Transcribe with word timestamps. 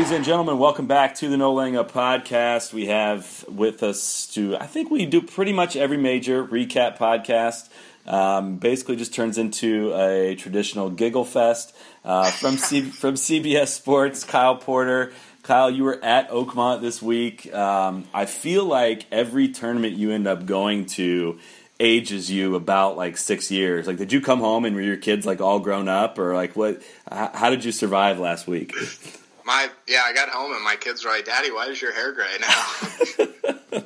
Ladies 0.00 0.12
and 0.16 0.24
gentlemen, 0.24 0.58
welcome 0.58 0.86
back 0.86 1.14
to 1.16 1.28
the 1.28 1.36
No 1.36 1.52
Laying 1.52 1.76
Up 1.76 1.92
podcast. 1.92 2.72
We 2.72 2.86
have 2.86 3.44
with 3.46 3.82
us 3.82 4.28
to, 4.28 4.56
I 4.56 4.64
think 4.64 4.90
we 4.90 5.04
do 5.04 5.20
pretty 5.20 5.52
much 5.52 5.76
every 5.76 5.98
major 5.98 6.42
recap 6.42 6.96
podcast. 6.96 7.68
Um, 8.10 8.56
basically, 8.56 8.96
just 8.96 9.12
turns 9.12 9.36
into 9.36 9.92
a 9.94 10.36
traditional 10.36 10.88
giggle 10.88 11.26
fest 11.26 11.76
uh, 12.02 12.30
from 12.30 12.56
C- 12.56 12.80
from 12.90 13.16
CBS 13.16 13.68
Sports. 13.68 14.24
Kyle 14.24 14.56
Porter, 14.56 15.12
Kyle, 15.42 15.70
you 15.70 15.84
were 15.84 16.02
at 16.02 16.30
Oakmont 16.30 16.80
this 16.80 17.02
week. 17.02 17.52
Um, 17.52 18.04
I 18.14 18.24
feel 18.24 18.64
like 18.64 19.04
every 19.12 19.48
tournament 19.48 19.96
you 19.96 20.12
end 20.12 20.26
up 20.26 20.46
going 20.46 20.86
to 20.96 21.38
ages 21.78 22.30
you 22.30 22.54
about 22.54 22.96
like 22.96 23.18
six 23.18 23.50
years. 23.50 23.86
Like, 23.86 23.98
did 23.98 24.14
you 24.14 24.22
come 24.22 24.40
home 24.40 24.64
and 24.64 24.74
were 24.74 24.80
your 24.80 24.96
kids 24.96 25.26
like 25.26 25.42
all 25.42 25.60
grown 25.60 25.90
up, 25.90 26.18
or 26.18 26.34
like 26.34 26.56
what? 26.56 26.76
h- 27.12 27.30
How 27.34 27.50
did 27.50 27.66
you 27.66 27.70
survive 27.70 28.18
last 28.18 28.46
week? 28.46 28.72
My 29.50 29.68
yeah, 29.88 30.02
I 30.06 30.12
got 30.12 30.28
home 30.28 30.52
and 30.52 30.62
my 30.62 30.76
kids 30.76 31.04
were 31.04 31.10
like, 31.10 31.24
"Daddy, 31.24 31.50
why 31.50 31.66
is 31.66 31.82
your 31.82 31.92
hair 31.92 32.12
gray 32.12 32.36
now?" 32.40 32.46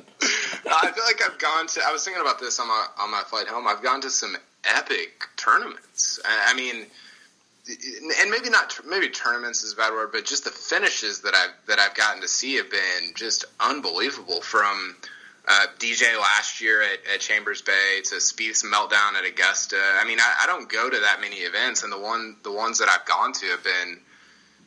I 0.67 0.91
feel 0.91 1.03
like 1.03 1.23
I've 1.25 1.39
gone 1.39 1.65
to. 1.65 1.81
I 1.83 1.91
was 1.91 2.05
thinking 2.05 2.21
about 2.21 2.39
this 2.39 2.59
on 2.59 2.67
my 2.67 2.85
on 2.99 3.09
my 3.09 3.23
flight 3.23 3.47
home. 3.47 3.67
I've 3.67 3.81
gone 3.81 3.99
to 4.01 4.11
some 4.11 4.37
epic 4.63 5.23
tournaments. 5.37 6.19
I 6.23 6.51
I 6.51 6.53
mean, 6.53 6.85
and 7.67 8.29
maybe 8.29 8.51
not 8.51 8.79
maybe 8.87 9.09
tournaments 9.09 9.63
is 9.63 9.73
a 9.73 9.75
bad 9.75 9.91
word, 9.91 10.11
but 10.11 10.23
just 10.23 10.43
the 10.43 10.51
finishes 10.51 11.21
that 11.21 11.33
I've 11.33 11.55
that 11.65 11.79
I've 11.79 11.95
gotten 11.95 12.21
to 12.21 12.27
see 12.27 12.57
have 12.57 12.69
been 12.69 13.15
just 13.15 13.45
unbelievable. 13.59 14.41
From 14.41 14.95
uh, 15.47 15.65
DJ 15.79 16.15
last 16.19 16.61
year 16.61 16.83
at, 16.83 16.99
at 17.11 17.21
Chambers 17.21 17.63
Bay 17.63 18.01
to 18.03 18.17
Spieth's 18.17 18.63
meltdown 18.63 19.15
at 19.17 19.25
Augusta. 19.25 19.77
I 19.99 20.05
mean, 20.05 20.19
I, 20.19 20.43
I 20.43 20.45
don't 20.45 20.69
go 20.69 20.91
to 20.91 20.99
that 20.99 21.21
many 21.21 21.37
events, 21.37 21.81
and 21.81 21.91
the 21.91 21.99
one 21.99 22.35
the 22.43 22.51
ones 22.51 22.77
that 22.77 22.87
I've 22.87 23.07
gone 23.07 23.33
to 23.33 23.47
have 23.47 23.63
been 23.63 23.99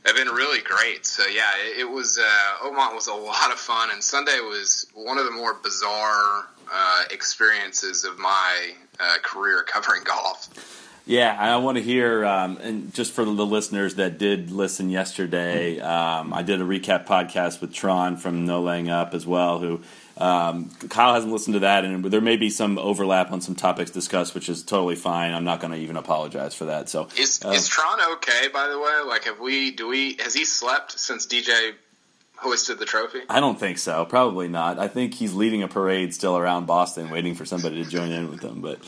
have 0.08 0.16
been 0.16 0.34
really 0.34 0.60
great. 0.60 1.06
So 1.06 1.26
yeah, 1.26 1.50
it, 1.64 1.80
it 1.80 1.90
was 1.90 2.18
uh, 2.18 2.66
Oakmont 2.66 2.94
was 2.94 3.06
a 3.06 3.14
lot 3.14 3.52
of 3.52 3.58
fun, 3.58 3.90
and 3.92 4.02
Sunday 4.02 4.40
was 4.40 4.86
one 4.94 5.18
of 5.18 5.24
the 5.24 5.30
more 5.30 5.54
bizarre 5.54 6.48
uh, 6.72 7.02
experiences 7.10 8.04
of 8.04 8.18
my 8.18 8.72
uh, 8.98 9.16
career 9.22 9.62
covering 9.62 10.02
golf. 10.04 10.48
Yeah, 11.06 11.34
I 11.38 11.56
want 11.56 11.78
to 11.78 11.82
hear, 11.82 12.24
um, 12.26 12.58
and 12.58 12.92
just 12.92 13.12
for 13.12 13.24
the 13.24 13.30
listeners 13.46 13.94
that 13.94 14.18
did 14.18 14.50
listen 14.50 14.90
yesterday, 14.90 15.80
um, 15.80 16.34
I 16.34 16.42
did 16.42 16.60
a 16.60 16.64
recap 16.64 17.06
podcast 17.06 17.62
with 17.62 17.72
Tron 17.72 18.18
from 18.18 18.44
No 18.44 18.60
Laying 18.60 18.90
Up 18.90 19.14
as 19.14 19.26
well. 19.26 19.58
Who 19.58 19.80
um, 20.18 20.70
Kyle 20.88 21.14
hasn't 21.14 21.32
listened 21.32 21.54
to 21.54 21.60
that, 21.60 21.84
and 21.84 22.04
there 22.04 22.20
may 22.20 22.36
be 22.36 22.50
some 22.50 22.76
overlap 22.76 23.30
on 23.30 23.40
some 23.40 23.54
topics 23.54 23.92
discussed, 23.92 24.34
which 24.34 24.48
is 24.48 24.64
totally 24.64 24.96
fine. 24.96 25.32
I'm 25.32 25.44
not 25.44 25.60
going 25.60 25.72
to 25.72 25.78
even 25.78 25.96
apologize 25.96 26.54
for 26.54 26.64
that. 26.66 26.88
So, 26.88 27.08
Is 27.16 27.44
uh, 27.44 27.50
is 27.50 27.68
Tron 27.68 28.00
okay? 28.14 28.48
By 28.52 28.66
the 28.66 28.78
way, 28.78 29.00
like 29.06 29.24
have 29.24 29.38
we 29.38 29.70
do 29.70 29.86
we 29.86 30.16
has 30.16 30.34
he 30.34 30.44
slept 30.44 30.98
since 30.98 31.26
DJ 31.26 31.74
hoisted 32.36 32.80
the 32.80 32.84
trophy? 32.84 33.20
I 33.28 33.38
don't 33.38 33.60
think 33.60 33.78
so. 33.78 34.04
Probably 34.06 34.48
not. 34.48 34.80
I 34.80 34.88
think 34.88 35.14
he's 35.14 35.34
leading 35.34 35.62
a 35.62 35.68
parade 35.68 36.12
still 36.12 36.36
around 36.36 36.66
Boston, 36.66 37.10
waiting 37.10 37.36
for 37.36 37.44
somebody 37.44 37.84
to 37.84 37.88
join 37.88 38.10
in 38.10 38.28
with 38.28 38.42
him. 38.42 38.60
But 38.60 38.80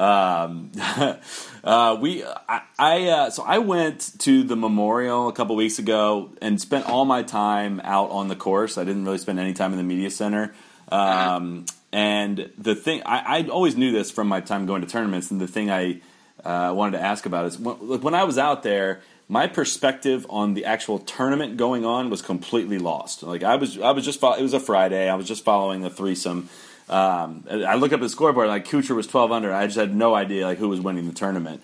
um, 0.00 0.70
uh, 1.64 1.98
we, 2.00 2.24
I, 2.24 2.62
I 2.78 3.02
uh, 3.08 3.30
so 3.30 3.42
I 3.42 3.58
went 3.58 4.12
to 4.20 4.44
the 4.44 4.54
memorial 4.54 5.26
a 5.26 5.32
couple 5.32 5.56
weeks 5.56 5.80
ago 5.80 6.30
and 6.40 6.60
spent 6.60 6.86
all 6.86 7.04
my 7.04 7.24
time 7.24 7.80
out 7.82 8.10
on 8.10 8.28
the 8.28 8.36
course. 8.36 8.78
I 8.78 8.84
didn't 8.84 9.04
really 9.04 9.18
spend 9.18 9.40
any 9.40 9.52
time 9.52 9.72
in 9.72 9.78
the 9.78 9.84
media 9.84 10.10
center. 10.10 10.54
Um, 10.90 11.66
and 11.92 12.50
the 12.58 12.74
thing 12.74 13.02
I, 13.04 13.38
I 13.38 13.48
always 13.48 13.76
knew 13.76 13.92
this 13.92 14.10
from 14.10 14.28
my 14.28 14.40
time 14.40 14.66
going 14.66 14.82
to 14.82 14.88
tournaments, 14.88 15.30
and 15.30 15.40
the 15.40 15.46
thing 15.46 15.70
I 15.70 16.00
uh, 16.44 16.72
wanted 16.74 16.98
to 16.98 17.04
ask 17.04 17.26
about 17.26 17.46
is 17.46 17.58
when, 17.58 18.00
when 18.00 18.14
I 18.14 18.24
was 18.24 18.38
out 18.38 18.62
there 18.62 19.00
my 19.28 19.46
perspective 19.46 20.26
on 20.30 20.54
the 20.54 20.64
actual 20.64 20.98
tournament 21.00 21.56
going 21.56 21.84
on 21.84 22.10
was 22.10 22.22
completely 22.22 22.78
lost. 22.78 23.22
Like 23.22 23.42
I 23.42 23.56
was, 23.56 23.78
I 23.78 23.90
was 23.90 24.04
just 24.04 24.22
it 24.22 24.42
was 24.42 24.54
a 24.54 24.60
Friday. 24.60 25.08
I 25.08 25.14
was 25.16 25.26
just 25.26 25.44
following 25.44 25.82
the 25.82 25.90
threesome. 25.90 26.48
Um, 26.88 27.44
I 27.50 27.74
look 27.74 27.92
up 27.92 28.00
the 28.00 28.08
scoreboard 28.08 28.48
like 28.48 28.66
Kuchar 28.66 28.94
was 28.94 29.06
twelve 29.06 29.32
under. 29.32 29.52
I 29.52 29.66
just 29.66 29.78
had 29.78 29.94
no 29.94 30.14
idea 30.14 30.46
like 30.46 30.58
who 30.58 30.68
was 30.68 30.80
winning 30.80 31.08
the 31.08 31.14
tournament. 31.14 31.62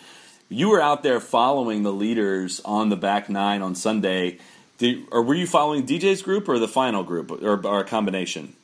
You 0.48 0.68
were 0.68 0.82
out 0.82 1.02
there 1.02 1.20
following 1.20 1.82
the 1.82 1.92
leaders 1.92 2.60
on 2.64 2.88
the 2.88 2.96
back 2.96 3.28
nine 3.28 3.62
on 3.62 3.74
Sunday. 3.74 4.38
Did, 4.78 5.04
or 5.12 5.22
were 5.22 5.34
you 5.34 5.46
following 5.46 5.86
DJ's 5.86 6.22
group 6.22 6.48
or 6.48 6.58
the 6.58 6.66
final 6.66 7.04
group 7.04 7.30
or, 7.30 7.64
or 7.64 7.80
a 7.80 7.84
combination? 7.84 8.54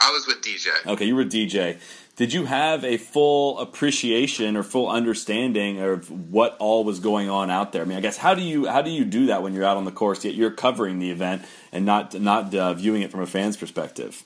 I 0.00 0.10
was 0.12 0.26
with 0.26 0.42
DJ. 0.42 0.68
Okay, 0.86 1.04
you 1.04 1.16
were 1.16 1.24
DJ. 1.24 1.78
Did 2.16 2.32
you 2.32 2.46
have 2.46 2.84
a 2.84 2.96
full 2.96 3.58
appreciation 3.60 4.56
or 4.56 4.62
full 4.62 4.88
understanding 4.88 5.80
of 5.80 6.10
what 6.10 6.56
all 6.58 6.82
was 6.82 6.98
going 6.98 7.30
on 7.30 7.50
out 7.50 7.72
there? 7.72 7.82
I 7.82 7.84
mean, 7.84 7.96
I 7.96 8.00
guess 8.00 8.16
how 8.16 8.34
do 8.34 8.42
you 8.42 8.66
how 8.66 8.82
do 8.82 8.90
you 8.90 9.04
do 9.04 9.26
that 9.26 9.42
when 9.42 9.54
you're 9.54 9.64
out 9.64 9.76
on 9.76 9.84
the 9.84 9.92
course 9.92 10.24
yet 10.24 10.34
you're 10.34 10.50
covering 10.50 10.98
the 10.98 11.10
event 11.10 11.42
and 11.72 11.86
not 11.86 12.20
not 12.20 12.54
uh, 12.54 12.74
viewing 12.74 13.02
it 13.02 13.10
from 13.10 13.20
a 13.20 13.26
fan's 13.26 13.56
perspective? 13.56 14.24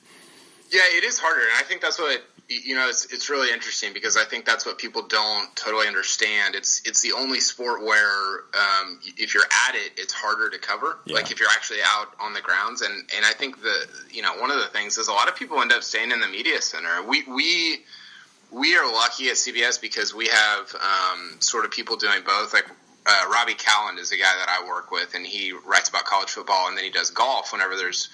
Yeah, 0.71 0.81
it 0.97 1.03
is 1.03 1.19
harder, 1.19 1.41
and 1.41 1.51
I 1.59 1.61
think 1.61 1.81
that's 1.81 1.99
what 1.99 2.23
you 2.63 2.75
know. 2.75 2.87
It's 2.89 3.05
it's 3.13 3.29
really 3.29 3.51
interesting 3.51 3.93
because 3.93 4.17
I 4.17 4.23
think 4.23 4.45
that's 4.45 4.65
what 4.65 4.77
people 4.77 5.03
don't 5.03 5.53
totally 5.55 5.87
understand. 5.87 6.55
It's 6.55 6.81
it's 6.85 7.01
the 7.01 7.13
only 7.13 7.39
sport 7.39 7.83
where 7.83 8.39
um, 8.53 8.99
if 9.17 9.33
you're 9.33 9.43
at 9.67 9.75
it, 9.75 9.93
it's 9.97 10.13
harder 10.13 10.49
to 10.49 10.57
cover. 10.57 10.97
Yeah. 11.05 11.15
Like 11.15 11.31
if 11.31 11.39
you're 11.39 11.49
actually 11.49 11.79
out 11.85 12.09
on 12.19 12.33
the 12.33 12.41
grounds, 12.41 12.81
and 12.81 12.93
and 13.15 13.25
I 13.25 13.31
think 13.31 13.61
the 13.61 13.87
you 14.11 14.21
know 14.21 14.35
one 14.37 14.51
of 14.51 14.57
the 14.57 14.67
things 14.67 14.97
is 14.97 15.07
a 15.07 15.13
lot 15.13 15.27
of 15.27 15.35
people 15.35 15.61
end 15.61 15.71
up 15.71 15.83
staying 15.83 16.11
in 16.11 16.19
the 16.19 16.27
media 16.27 16.61
center. 16.61 17.03
We 17.07 17.23
we 17.23 17.83
we 18.51 18.75
are 18.77 18.85
lucky 18.91 19.29
at 19.29 19.35
CBS 19.35 19.81
because 19.81 20.13
we 20.13 20.27
have 20.27 20.75
um, 20.75 21.37
sort 21.39 21.65
of 21.65 21.71
people 21.71 21.95
doing 21.95 22.21
both. 22.25 22.53
Like 22.53 22.69
uh, 23.05 23.25
Robby 23.31 23.53
Kalland 23.53 23.99
is 23.99 24.11
a 24.11 24.17
guy 24.17 24.33
that 24.39 24.49
I 24.49 24.67
work 24.67 24.91
with, 24.91 25.15
and 25.15 25.25
he 25.25 25.53
writes 25.65 25.89
about 25.89 26.05
college 26.05 26.29
football, 26.29 26.67
and 26.67 26.77
then 26.77 26.83
he 26.83 26.91
does 26.91 27.09
golf 27.09 27.51
whenever 27.51 27.75
there's 27.75 28.09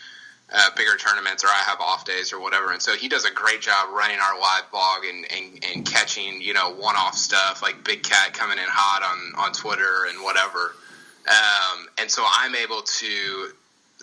uh, 0.51 0.69
bigger 0.75 0.97
tournaments 0.97 1.43
or 1.43 1.47
I 1.47 1.61
have 1.65 1.79
off 1.79 2.05
days 2.05 2.33
or 2.33 2.39
whatever. 2.39 2.71
And 2.71 2.81
so 2.81 2.95
he 2.95 3.07
does 3.07 3.25
a 3.25 3.31
great 3.31 3.61
job 3.61 3.89
running 3.93 4.17
our 4.19 4.39
live 4.39 4.69
blog 4.71 5.05
and, 5.05 5.25
and, 5.31 5.63
and 5.75 5.85
catching, 5.85 6.41
you 6.41 6.53
know, 6.53 6.71
one 6.71 6.95
off 6.95 7.15
stuff 7.15 7.61
like 7.61 7.83
Big 7.83 8.03
Cat 8.03 8.33
coming 8.33 8.57
in 8.57 8.65
hot 8.67 9.03
on, 9.03 9.45
on 9.45 9.53
Twitter 9.53 10.05
and 10.09 10.23
whatever. 10.23 10.73
Um, 11.27 11.87
and 11.99 12.09
so 12.09 12.25
I'm 12.27 12.55
able 12.55 12.81
to, 12.81 13.49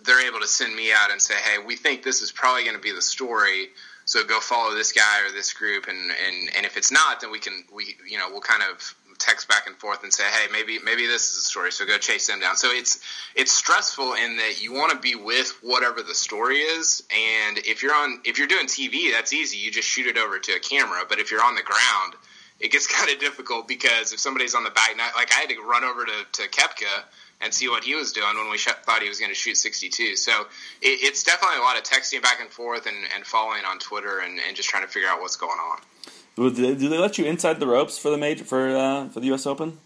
they're 0.05 0.29
able 0.29 0.41
to 0.41 0.47
send 0.47 0.75
me 0.77 0.93
out 0.93 1.11
and 1.11 1.21
say, 1.21 1.35
hey, 1.35 1.59
we 1.65 1.75
think 1.75 2.05
this 2.05 2.23
is 2.23 2.31
probably 2.31 2.63
going 2.63 2.77
to 2.77 2.83
be 2.83 2.93
the 2.93 3.03
story. 3.03 3.69
So 4.05 4.23
go 4.25 4.39
follow 4.39 4.75
this 4.75 4.93
guy 4.93 5.27
or 5.27 5.33
this 5.33 5.53
group. 5.53 5.89
And, 5.89 5.99
and, 5.99 6.51
and 6.57 6.65
if 6.65 6.77
it's 6.77 6.93
not, 6.93 7.21
then 7.21 7.33
we 7.33 7.41
can, 7.41 7.65
we, 7.75 7.97
you 8.09 8.19
know, 8.19 8.29
we'll 8.31 8.41
kind 8.41 8.63
of 8.63 8.95
text 9.19 9.49
back 9.49 9.67
and 9.67 9.77
forth 9.77 10.03
and 10.03 10.13
say, 10.13 10.25
hey, 10.25 10.47
maybe 10.53 10.79
maybe 10.85 11.07
this 11.07 11.31
is 11.31 11.39
a 11.39 11.41
story, 11.41 11.73
so 11.73 11.87
go 11.87 11.99
chase 11.99 12.27
them 12.27 12.41
down. 12.41 12.57
So 12.57 12.71
it's 12.71 13.01
it's 13.35 13.53
stressful 13.53 14.15
in 14.15 14.37
that 14.37 14.63
you 14.63 14.73
want 14.73 14.93
to 14.93 14.99
be 14.99 15.15
with 15.15 15.57
whatever 15.63 16.03
the 16.03 16.15
story 16.15 16.59
is, 16.59 17.03
and 17.11 17.59
if 17.59 17.83
you're 17.83 17.95
on 17.95 18.21
if 18.25 18.39
you're 18.39 18.49
doing 18.49 18.67
TV, 18.67 19.13
that's 19.13 19.33
easy. 19.33 19.59
You 19.59 19.71
just 19.71 19.89
shoot 19.89 20.07
it 20.07 20.19
over 20.19 20.39
to 20.39 20.53
a 20.53 20.61
camera. 20.61 21.03
But 21.09 21.19
if 21.19 21.31
you're 21.31 21.45
on 21.45 21.55
the 21.55 21.63
ground, 21.63 22.15
it 22.61 22.71
gets 22.73 22.87
kind 22.99 23.11
of 23.11 23.19
difficult 23.19 23.69
because 23.69 24.13
if 24.13 24.21
somebody's 24.21 24.55
on 24.55 24.65
the 24.65 24.71
back, 24.71 24.97
like 25.17 25.33
I 25.33 25.41
had 25.41 25.51
to 25.51 25.61
run 25.63 25.85
over 25.85 26.05
to 26.05 26.43
to 26.43 26.49
Koepka 26.49 27.05
and 27.41 27.53
see 27.53 27.69
what 27.69 27.85
he 27.85 27.95
was 27.95 28.13
doing 28.13 28.35
when 28.37 28.51
we 28.51 28.59
sh- 28.59 28.69
thought 28.85 29.03
he 29.03 29.09
was 29.09 29.19
going 29.19 29.31
to 29.31 29.35
shoot 29.35 29.57
62. 29.57 30.17
So 30.17 30.33
it, 30.81 31.01
it's 31.03 31.23
definitely 31.23 31.59
a 31.59 31.61
lot 31.61 31.77
of 31.77 31.85
texting 31.85 32.23
back 32.23 32.41
and 32.41 32.51
forth 32.51 32.87
and, 32.87 32.97
and 33.15 33.27
following 33.27 33.65
on 33.65 33.79
Twitter 33.79 34.21
and, 34.21 34.41
and 34.47 34.57
just 34.57 34.69
trying 34.69 34.85
to 34.85 34.89
figure 34.89 35.09
out 35.09 35.21
what's 35.21 35.37
going 35.37 35.59
on. 35.59 35.79
Do 36.37 36.51
they, 36.51 36.75
do 36.75 36.89
they 36.91 36.99
let 36.99 37.17
you 37.17 37.25
inside 37.25 37.61
the 37.61 37.67
ropes 37.67 37.97
for 37.97 38.11
the 38.11 38.19
major 38.19 38.45
for 38.45 38.69
uh, 38.69 39.09
for 39.09 39.21
the 39.21 39.27
U.S. 39.29 39.47
Open? 39.47 39.79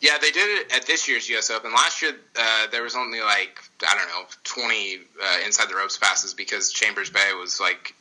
Yeah, 0.00 0.18
they 0.20 0.30
did 0.30 0.60
it 0.60 0.76
at 0.76 0.86
this 0.86 1.08
year's 1.08 1.26
U.S. 1.30 1.50
Open. 1.50 1.72
Last 1.72 2.02
year, 2.02 2.12
uh, 2.38 2.66
there 2.70 2.82
was 2.82 2.94
only 2.94 3.20
like 3.20 3.58
I 3.88 3.94
don't 3.94 4.08
know 4.08 4.26
twenty 4.44 4.98
uh, 5.22 5.38
inside 5.44 5.70
the 5.70 5.74
ropes 5.74 5.96
passes 5.96 6.34
because 6.34 6.70
Chambers 6.70 7.08
Bay 7.08 7.32
was 7.38 7.60
like 7.60 7.94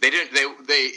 they 0.00 0.10
didn't 0.10 0.32
they 0.32 0.46
they 0.66 0.90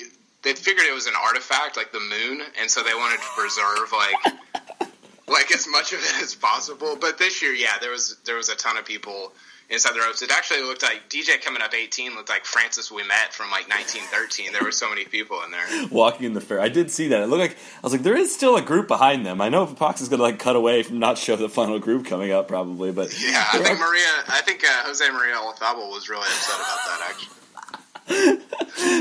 they 0.43 0.53
figured 0.53 0.85
it 0.85 0.93
was 0.93 1.07
an 1.07 1.15
artifact 1.19 1.75
like 1.75 1.91
the 1.91 1.99
moon, 1.99 2.43
and 2.59 2.69
so 2.69 2.83
they 2.83 2.93
wanted 2.93 3.17
to 3.17 3.27
preserve 3.35 3.91
like 3.91 4.91
like 5.27 5.51
as 5.51 5.67
much 5.67 5.91
of 5.91 5.99
it 5.99 6.21
as 6.21 6.35
possible. 6.35 6.95
But 7.01 7.17
this 7.17 7.41
year, 7.41 7.53
yeah, 7.53 7.79
there 7.81 7.91
was 7.91 8.17
there 8.25 8.35
was 8.35 8.49
a 8.49 8.55
ton 8.55 8.77
of 8.77 8.85
people 8.85 9.31
inside 9.73 9.93
the 9.93 9.99
ropes. 9.99 10.21
It 10.21 10.31
actually 10.31 10.61
looked 10.61 10.83
like 10.83 11.09
DJ 11.09 11.41
coming 11.41 11.61
up 11.61 11.73
18 11.73 12.15
looked 12.15 12.29
like 12.29 12.45
Francis 12.45 12.89
Ouimet 12.89 13.31
from 13.31 13.51
like 13.51 13.67
1913. 13.67 14.53
There 14.53 14.63
were 14.63 14.71
so 14.71 14.89
many 14.89 15.05
people 15.05 15.41
in 15.43 15.51
there 15.51 15.87
walking 15.91 16.25
in 16.25 16.33
the 16.33 16.41
fair. 16.41 16.61
I 16.61 16.69
did 16.69 16.91
see 16.91 17.07
that. 17.09 17.21
It 17.21 17.27
looked 17.27 17.41
like 17.41 17.57
I 17.77 17.81
was 17.81 17.91
like, 17.91 18.03
there 18.03 18.15
is 18.15 18.33
still 18.33 18.55
a 18.55 18.61
group 18.61 18.87
behind 18.87 19.25
them. 19.25 19.41
I 19.41 19.49
know 19.49 19.65
Fox 19.65 20.01
is 20.01 20.09
going 20.09 20.19
to 20.19 20.23
like 20.23 20.39
cut 20.39 20.55
away 20.55 20.83
from 20.83 20.99
not 20.99 21.17
show 21.17 21.35
the 21.35 21.49
final 21.49 21.79
group 21.79 22.05
coming 22.05 22.31
up 22.31 22.47
probably, 22.47 22.91
but 22.91 23.13
yeah, 23.25 23.45
I 23.51 23.59
think 23.59 23.79
Maria, 23.85 24.07
I 24.27 24.41
think 24.41 24.63
uh, 24.63 24.83
Jose 24.85 25.09
Maria 25.09 25.35
Olazabal 25.35 25.89
was 25.89 26.07
really 26.09 26.23
upset 26.23 26.55
about 26.55 26.79
that 26.85 27.09
actually. 27.09 27.29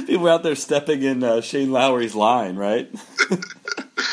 People 0.07 0.29
out 0.29 0.43
there 0.43 0.55
stepping 0.55 1.03
in 1.03 1.25
uh, 1.25 1.41
Shane 1.41 1.73
Lowry's 1.73 2.15
line, 2.15 2.57
right? 2.57 2.89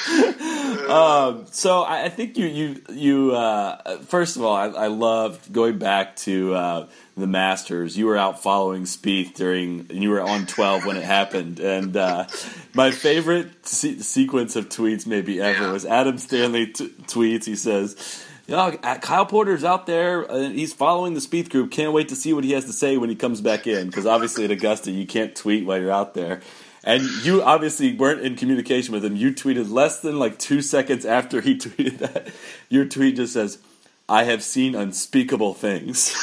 um, 0.89 1.45
so 1.51 1.83
I, 1.83 2.05
I, 2.05 2.09
think 2.09 2.37
you 2.37 2.47
you 2.47 2.81
you 2.89 3.31
uh, 3.35 3.99
first 3.99 4.37
of 4.37 4.43
all, 4.43 4.55
I, 4.55 4.67
I 4.67 4.87
loved 4.87 5.51
going 5.53 5.77
back 5.77 6.15
to 6.17 6.53
uh, 6.53 6.87
the 7.15 7.27
Masters. 7.27 7.97
You 7.97 8.07
were 8.07 8.17
out 8.17 8.41
following 8.41 8.83
Spieth 8.83 9.35
during, 9.35 9.81
and 9.89 10.01
you 10.01 10.09
were 10.09 10.21
on 10.21 10.47
twelve 10.47 10.85
when 10.85 10.97
it 10.97 11.03
happened. 11.03 11.59
And 11.59 11.95
uh, 11.95 12.25
my 12.73 12.91
favorite 12.91 13.67
se- 13.67 13.99
sequence 13.99 14.55
of 14.55 14.69
tweets, 14.69 15.05
maybe 15.05 15.39
ever, 15.39 15.65
yeah. 15.65 15.71
was 15.71 15.85
Adam 15.85 16.17
Stanley 16.17 16.67
t- 16.67 16.87
tweets. 17.07 17.45
He 17.45 17.55
says 17.55 18.25
you 18.49 18.55
know, 18.55 18.71
Kyle 18.71 19.27
Porter's 19.27 19.63
out 19.63 19.85
there. 19.85 20.29
Uh, 20.29 20.49
he's 20.49 20.73
following 20.73 21.13
the 21.13 21.19
Spieth 21.19 21.49
group. 21.49 21.69
Can't 21.69 21.93
wait 21.93 22.09
to 22.09 22.15
see 22.15 22.33
what 22.33 22.43
he 22.43 22.53
has 22.53 22.65
to 22.65 22.73
say 22.73 22.97
when 22.97 23.09
he 23.09 23.15
comes 23.15 23.41
back 23.41 23.67
in. 23.67 23.85
Because 23.85 24.07
obviously 24.07 24.43
at 24.43 24.49
Augusta, 24.49 24.89
you 24.89 25.05
can't 25.05 25.35
tweet 25.35 25.67
while 25.67 25.79
you're 25.79 25.91
out 25.91 26.15
there. 26.15 26.41
And 26.89 27.03
you 27.23 27.43
obviously 27.43 27.95
weren't 27.95 28.21
in 28.21 28.35
communication 28.35 28.95
with 28.95 29.05
him. 29.05 29.15
You 29.15 29.31
tweeted 29.31 29.69
less 29.69 29.99
than 29.99 30.17
like 30.17 30.39
two 30.39 30.63
seconds 30.63 31.05
after 31.05 31.39
he 31.39 31.55
tweeted 31.55 31.99
that. 31.99 32.31
Your 32.67 32.85
tweet 32.85 33.17
just 33.17 33.33
says, 33.33 33.59
"I 34.09 34.23
have 34.23 34.41
seen 34.41 34.73
unspeakable 34.73 35.53
things." 35.53 36.09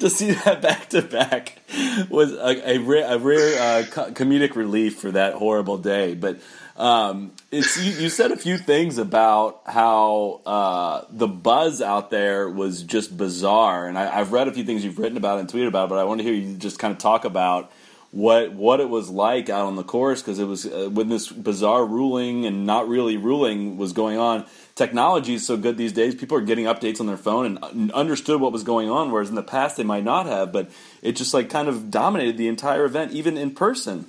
to 0.00 0.10
see 0.10 0.32
that 0.32 0.60
back 0.60 0.88
to 0.88 1.00
back 1.00 1.60
was 2.08 2.32
a, 2.32 2.70
a 2.70 2.78
rare, 2.78 3.14
a 3.14 3.18
rare 3.18 3.60
uh, 3.60 3.84
comedic 3.84 4.56
relief 4.56 4.98
for 4.98 5.12
that 5.12 5.34
horrible 5.34 5.78
day. 5.78 6.16
But 6.16 6.40
um, 6.76 7.30
it's 7.52 7.80
you, 7.80 7.92
you, 8.02 8.08
said 8.08 8.32
a 8.32 8.36
few 8.36 8.58
things 8.58 8.98
about 8.98 9.60
how 9.66 10.40
uh, 10.44 11.04
the 11.08 11.28
buzz 11.28 11.80
out 11.80 12.10
there 12.10 12.50
was 12.50 12.82
just 12.82 13.16
bizarre, 13.16 13.86
and 13.86 13.96
I, 13.96 14.06
have 14.06 14.32
read 14.32 14.48
a 14.48 14.52
few 14.52 14.64
things 14.64 14.84
you've 14.84 14.98
written 14.98 15.16
about 15.16 15.38
and 15.38 15.48
tweeted 15.48 15.68
about, 15.68 15.88
but 15.88 15.98
I 15.98 16.04
want 16.04 16.18
to 16.18 16.24
hear 16.24 16.34
you 16.34 16.56
just 16.56 16.80
kind 16.80 16.90
of 16.90 16.98
talk 16.98 17.24
about 17.24 17.70
what 18.12 18.52
what 18.52 18.80
it 18.80 18.88
was 18.88 19.08
like 19.08 19.48
out 19.48 19.66
on 19.66 19.76
the 19.76 19.84
course 19.84 20.20
because 20.20 20.38
it 20.38 20.44
was 20.44 20.66
uh, 20.66 20.88
when 20.90 21.08
this 21.08 21.28
bizarre 21.28 21.86
ruling 21.86 22.44
and 22.44 22.66
not 22.66 22.88
really 22.88 23.16
ruling 23.16 23.76
was 23.76 23.92
going 23.92 24.18
on. 24.18 24.44
Technology 24.74 25.34
is 25.34 25.46
so 25.46 25.56
good 25.56 25.76
these 25.76 25.92
days; 25.92 26.14
people 26.14 26.36
are 26.36 26.42
getting 26.42 26.64
updates 26.64 27.00
on 27.00 27.06
their 27.06 27.16
phone 27.16 27.58
and 27.58 27.92
understood 27.92 28.40
what 28.40 28.52
was 28.52 28.64
going 28.64 28.90
on, 28.90 29.12
whereas 29.12 29.28
in 29.28 29.34
the 29.34 29.42
past 29.42 29.76
they 29.76 29.84
might 29.84 30.04
not 30.04 30.26
have. 30.26 30.52
But 30.52 30.70
it 31.02 31.12
just 31.12 31.34
like 31.34 31.50
kind 31.50 31.68
of 31.68 31.90
dominated 31.90 32.36
the 32.36 32.48
entire 32.48 32.84
event, 32.84 33.12
even 33.12 33.36
in 33.36 33.52
person. 33.52 34.06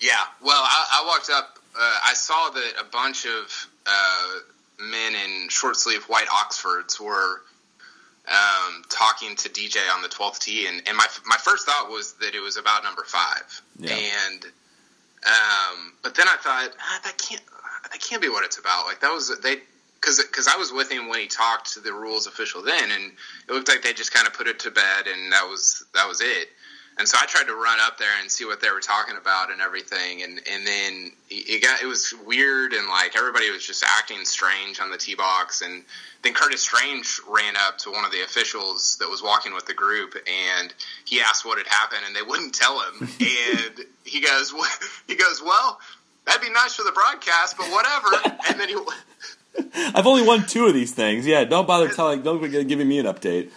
Yeah, 0.00 0.24
well, 0.42 0.62
I, 0.62 1.02
I 1.02 1.06
walked 1.06 1.30
up 1.30 1.58
uh, 1.74 1.98
I 2.06 2.14
saw 2.14 2.50
that 2.50 2.72
a 2.80 2.84
bunch 2.84 3.26
of 3.26 3.68
uh, 3.86 4.30
men 4.80 5.14
in 5.14 5.48
short 5.48 5.76
sleeve 5.76 6.04
white 6.04 6.28
Oxfords 6.32 7.00
were 7.00 7.42
um, 8.28 8.82
talking 8.88 9.34
to 9.36 9.48
DJ 9.48 9.78
on 9.92 10.02
the 10.02 10.08
12th 10.08 10.38
tee, 10.38 10.66
and, 10.66 10.82
and 10.86 10.96
my 10.96 11.06
my 11.26 11.36
first 11.36 11.66
thought 11.66 11.90
was 11.90 12.14
that 12.14 12.34
it 12.34 12.40
was 12.40 12.56
about 12.56 12.84
number 12.84 13.04
five, 13.04 13.62
yeah. 13.78 13.94
and 13.94 14.44
um, 15.26 15.92
but 16.02 16.14
then 16.14 16.28
I 16.28 16.36
thought 16.36 16.70
ah, 16.78 17.00
that 17.04 17.18
can't 17.18 17.42
that 17.90 18.00
can't 18.00 18.22
be 18.22 18.28
what 18.28 18.44
it's 18.44 18.58
about. 18.58 18.86
Like 18.86 19.00
that 19.00 19.12
was 19.12 19.36
they 19.42 19.56
because 20.00 20.22
because 20.22 20.48
I 20.48 20.56
was 20.56 20.72
with 20.72 20.90
him 20.90 21.08
when 21.08 21.20
he 21.20 21.26
talked 21.26 21.72
to 21.74 21.80
the 21.80 21.92
rules 21.92 22.26
official 22.26 22.62
then, 22.62 22.90
and 22.90 23.12
it 23.48 23.52
looked 23.52 23.68
like 23.68 23.82
they 23.82 23.92
just 23.92 24.12
kind 24.12 24.26
of 24.26 24.34
put 24.34 24.46
it 24.46 24.60
to 24.60 24.70
bed, 24.70 25.06
and 25.12 25.32
that 25.32 25.48
was 25.48 25.84
that 25.94 26.06
was 26.06 26.20
it. 26.20 26.48
And 26.98 27.08
so 27.08 27.16
I 27.20 27.26
tried 27.26 27.46
to 27.46 27.54
run 27.54 27.78
up 27.80 27.96
there 27.98 28.12
and 28.20 28.30
see 28.30 28.44
what 28.44 28.60
they 28.60 28.70
were 28.70 28.80
talking 28.80 29.16
about 29.16 29.50
and 29.50 29.60
everything, 29.60 30.22
and 30.22 30.40
and 30.50 30.66
then 30.66 31.12
it 31.30 31.62
got 31.62 31.82
it 31.82 31.86
was 31.86 32.14
weird 32.26 32.74
and 32.74 32.86
like 32.88 33.16
everybody 33.16 33.50
was 33.50 33.66
just 33.66 33.82
acting 33.82 34.24
strange 34.24 34.78
on 34.78 34.90
the 34.90 34.98
tee 34.98 35.14
box, 35.14 35.62
and 35.62 35.84
then 36.22 36.34
Curtis 36.34 36.60
Strange 36.60 37.20
ran 37.28 37.54
up 37.56 37.78
to 37.78 37.90
one 37.90 38.04
of 38.04 38.12
the 38.12 38.22
officials 38.22 38.96
that 39.00 39.08
was 39.08 39.22
walking 39.22 39.54
with 39.54 39.66
the 39.66 39.74
group, 39.74 40.14
and 40.14 40.72
he 41.04 41.20
asked 41.20 41.44
what 41.44 41.58
had 41.58 41.66
happened, 41.66 42.02
and 42.06 42.14
they 42.14 42.22
wouldn't 42.22 42.54
tell 42.54 42.80
him, 42.80 43.00
and 43.20 43.86
he 44.04 44.20
goes, 44.20 44.52
he 45.08 45.16
goes, 45.16 45.42
well, 45.42 45.80
that'd 46.26 46.42
be 46.42 46.50
nice 46.50 46.74
for 46.74 46.84
the 46.84 46.92
broadcast, 46.92 47.56
but 47.56 47.66
whatever, 47.70 48.38
and 48.48 48.60
then 48.60 48.68
he. 48.68 48.76
I've 49.94 50.06
only 50.06 50.26
won 50.26 50.46
two 50.46 50.66
of 50.66 50.74
these 50.74 50.92
things. 50.92 51.26
Yeah, 51.26 51.44
don't 51.44 51.66
bother 51.66 51.88
telling, 51.88 52.22
don't 52.22 52.40
be 52.40 52.64
giving 52.64 52.88
me 52.88 52.98
an 52.98 53.06
update. 53.06 53.50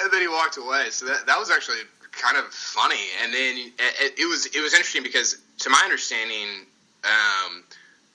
And 0.00 0.10
then 0.12 0.20
he 0.20 0.28
walked 0.28 0.56
away. 0.56 0.90
So 0.90 1.06
that 1.06 1.26
that 1.26 1.38
was 1.38 1.50
actually 1.50 1.80
kind 2.20 2.36
of 2.36 2.44
funny. 2.52 3.00
And 3.22 3.32
then 3.32 3.72
it, 3.78 4.18
it, 4.18 4.28
was 4.28 4.46
it 4.46 4.60
was 4.60 4.74
interesting 4.74 5.02
because, 5.02 5.36
to 5.60 5.70
my 5.70 5.80
understanding, 5.84 6.66
um, 7.04 7.64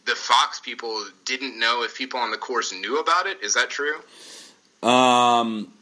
the 0.06 0.16
Fox 0.16 0.60
people 0.60 1.06
didn't 1.26 1.60
know 1.60 1.84
if 1.84 1.98
people 1.98 2.20
on 2.20 2.32
the 2.32 2.38
course 2.38 2.72
knew 2.72 3.00
about 3.00 3.26
it. 3.26 3.42
Is 3.42 3.56
that 3.56 3.70
true? 3.70 4.00
Um, 4.88 5.74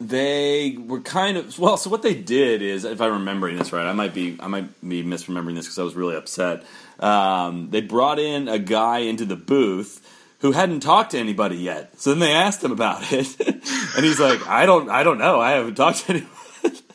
they 0.00 0.76
were 0.78 1.00
kind 1.00 1.36
of 1.36 1.58
well. 1.58 1.76
So 1.76 1.90
what 1.90 2.02
they 2.02 2.14
did 2.14 2.62
is, 2.62 2.84
if 2.84 3.00
I'm 3.00 3.12
remembering 3.12 3.58
this 3.58 3.72
right, 3.72 3.86
I 3.86 3.92
might 3.92 4.14
be 4.14 4.36
I 4.40 4.46
might 4.46 4.80
be 4.86 5.02
misremembering 5.02 5.56
this 5.56 5.66
because 5.66 5.78
I 5.78 5.82
was 5.82 5.94
really 5.94 6.16
upset. 6.16 6.64
Um, 7.00 7.70
they 7.70 7.80
brought 7.80 8.18
in 8.18 8.48
a 8.48 8.58
guy 8.58 8.98
into 8.98 9.24
the 9.24 9.36
booth 9.36 10.06
who 10.40 10.52
hadn't 10.52 10.80
talked 10.80 11.10
to 11.10 11.18
anybody 11.18 11.56
yet. 11.56 12.00
So 12.00 12.10
then 12.10 12.20
they 12.20 12.32
asked 12.32 12.64
him 12.64 12.72
about 12.72 13.12
it, 13.12 13.38
and 13.96 14.04
he's 14.04 14.20
like, 14.20 14.46
"I 14.46 14.64
don't, 14.64 14.88
I 14.88 15.02
don't 15.02 15.18
know. 15.18 15.40
I 15.40 15.52
haven't 15.52 15.74
talked 15.74 16.06
to 16.06 16.12
anyone." 16.12 16.30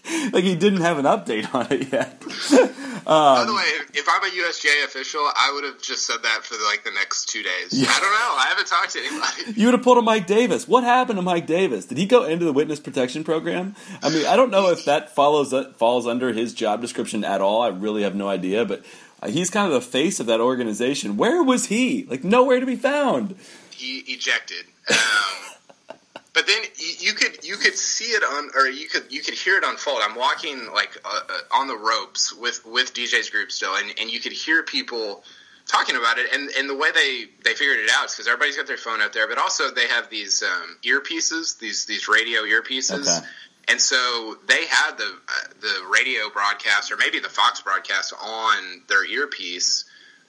like 0.32 0.44
he 0.44 0.56
didn't 0.56 0.82
have 0.82 0.98
an 0.98 1.06
update 1.06 1.54
on 1.54 1.68
it 1.72 1.92
yet. 1.92 2.22
Um, 3.08 3.36
By 3.36 3.46
the 3.46 3.54
way, 3.54 3.70
if 3.94 4.08
I'm 4.10 4.24
a 4.24 4.34
USGA 4.34 4.84
official, 4.84 5.22
I 5.22 5.52
would 5.54 5.64
have 5.64 5.80
just 5.80 6.08
said 6.08 6.24
that 6.24 6.44
for 6.44 6.56
like 6.66 6.84
the 6.84 6.90
next 6.90 7.30
two 7.30 7.44
days. 7.44 7.72
Yeah. 7.72 7.88
I 7.88 8.00
don't 8.00 8.10
know. 8.10 8.36
I 8.36 8.46
haven't 8.50 8.66
talked 8.66 8.94
to 8.94 9.00
anybody. 9.00 9.54
You 9.62 9.68
would 9.68 9.76
have 9.76 9.84
pulled 9.84 10.00
a 10.00 10.02
Mike 10.02 10.26
Davis. 10.26 10.68
What 10.68 10.84
happened 10.84 11.18
to 11.18 11.22
Mike 11.22 11.46
Davis? 11.46 11.86
Did 11.86 12.00
he 12.00 12.08
go 12.08 12.24
into 12.24 12.46
the 12.46 12.54
witness 12.54 12.80
protection 12.80 13.24
program? 13.24 13.76
I 14.02 14.10
mean, 14.10 14.26
I 14.26 14.36
don't 14.36 14.50
know 14.50 14.72
if 14.72 14.86
that 14.86 15.14
follows 15.14 15.54
falls 15.78 16.08
under 16.08 16.34
his 16.34 16.56
job 16.56 16.82
description 16.82 17.24
at 17.24 17.42
all. 17.42 17.62
I 17.62 17.68
really 17.68 18.02
have 18.02 18.16
no 18.16 18.28
idea, 18.28 18.66
but 18.66 18.84
he's 19.28 19.52
kind 19.52 19.68
of 19.68 19.74
the 19.74 19.88
face 19.88 20.20
of 20.20 20.26
that 20.26 20.40
organization. 20.42 21.16
Where 21.16 21.44
was 21.44 21.68
he? 21.68 22.06
Like 22.10 22.24
nowhere 22.24 22.60
to 22.60 22.66
be 22.66 22.76
found. 22.76 23.36
He 23.70 24.00
ejected. 24.08 24.66
Um, 24.90 24.98
but 26.36 26.46
then 26.46 26.62
you 27.00 27.14
could 27.14 27.44
you 27.44 27.56
could 27.56 27.76
see 27.76 28.12
it 28.12 28.22
on 28.22 28.50
or 28.56 28.68
you 28.68 28.90
could 28.90 29.06
you 29.10 29.22
could 29.22 29.34
hear 29.34 29.58
it 29.58 29.64
unfold. 29.64 30.02
I'm 30.04 30.16
walking 30.16 30.70
like 30.74 30.96
uh, 31.06 31.22
uh 31.30 31.58
on 31.58 31.68
the 31.68 31.78
ropes 31.78 32.34
with 32.34 32.64
with 32.66 32.94
DJ's 32.94 33.30
group 33.30 33.54
still, 33.54 33.74
and, 33.76 33.92
and 34.00 34.12
you 34.12 34.20
could 34.20 34.34
hear 34.34 34.62
people 34.62 35.24
talking 35.66 35.96
about 35.96 36.18
it. 36.18 36.28
And 36.34 36.50
and 36.58 36.70
the 36.70 36.76
way 36.76 36.92
they 36.92 37.26
they 37.46 37.54
figured 37.54 37.80
it 37.80 37.90
out 37.98 38.08
is 38.08 38.12
because 38.12 38.28
everybody's 38.28 38.58
got 38.58 38.68
their 38.68 38.76
phone 38.76 39.02
out 39.02 39.14
there, 39.14 39.30
but 39.30 39.38
also 39.38 39.72
they 39.72 39.88
have 39.88 40.10
these 40.10 40.44
um, 40.44 40.78
earpieces, 40.84 41.58
these 41.58 41.86
these 41.86 42.10
radio 42.10 42.42
earpieces. 42.42 43.08
Okay. 43.08 43.28
And 43.70 43.80
so 43.82 44.36
they 44.46 44.66
had 44.66 44.98
the 44.98 45.06
uh, 45.06 45.48
the 45.62 45.88
radio 45.90 46.30
broadcast 46.30 46.92
or 46.92 46.98
maybe 46.98 47.20
the 47.20 47.30
Fox 47.30 47.62
broadcast 47.62 48.14
on 48.22 48.82
their 48.90 49.06
earpiece, 49.06 49.86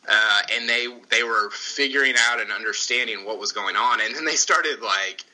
uh, 0.08 0.42
and 0.54 0.68
they 0.68 0.86
they 1.10 1.25
were 1.25 1.50
figuring 1.50 2.14
out 2.16 2.40
and 2.40 2.52
understanding 2.52 3.25
what 3.25 3.40
was 3.40 3.50
going 3.50 3.75
on, 3.75 4.00
and 4.00 4.14
then 4.14 4.25
they 4.25 4.36
started 4.36 4.80
like 4.82 5.25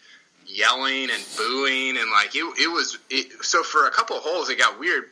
yelling 0.47 1.09
and 1.11 1.25
booing 1.37 1.97
and 1.97 2.11
like 2.11 2.35
it, 2.35 2.45
it 2.59 2.71
was 2.71 2.99
it, 3.11 3.45
so 3.45 3.63
for 3.63 3.87
a 3.87 3.91
couple 3.91 4.17
of 4.17 4.23
holes 4.23 4.51
it 4.51 4.59
got 4.59 4.79
weird 4.79 5.05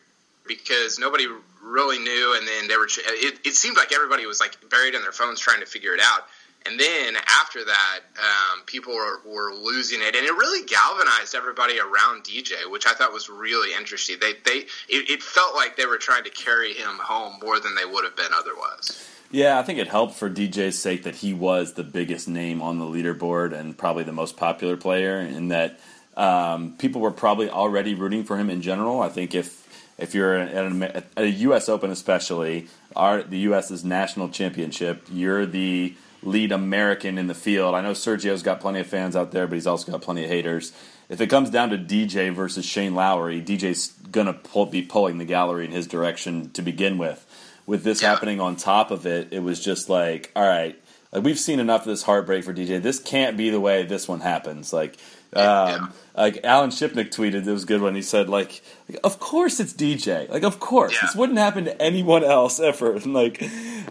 because 0.47 0.99
nobody 0.99 1.27
really 1.63 1.99
knew 1.99 2.37
and 2.39 2.47
then 2.47 2.69
they 2.69 2.77
were 2.77 2.89
it, 2.89 3.39
it 3.45 3.55
seemed 3.55 3.77
like 3.77 3.93
everybody 3.93 4.27
was 4.27 4.41
like 4.41 4.57
buried 4.71 4.95
in 4.95 5.03
their 5.03 5.13
phones 5.13 5.41
trying 5.41 5.61
to 5.61 5.67
figure 5.67 5.95
it 5.95 6.01
out. 6.01 6.27
And 6.67 6.79
then 6.79 7.17
after 7.41 7.65
that 7.65 8.01
um, 8.19 8.63
people 8.67 8.95
were, 8.95 9.21
were 9.25 9.55
losing 9.55 10.01
it 10.03 10.15
and 10.15 10.27
it 10.27 10.33
really 10.33 10.67
galvanized 10.67 11.35
everybody 11.35 11.79
around 11.81 12.23
dj 12.25 12.53
which 12.71 12.87
i 12.87 12.93
thought 12.93 13.13
was 13.13 13.29
really 13.31 13.75
interesting. 13.75 14.17
They 14.21 14.35
they 14.45 14.67
it, 14.89 15.11
it 15.11 15.23
felt 15.23 15.55
like 15.55 15.77
they 15.77 15.87
were 15.87 15.99
trying 15.99 16.25
to 16.25 16.31
carry 16.31 16.75
him 16.75 16.99
home 16.99 17.39
more 17.43 17.61
than 17.61 17.75
they 17.75 17.85
would 17.85 18.05
have 18.05 18.17
been 18.17 18.33
otherwise 18.35 19.10
yeah, 19.31 19.59
I 19.59 19.63
think 19.63 19.79
it 19.79 19.89
helped 19.89 20.15
for 20.15 20.29
DJ's 20.29 20.79
sake 20.79 21.05
that 21.05 21.17
he 21.17 21.33
was 21.33 21.75
the 21.75 21.85
biggest 21.85 22.29
name 22.29 22.61
on 22.61 22.79
the 22.79 22.85
leaderboard 22.85 23.53
and 23.53 23.77
probably 23.77 24.03
the 24.03 24.13
most 24.13 24.37
popular 24.37 24.77
player, 24.77 25.19
and 25.19 25.53
that 25.53 25.79
um, 26.17 26.75
people 26.79 27.01
were 27.01 27.13
probably 27.13 27.49
already 27.49 27.95
rooting 27.95 28.25
for 28.25 28.37
him 28.37 28.51
in 28.51 28.61
general. 28.61 29.01
I 29.01 29.09
think 29.09 29.35
if 29.35 29.61
if 29.99 30.15
you're 30.15 30.35
at 30.35 30.73
a, 30.73 30.97
at 30.97 31.25
a 31.25 31.31
U.S. 31.31 31.69
Open, 31.69 31.91
especially 31.91 32.69
our 32.97 33.23
the 33.23 33.39
U.S.'s 33.39 33.85
national 33.85 34.31
championship, 34.31 35.07
you're 35.11 35.47
the 35.47 35.95
lead 36.23 36.51
American 36.51 37.17
in 37.17 37.29
the 37.29 37.35
field. 37.35 37.75
I 37.75 37.83
know 37.83 37.93
Sergio's 37.93 38.43
got 38.43 38.61
plenty 38.61 38.81
of 38.81 38.87
fans 38.89 39.15
out 39.15 39.31
there, 39.31 39.47
but 39.47 39.55
he's 39.55 39.67
also 39.67 39.93
got 39.93 40.03
plenty 40.03 40.25
of 40.25 40.31
haters. 40.31 40.73
If 41.09 41.21
it 41.21 41.29
comes 41.29 41.51
down 41.51 41.71
to 41.71 41.79
DJ 41.79 42.35
versus 42.35 42.65
Shane 42.65 42.95
Lowry, 42.95 43.41
DJ's 43.41 43.93
gonna 44.11 44.33
pull, 44.33 44.67
be 44.67 44.83
pulling 44.83 45.19
the 45.19 45.25
gallery 45.25 45.65
in 45.65 45.71
his 45.71 45.87
direction 45.87 46.51
to 46.51 46.63
begin 46.63 46.99
with 46.99 47.25
with 47.71 47.85
this 47.85 48.03
yeah. 48.03 48.11
happening 48.11 48.41
on 48.41 48.57
top 48.57 48.91
of 48.91 49.07
it, 49.07 49.29
it 49.33 49.43
was 49.45 49.63
just 49.65 49.89
like, 49.89 50.33
all 50.35 50.47
right, 50.47 50.77
like 51.13 51.23
we've 51.23 51.39
seen 51.39 51.61
enough 51.61 51.83
of 51.83 51.87
this 51.87 52.03
heartbreak 52.03 52.43
for 52.45 52.53
DJ. 52.53 52.83
This 52.83 52.99
can't 52.99 53.37
be 53.37 53.51
the 53.51 53.61
way 53.61 53.85
this 53.85 54.09
one 54.09 54.21
happens. 54.21 54.73
Like 54.73 54.97
Um, 55.33 55.93
Like 56.17 56.41
Alan 56.43 56.71
Shipnuck 56.71 57.11
tweeted, 57.11 57.47
it 57.47 57.53
was 57.53 57.63
a 57.63 57.67
good 57.67 57.81
one. 57.81 57.95
He 57.95 58.03
said, 58.03 58.29
like, 58.29 58.61
like, 58.89 58.99
of 59.05 59.21
course 59.21 59.61
it's 59.61 59.73
DJ. 59.73 60.29
Like, 60.29 60.43
of 60.43 60.59
course 60.59 60.93
Yeah. 60.95 61.03
this 61.03 61.15
wouldn't 61.15 61.39
happen 61.39 61.65
to 61.67 61.81
anyone 61.81 62.25
else 62.25 62.59
ever. 62.59 62.95
And 62.97 63.15
like, 63.15 63.41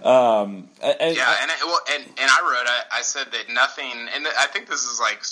um, 0.05 0.67
and, 0.83 1.15
Yeah, 1.15 1.36
and 1.41 1.50
I, 1.50 1.55
well, 1.63 1.79
and 1.93 2.03
and 2.03 2.29
I 2.29 2.39
wrote, 2.41 2.67
I, 2.67 3.00
I 3.00 3.01
said 3.01 3.27
that 3.31 3.45
nothing, 3.53 3.93
and 4.13 4.27
I 4.27 4.48
think 4.48 4.67
this 4.67 4.83
is 4.83 5.00
like 5.00 5.24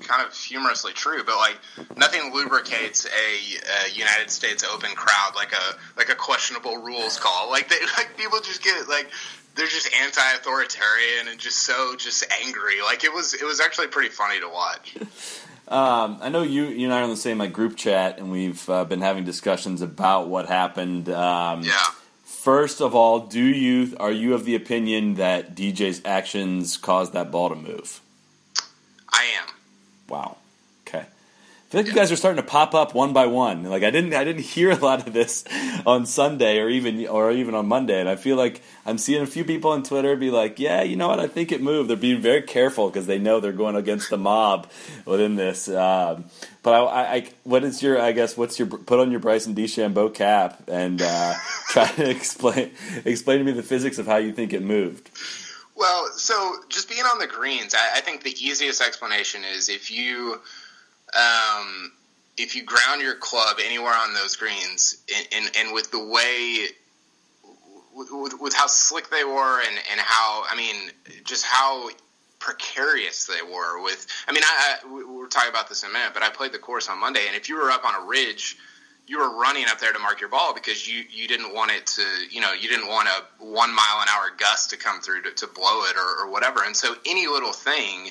kind 0.00 0.26
of 0.26 0.34
humorously 0.36 0.92
true, 0.92 1.22
but 1.24 1.36
like 1.36 1.58
nothing 1.96 2.32
lubricates 2.32 3.06
a, 3.06 3.88
a 3.88 3.90
United 3.92 4.30
States 4.30 4.64
Open 4.64 4.90
crowd 4.90 5.32
like 5.34 5.52
a 5.52 5.76
like 5.96 6.08
a 6.08 6.14
questionable 6.14 6.76
rules 6.78 7.18
call. 7.18 7.50
Like 7.50 7.68
they 7.68 7.80
like 7.96 8.16
people 8.16 8.40
just 8.40 8.62
get 8.62 8.88
like 8.88 9.10
they're 9.54 9.66
just 9.66 9.92
anti-authoritarian 9.94 11.28
and 11.28 11.38
just 11.38 11.58
so 11.58 11.94
just 11.96 12.24
angry. 12.44 12.80
Like 12.82 13.04
it 13.04 13.12
was 13.12 13.34
it 13.34 13.44
was 13.44 13.60
actually 13.60 13.88
pretty 13.88 14.10
funny 14.10 14.40
to 14.40 14.48
watch. 14.48 14.96
Um, 15.68 16.18
I 16.20 16.28
know 16.28 16.42
you, 16.42 16.64
you 16.64 16.84
and 16.84 16.92
I 16.92 17.00
are 17.00 17.04
on 17.04 17.08
the 17.08 17.16
same 17.16 17.38
like 17.38 17.54
group 17.54 17.76
chat, 17.76 18.18
and 18.18 18.30
we've 18.30 18.68
uh, 18.68 18.84
been 18.84 19.00
having 19.00 19.24
discussions 19.24 19.80
about 19.80 20.28
what 20.28 20.46
happened. 20.46 21.08
Um, 21.08 21.62
Yeah. 21.62 21.72
First 22.24 22.80
of 22.82 22.92
all, 22.94 23.20
do 23.20 23.40
you 23.40 23.96
are 24.00 24.10
you 24.10 24.34
of 24.34 24.44
the 24.44 24.56
opinion 24.56 25.14
that 25.14 25.54
DJ's 25.54 26.02
actions 26.04 26.76
caused 26.76 27.12
that 27.12 27.30
ball 27.30 27.48
to 27.50 27.54
move? 27.54 28.00
I 29.08 29.24
am. 29.40 29.54
Wow. 30.12 30.36
Okay. 30.86 30.98
I 30.98 31.70
feel 31.70 31.80
like 31.80 31.86
you 31.86 31.94
guys 31.94 32.12
are 32.12 32.16
starting 32.16 32.36
to 32.36 32.46
pop 32.46 32.74
up 32.74 32.94
one 32.94 33.14
by 33.14 33.24
one. 33.24 33.64
Like 33.64 33.82
I 33.82 33.90
didn't 33.90 34.12
I 34.12 34.24
didn't 34.24 34.42
hear 34.54 34.70
a 34.70 34.76
lot 34.76 35.06
of 35.06 35.14
this 35.14 35.42
on 35.86 36.04
Sunday 36.04 36.58
or 36.58 36.68
even 36.68 37.06
or 37.06 37.32
even 37.32 37.54
on 37.54 37.66
Monday, 37.66 37.98
and 37.98 38.10
I 38.10 38.16
feel 38.16 38.36
like 38.36 38.60
I'm 38.84 38.98
seeing 38.98 39.22
a 39.22 39.26
few 39.26 39.42
people 39.42 39.70
on 39.70 39.82
Twitter 39.82 40.14
be 40.16 40.30
like, 40.30 40.58
"Yeah, 40.58 40.82
you 40.82 40.96
know 40.96 41.08
what? 41.08 41.18
I 41.18 41.28
think 41.28 41.50
it 41.50 41.62
moved." 41.62 41.88
They're 41.88 41.96
being 41.96 42.20
very 42.20 42.42
careful 42.42 42.90
because 42.90 43.06
they 43.06 43.18
know 43.18 43.40
they're 43.40 43.52
going 43.52 43.74
against 43.74 44.10
the 44.10 44.18
mob 44.18 44.68
within 45.06 45.36
this. 45.36 45.66
Um, 45.66 46.26
but 46.62 46.74
I, 46.74 47.14
I, 47.14 47.28
what 47.44 47.64
is 47.64 47.82
your? 47.82 47.98
I 47.98 48.12
guess 48.12 48.36
what's 48.36 48.58
your 48.58 48.68
put 48.68 49.00
on 49.00 49.10
your 49.10 49.20
Bryson 49.20 49.54
DeChambeau 49.54 50.12
cap 50.12 50.68
and 50.68 51.00
uh, 51.00 51.34
try 51.68 51.86
to 51.86 52.10
explain 52.18 52.70
explain 53.06 53.38
to 53.38 53.44
me 53.44 53.52
the 53.52 53.62
physics 53.62 53.96
of 53.96 54.04
how 54.04 54.18
you 54.18 54.32
think 54.32 54.52
it 54.52 54.62
moved. 54.62 55.08
Well, 55.74 56.10
so 56.16 56.56
just 56.68 56.88
being 56.88 57.02
on 57.02 57.18
the 57.18 57.26
greens, 57.26 57.74
I, 57.74 57.98
I 57.98 58.00
think 58.00 58.22
the 58.22 58.32
easiest 58.32 58.80
explanation 58.80 59.42
is 59.44 59.68
if 59.68 59.90
you 59.90 60.40
um, 61.16 61.92
if 62.36 62.54
you 62.56 62.62
ground 62.64 63.02
your 63.02 63.16
club 63.16 63.58
anywhere 63.62 63.94
on 63.94 64.14
those 64.14 64.36
greens, 64.36 64.96
and, 65.14 65.28
and, 65.32 65.56
and 65.56 65.74
with 65.74 65.90
the 65.90 66.02
way 66.02 66.68
with, 67.94 68.32
with, 68.40 68.54
how 68.54 68.66
slick 68.66 69.10
they 69.10 69.24
were, 69.24 69.60
and, 69.60 69.76
and 69.90 70.00
how 70.00 70.44
I 70.50 70.56
mean, 70.56 70.90
just 71.24 71.44
how 71.44 71.90
precarious 72.38 73.26
they 73.26 73.42
were. 73.42 73.82
With 73.82 74.06
I 74.28 74.32
mean, 74.32 74.42
I, 74.44 74.76
I 74.84 74.92
we- 74.92 75.04
we're 75.04 75.28
talking 75.28 75.50
about 75.50 75.68
this 75.68 75.82
in 75.82 75.90
a 75.90 75.92
minute, 75.92 76.12
but 76.14 76.22
I 76.22 76.30
played 76.30 76.52
the 76.52 76.58
course 76.58 76.88
on 76.88 76.98
Monday, 76.98 77.26
and 77.26 77.36
if 77.36 77.48
you 77.48 77.56
were 77.56 77.70
up 77.70 77.84
on 77.84 77.94
a 78.02 78.06
ridge 78.06 78.56
you 79.06 79.18
were 79.18 79.38
running 79.38 79.64
up 79.68 79.78
there 79.80 79.92
to 79.92 79.98
mark 79.98 80.20
your 80.20 80.30
ball 80.30 80.54
because 80.54 80.86
you, 80.86 81.04
you 81.10 81.26
didn't 81.26 81.54
want 81.54 81.70
it 81.70 81.86
to 81.86 82.02
you 82.30 82.40
know 82.40 82.52
you 82.52 82.68
didn't 82.68 82.88
want 82.88 83.08
a 83.08 83.44
one 83.44 83.74
mile 83.74 84.00
an 84.00 84.08
hour 84.08 84.30
gust 84.38 84.70
to 84.70 84.76
come 84.76 85.00
through 85.00 85.22
to, 85.22 85.30
to 85.32 85.46
blow 85.46 85.84
it 85.84 85.96
or, 85.96 86.24
or 86.24 86.30
whatever. 86.30 86.64
And 86.64 86.76
so 86.76 86.94
any 87.06 87.26
little 87.26 87.52
thing 87.52 88.06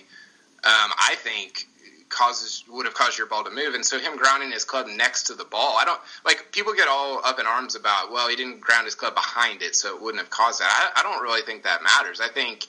um, 0.64 0.92
I 1.00 1.16
think 1.18 1.68
causes 2.10 2.66
would 2.70 2.86
have 2.86 2.94
caused 2.94 3.18
your 3.18 3.26
ball 3.26 3.44
to 3.46 3.50
move. 3.50 3.74
And 3.74 3.86
so 3.86 3.98
him 3.98 4.18
grounding 4.18 4.52
his 4.52 4.66
club 4.66 4.86
next 4.88 5.24
to 5.24 5.34
the 5.34 5.46
ball 5.46 5.78
I 5.78 5.86
don't 5.86 6.02
like 6.26 6.52
people 6.52 6.74
get 6.74 6.88
all 6.90 7.22
up 7.24 7.40
in 7.40 7.46
arms 7.46 7.76
about 7.76 8.12
well 8.12 8.28
he 8.30 8.36
didn't 8.36 8.60
ground 8.60 8.86
his 8.86 8.96
club 8.96 9.16
behind 9.16 9.62
it 9.62 9.76
so 9.76 9.96
it 9.96 10.02
wouldn't 10.02 10.22
have 10.22 10.30
caused 10.30 10.60
that. 10.60 10.92
I, 10.96 11.00
I 11.00 11.04
don't 11.04 11.24
really 11.24 11.42
think 11.42 11.64
that 11.64 11.82
matters. 11.84 12.20
I 12.20 12.28
think 12.28 12.68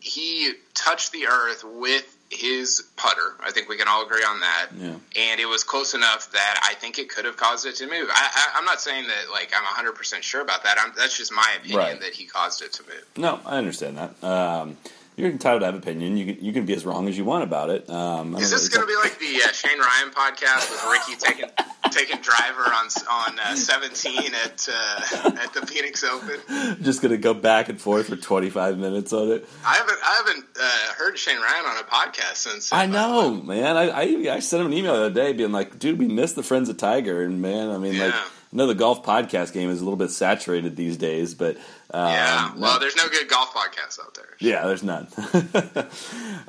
he 0.00 0.52
touched 0.74 1.12
the 1.12 1.26
earth 1.26 1.64
with 1.64 2.15
his 2.36 2.82
putter. 2.96 3.34
I 3.42 3.50
think 3.50 3.68
we 3.68 3.76
can 3.76 3.88
all 3.88 4.04
agree 4.04 4.22
on 4.22 4.40
that. 4.40 4.66
Yeah. 4.78 4.94
And 5.30 5.40
it 5.40 5.46
was 5.46 5.64
close 5.64 5.94
enough 5.94 6.30
that 6.32 6.60
I 6.64 6.74
think 6.74 6.98
it 6.98 7.08
could 7.08 7.24
have 7.24 7.36
caused 7.36 7.66
it 7.66 7.76
to 7.76 7.86
move. 7.86 8.08
I, 8.10 8.30
I, 8.34 8.58
I'm 8.58 8.64
not 8.64 8.80
saying 8.80 9.06
that 9.06 9.30
like 9.32 9.52
I'm 9.56 9.64
100 9.64 9.92
percent 9.94 10.22
sure 10.22 10.40
about 10.42 10.62
that. 10.64 10.76
I'm, 10.78 10.92
that's 10.96 11.16
just 11.16 11.32
my 11.32 11.50
opinion 11.58 11.78
Right. 11.78 12.00
that 12.00 12.12
he 12.14 12.26
caused 12.26 12.62
it 12.62 12.72
to 12.74 12.82
move. 12.84 13.04
No, 13.16 13.40
I 13.46 13.56
understand 13.58 13.96
that. 13.98 14.24
Um, 14.24 14.76
you're 15.16 15.30
entitled 15.30 15.60
to 15.62 15.66
have 15.66 15.74
opinion. 15.74 16.16
You 16.16 16.34
can, 16.34 16.44
you 16.44 16.52
can 16.52 16.66
be 16.66 16.74
as 16.74 16.84
wrong 16.84 17.08
as 17.08 17.16
you 17.16 17.24
want 17.24 17.42
about 17.44 17.70
it. 17.70 17.88
Um, 17.88 18.34
Is 18.36 18.50
this 18.50 18.68
going 18.68 18.86
to 18.86 18.86
be 18.86 18.96
like 18.96 19.18
the 19.18 19.42
uh, 19.48 19.52
Shane 19.52 19.78
Ryan 19.78 20.10
podcast 20.10 20.70
with 20.70 20.84
Ricky 20.90 21.16
taking 21.18 21.50
taking 21.90 22.20
driver 22.20 22.62
on 22.64 22.88
on 23.10 23.38
uh, 23.38 23.54
17 23.54 24.34
at 24.34 24.68
uh, 24.70 25.30
at 25.42 25.52
the 25.54 25.66
Phoenix 25.66 26.04
Open? 26.04 26.38
just 26.82 27.00
going 27.00 27.12
to 27.12 27.18
go 27.18 27.32
back 27.34 27.68
and 27.68 27.80
forth 27.80 28.08
for 28.08 28.16
25 28.16 28.78
minutes 28.78 29.12
on 29.12 29.30
it? 29.30 29.48
I 29.64 29.74
haven't 29.76 29.98
I 30.04 30.14
haven't 30.26 30.44
uh, 30.60 30.92
heard 30.98 31.18
Shane 31.18 31.38
Ryan 31.40 31.64
on 31.66 31.76
a 31.78 31.84
podcast 31.84 32.36
since. 32.36 32.72
uh, 32.72 32.76
I 32.76 32.86
know, 32.86 33.30
man. 33.42 33.76
I, 33.76 33.88
I 33.88 34.34
I 34.36 34.38
sent 34.40 34.60
him 34.60 34.66
an 34.68 34.72
email 34.74 34.94
the 34.94 35.06
other 35.06 35.14
day, 35.14 35.32
being 35.32 35.52
like, 35.52 35.78
"Dude, 35.78 35.98
we 35.98 36.08
missed 36.08 36.36
the 36.36 36.42
Friends 36.42 36.68
of 36.68 36.76
Tiger," 36.76 37.22
and 37.22 37.40
man, 37.40 37.70
I 37.70 37.78
mean, 37.78 37.98
like, 37.98 38.12
Yeah. 38.12 38.24
I 38.52 38.56
know 38.56 38.66
the 38.68 38.74
golf 38.74 39.02
podcast 39.04 39.52
game 39.52 39.70
is 39.70 39.80
a 39.80 39.84
little 39.84 39.96
bit 39.98 40.10
saturated 40.10 40.76
these 40.76 40.96
days, 40.96 41.34
but 41.34 41.56
um, 41.90 42.10
Yeah. 42.10 42.52
Well, 42.56 42.74
no- 42.74 42.78
there's 42.80 42.96
no 42.96 43.08
good 43.08 43.28
golf 43.28 43.52
podcasts 43.54 44.00
out 44.00 44.14
there. 44.14 44.28
yeah, 44.38 44.66
there's 44.66 44.82
none. 44.82 45.06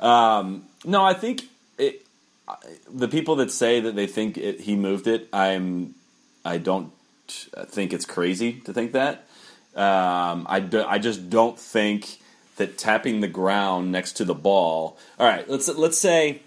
um, 0.00 0.64
no, 0.84 1.04
I 1.04 1.14
think 1.14 1.44
it, 1.78 2.06
the 2.92 3.08
people 3.08 3.36
that 3.36 3.50
say 3.50 3.80
that 3.80 3.94
they 3.94 4.06
think 4.06 4.36
it, 4.38 4.60
he 4.60 4.76
moved 4.76 5.06
it, 5.06 5.28
I'm, 5.32 5.94
I 6.44 6.58
don't 6.58 6.92
think 7.66 7.92
it's 7.92 8.04
crazy 8.06 8.54
to 8.64 8.72
think 8.72 8.92
that. 8.92 9.26
Um, 9.74 10.46
I, 10.48 10.60
do, 10.60 10.82
I 10.82 10.98
just 10.98 11.30
don't 11.30 11.58
think 11.58 12.18
that 12.56 12.78
tapping 12.78 13.20
the 13.20 13.28
ground 13.28 13.92
next 13.92 14.14
to 14.14 14.24
the 14.24 14.34
ball. 14.34 14.98
All 15.18 15.26
right, 15.26 15.48
let's 15.48 15.68
let's 15.68 15.98
say 15.98 16.40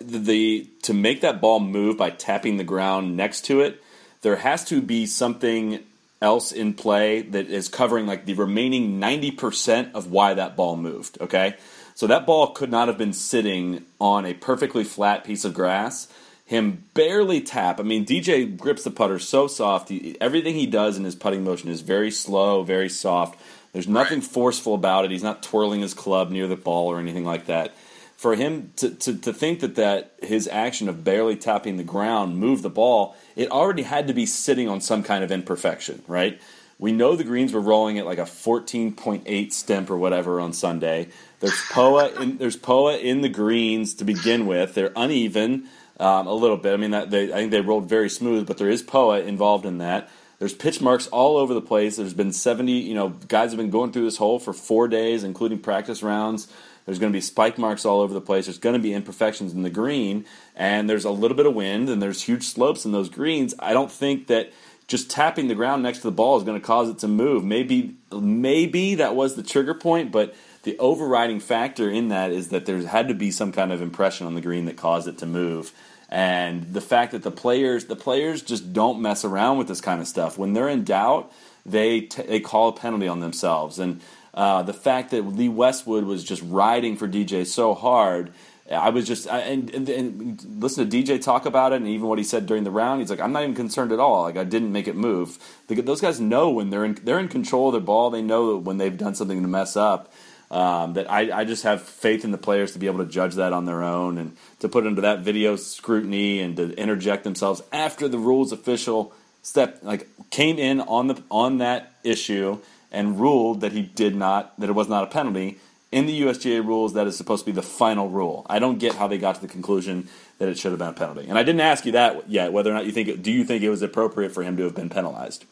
the, 0.00 0.18
the 0.18 0.68
to 0.82 0.94
make 0.94 1.20
that 1.20 1.40
ball 1.40 1.60
move 1.60 1.96
by 1.96 2.10
tapping 2.10 2.56
the 2.56 2.64
ground 2.64 3.16
next 3.16 3.42
to 3.42 3.60
it, 3.60 3.80
there 4.22 4.36
has 4.36 4.64
to 4.64 4.82
be 4.82 5.06
something 5.06 5.84
else 6.20 6.52
in 6.52 6.74
play 6.74 7.22
that 7.22 7.46
is 7.48 7.68
covering 7.68 8.06
like 8.06 8.26
the 8.26 8.34
remaining 8.34 9.00
90% 9.00 9.92
of 9.94 10.10
why 10.10 10.34
that 10.34 10.56
ball 10.56 10.76
moved, 10.76 11.18
okay? 11.20 11.56
So 11.94 12.06
that 12.06 12.26
ball 12.26 12.48
could 12.52 12.70
not 12.70 12.88
have 12.88 12.98
been 12.98 13.12
sitting 13.12 13.84
on 14.00 14.26
a 14.26 14.34
perfectly 14.34 14.84
flat 14.84 15.24
piece 15.24 15.44
of 15.44 15.54
grass. 15.54 16.08
Him 16.44 16.84
barely 16.94 17.40
tap. 17.40 17.78
I 17.78 17.82
mean, 17.82 18.06
DJ 18.06 18.56
grips 18.56 18.84
the 18.84 18.90
putter 18.90 19.18
so 19.18 19.46
soft. 19.46 19.90
He, 19.90 20.16
everything 20.20 20.54
he 20.54 20.66
does 20.66 20.96
in 20.96 21.04
his 21.04 21.14
putting 21.14 21.44
motion 21.44 21.68
is 21.68 21.82
very 21.82 22.10
slow, 22.10 22.62
very 22.62 22.88
soft. 22.88 23.38
There's 23.72 23.88
nothing 23.88 24.20
Right. 24.20 24.28
forceful 24.28 24.74
about 24.74 25.04
it. 25.04 25.10
He's 25.10 25.22
not 25.22 25.42
twirling 25.42 25.82
his 25.82 25.94
club 25.94 26.30
near 26.30 26.46
the 26.46 26.56
ball 26.56 26.90
or 26.90 26.98
anything 26.98 27.24
like 27.24 27.46
that 27.46 27.74
for 28.18 28.34
him 28.34 28.72
to, 28.74 28.90
to, 28.90 29.16
to 29.16 29.32
think 29.32 29.60
that, 29.60 29.76
that 29.76 30.12
his 30.20 30.48
action 30.48 30.88
of 30.88 31.04
barely 31.04 31.36
tapping 31.36 31.76
the 31.76 31.84
ground 31.84 32.36
moved 32.36 32.64
the 32.64 32.68
ball, 32.68 33.16
it 33.36 33.48
already 33.48 33.84
had 33.84 34.08
to 34.08 34.12
be 34.12 34.26
sitting 34.26 34.68
on 34.68 34.80
some 34.80 35.04
kind 35.04 35.22
of 35.22 35.30
imperfection, 35.30 36.02
right? 36.08 36.40
We 36.80 36.90
know 36.90 37.14
the 37.14 37.22
greens 37.22 37.52
were 37.52 37.60
rolling 37.60 37.96
at 37.96 38.06
like 38.06 38.18
a 38.18 38.22
14.8 38.22 39.52
stimp 39.52 39.88
or 39.88 39.96
whatever 39.96 40.40
on 40.40 40.52
Sunday. 40.52 41.08
There's 41.38 41.62
POA 41.70 42.20
in, 42.20 42.38
there's 42.38 42.56
POA 42.56 42.98
in 42.98 43.20
the 43.20 43.28
greens 43.28 43.94
to 43.94 44.04
begin 44.04 44.46
with. 44.46 44.74
They're 44.74 44.92
uneven 44.96 45.68
um, 46.00 46.26
a 46.26 46.34
little 46.34 46.56
bit. 46.56 46.74
I 46.74 46.76
mean, 46.76 46.90
that 46.90 47.10
they, 47.10 47.32
I 47.32 47.36
think 47.36 47.52
they 47.52 47.60
rolled 47.60 47.88
very 47.88 48.10
smooth, 48.10 48.48
but 48.48 48.58
there 48.58 48.68
is 48.68 48.82
POA 48.82 49.20
involved 49.20 49.64
in 49.64 49.78
that. 49.78 50.10
There's 50.40 50.54
pitch 50.54 50.80
marks 50.80 51.06
all 51.08 51.36
over 51.36 51.54
the 51.54 51.60
place. 51.60 51.96
There's 51.96 52.14
been 52.14 52.32
70, 52.32 52.72
you 52.72 52.94
know, 52.94 53.10
guys 53.10 53.50
have 53.50 53.58
been 53.58 53.70
going 53.70 53.92
through 53.92 54.04
this 54.04 54.16
hole 54.16 54.40
for 54.40 54.52
four 54.52 54.88
days, 54.88 55.22
including 55.22 55.60
practice 55.60 56.02
rounds. 56.02 56.48
There's 56.88 56.98
going 56.98 57.12
to 57.12 57.16
be 57.16 57.20
spike 57.20 57.58
marks 57.58 57.84
all 57.84 58.00
over 58.00 58.14
the 58.14 58.20
place. 58.22 58.46
There's 58.46 58.56
going 58.56 58.72
to 58.72 58.78
be 58.78 58.94
imperfections 58.94 59.52
in 59.52 59.60
the 59.60 59.68
green, 59.68 60.24
and 60.56 60.88
there's 60.88 61.04
a 61.04 61.10
little 61.10 61.36
bit 61.36 61.44
of 61.44 61.54
wind, 61.54 61.90
and 61.90 62.00
there's 62.00 62.22
huge 62.22 62.44
slopes 62.44 62.86
in 62.86 62.92
those 62.92 63.10
greens. 63.10 63.54
I 63.58 63.74
don't 63.74 63.92
think 63.92 64.26
that 64.28 64.54
just 64.86 65.10
tapping 65.10 65.48
the 65.48 65.54
ground 65.54 65.82
next 65.82 65.98
to 65.98 66.04
the 66.04 66.12
ball 66.12 66.38
is 66.38 66.44
going 66.44 66.58
to 66.58 66.66
cause 66.66 66.88
it 66.88 66.96
to 67.00 67.06
move. 67.06 67.44
Maybe, 67.44 67.96
maybe 68.10 68.94
that 68.94 69.14
was 69.14 69.36
the 69.36 69.42
trigger 69.42 69.74
point, 69.74 70.10
but 70.10 70.34
the 70.62 70.78
overriding 70.78 71.40
factor 71.40 71.90
in 71.90 72.08
that 72.08 72.32
is 72.32 72.48
that 72.48 72.64
there 72.64 72.78
had 72.78 73.08
to 73.08 73.14
be 73.14 73.30
some 73.32 73.52
kind 73.52 73.70
of 73.70 73.82
impression 73.82 74.26
on 74.26 74.34
the 74.34 74.40
green 74.40 74.64
that 74.64 74.78
caused 74.78 75.08
it 75.08 75.18
to 75.18 75.26
move. 75.26 75.74
And 76.08 76.72
the 76.72 76.80
fact 76.80 77.12
that 77.12 77.22
the 77.22 77.30
players, 77.30 77.84
the 77.84 77.96
players 77.96 78.40
just 78.40 78.72
don't 78.72 79.02
mess 79.02 79.26
around 79.26 79.58
with 79.58 79.68
this 79.68 79.82
kind 79.82 80.00
of 80.00 80.08
stuff. 80.08 80.38
When 80.38 80.54
they're 80.54 80.70
in 80.70 80.84
doubt, 80.84 81.30
they 81.66 82.00
t- 82.00 82.22
they 82.22 82.40
call 82.40 82.68
a 82.68 82.72
penalty 82.72 83.08
on 83.08 83.20
themselves. 83.20 83.78
And 83.78 84.00
uh, 84.38 84.62
the 84.62 84.72
fact 84.72 85.10
that 85.10 85.22
Lee 85.22 85.48
Westwood 85.48 86.04
was 86.04 86.22
just 86.22 86.42
riding 86.46 86.96
for 86.96 87.08
DJ 87.08 87.44
so 87.44 87.74
hard, 87.74 88.32
I 88.70 88.90
was 88.90 89.04
just 89.04 89.26
I, 89.26 89.40
and, 89.40 89.68
and, 89.74 89.88
and 89.88 90.62
listen 90.62 90.88
to 90.88 90.96
DJ 90.96 91.20
talk 91.20 91.44
about 91.44 91.72
it, 91.72 91.76
and 91.76 91.88
even 91.88 92.06
what 92.06 92.18
he 92.18 92.24
said 92.24 92.46
during 92.46 92.62
the 92.62 92.70
round. 92.70 93.00
He's 93.00 93.10
like, 93.10 93.18
I'm 93.18 93.32
not 93.32 93.42
even 93.42 93.56
concerned 93.56 93.90
at 93.90 93.98
all. 93.98 94.22
Like 94.22 94.36
I 94.36 94.44
didn't 94.44 94.70
make 94.70 94.86
it 94.86 94.94
move. 94.94 95.38
Those 95.66 96.00
guys 96.00 96.20
know 96.20 96.50
when 96.50 96.70
they're 96.70 96.84
in 96.84 97.00
they're 97.02 97.18
in 97.18 97.26
control 97.26 97.66
of 97.66 97.72
their 97.72 97.80
ball. 97.80 98.10
They 98.10 98.22
know 98.22 98.56
when 98.58 98.78
they've 98.78 98.96
done 98.96 99.16
something 99.16 99.42
to 99.42 99.48
mess 99.48 99.76
up. 99.76 100.12
Um, 100.52 100.94
that 100.94 101.10
I, 101.10 101.40
I 101.40 101.44
just 101.44 101.64
have 101.64 101.82
faith 101.82 102.24
in 102.24 102.30
the 102.30 102.38
players 102.38 102.72
to 102.72 102.78
be 102.78 102.86
able 102.86 103.04
to 103.04 103.10
judge 103.10 103.34
that 103.34 103.52
on 103.52 103.64
their 103.64 103.82
own 103.82 104.18
and 104.18 104.36
to 104.60 104.68
put 104.68 104.86
under 104.86 105.00
that 105.02 105.20
video 105.20 105.56
scrutiny 105.56 106.40
and 106.40 106.56
to 106.56 106.72
interject 106.74 107.24
themselves 107.24 107.60
after 107.70 108.08
the 108.08 108.18
rules 108.18 108.52
official 108.52 109.12
step 109.42 109.80
like 109.82 110.08
came 110.30 110.58
in 110.58 110.80
on 110.80 111.08
the 111.08 111.22
on 111.30 111.58
that 111.58 111.92
issue 112.02 112.58
and 112.90 113.20
ruled 113.20 113.60
that 113.60 113.72
he 113.72 113.82
did 113.82 114.14
not 114.16 114.58
that 114.58 114.68
it 114.68 114.72
was 114.72 114.88
not 114.88 115.04
a 115.04 115.06
penalty 115.06 115.58
in 115.90 116.06
the 116.06 116.20
USGA 116.22 116.64
rules 116.64 116.92
that 116.94 117.06
is 117.06 117.16
supposed 117.16 117.44
to 117.44 117.50
be 117.50 117.54
the 117.54 117.62
final 117.62 118.08
rule. 118.10 118.44
I 118.50 118.58
don't 118.58 118.78
get 118.78 118.94
how 118.96 119.06
they 119.08 119.16
got 119.18 119.36
to 119.36 119.40
the 119.40 119.48
conclusion 119.48 120.08
that 120.38 120.48
it 120.48 120.58
should 120.58 120.70
have 120.72 120.78
been 120.78 120.88
a 120.88 120.92
penalty. 120.92 121.26
And 121.28 121.38
I 121.38 121.42
didn't 121.42 121.62
ask 121.62 121.86
you 121.86 121.92
that 121.92 122.28
yet. 122.28 122.52
Whether 122.52 122.70
or 122.70 122.74
not 122.74 122.84
you 122.84 122.92
think 122.92 123.08
it, 123.08 123.22
do 123.22 123.32
you 123.32 123.42
think 123.44 123.62
it 123.62 123.70
was 123.70 123.80
appropriate 123.80 124.32
for 124.32 124.42
him 124.42 124.56
to 124.58 124.64
have 124.64 124.74
been 124.74 124.90
penalized? 124.90 125.46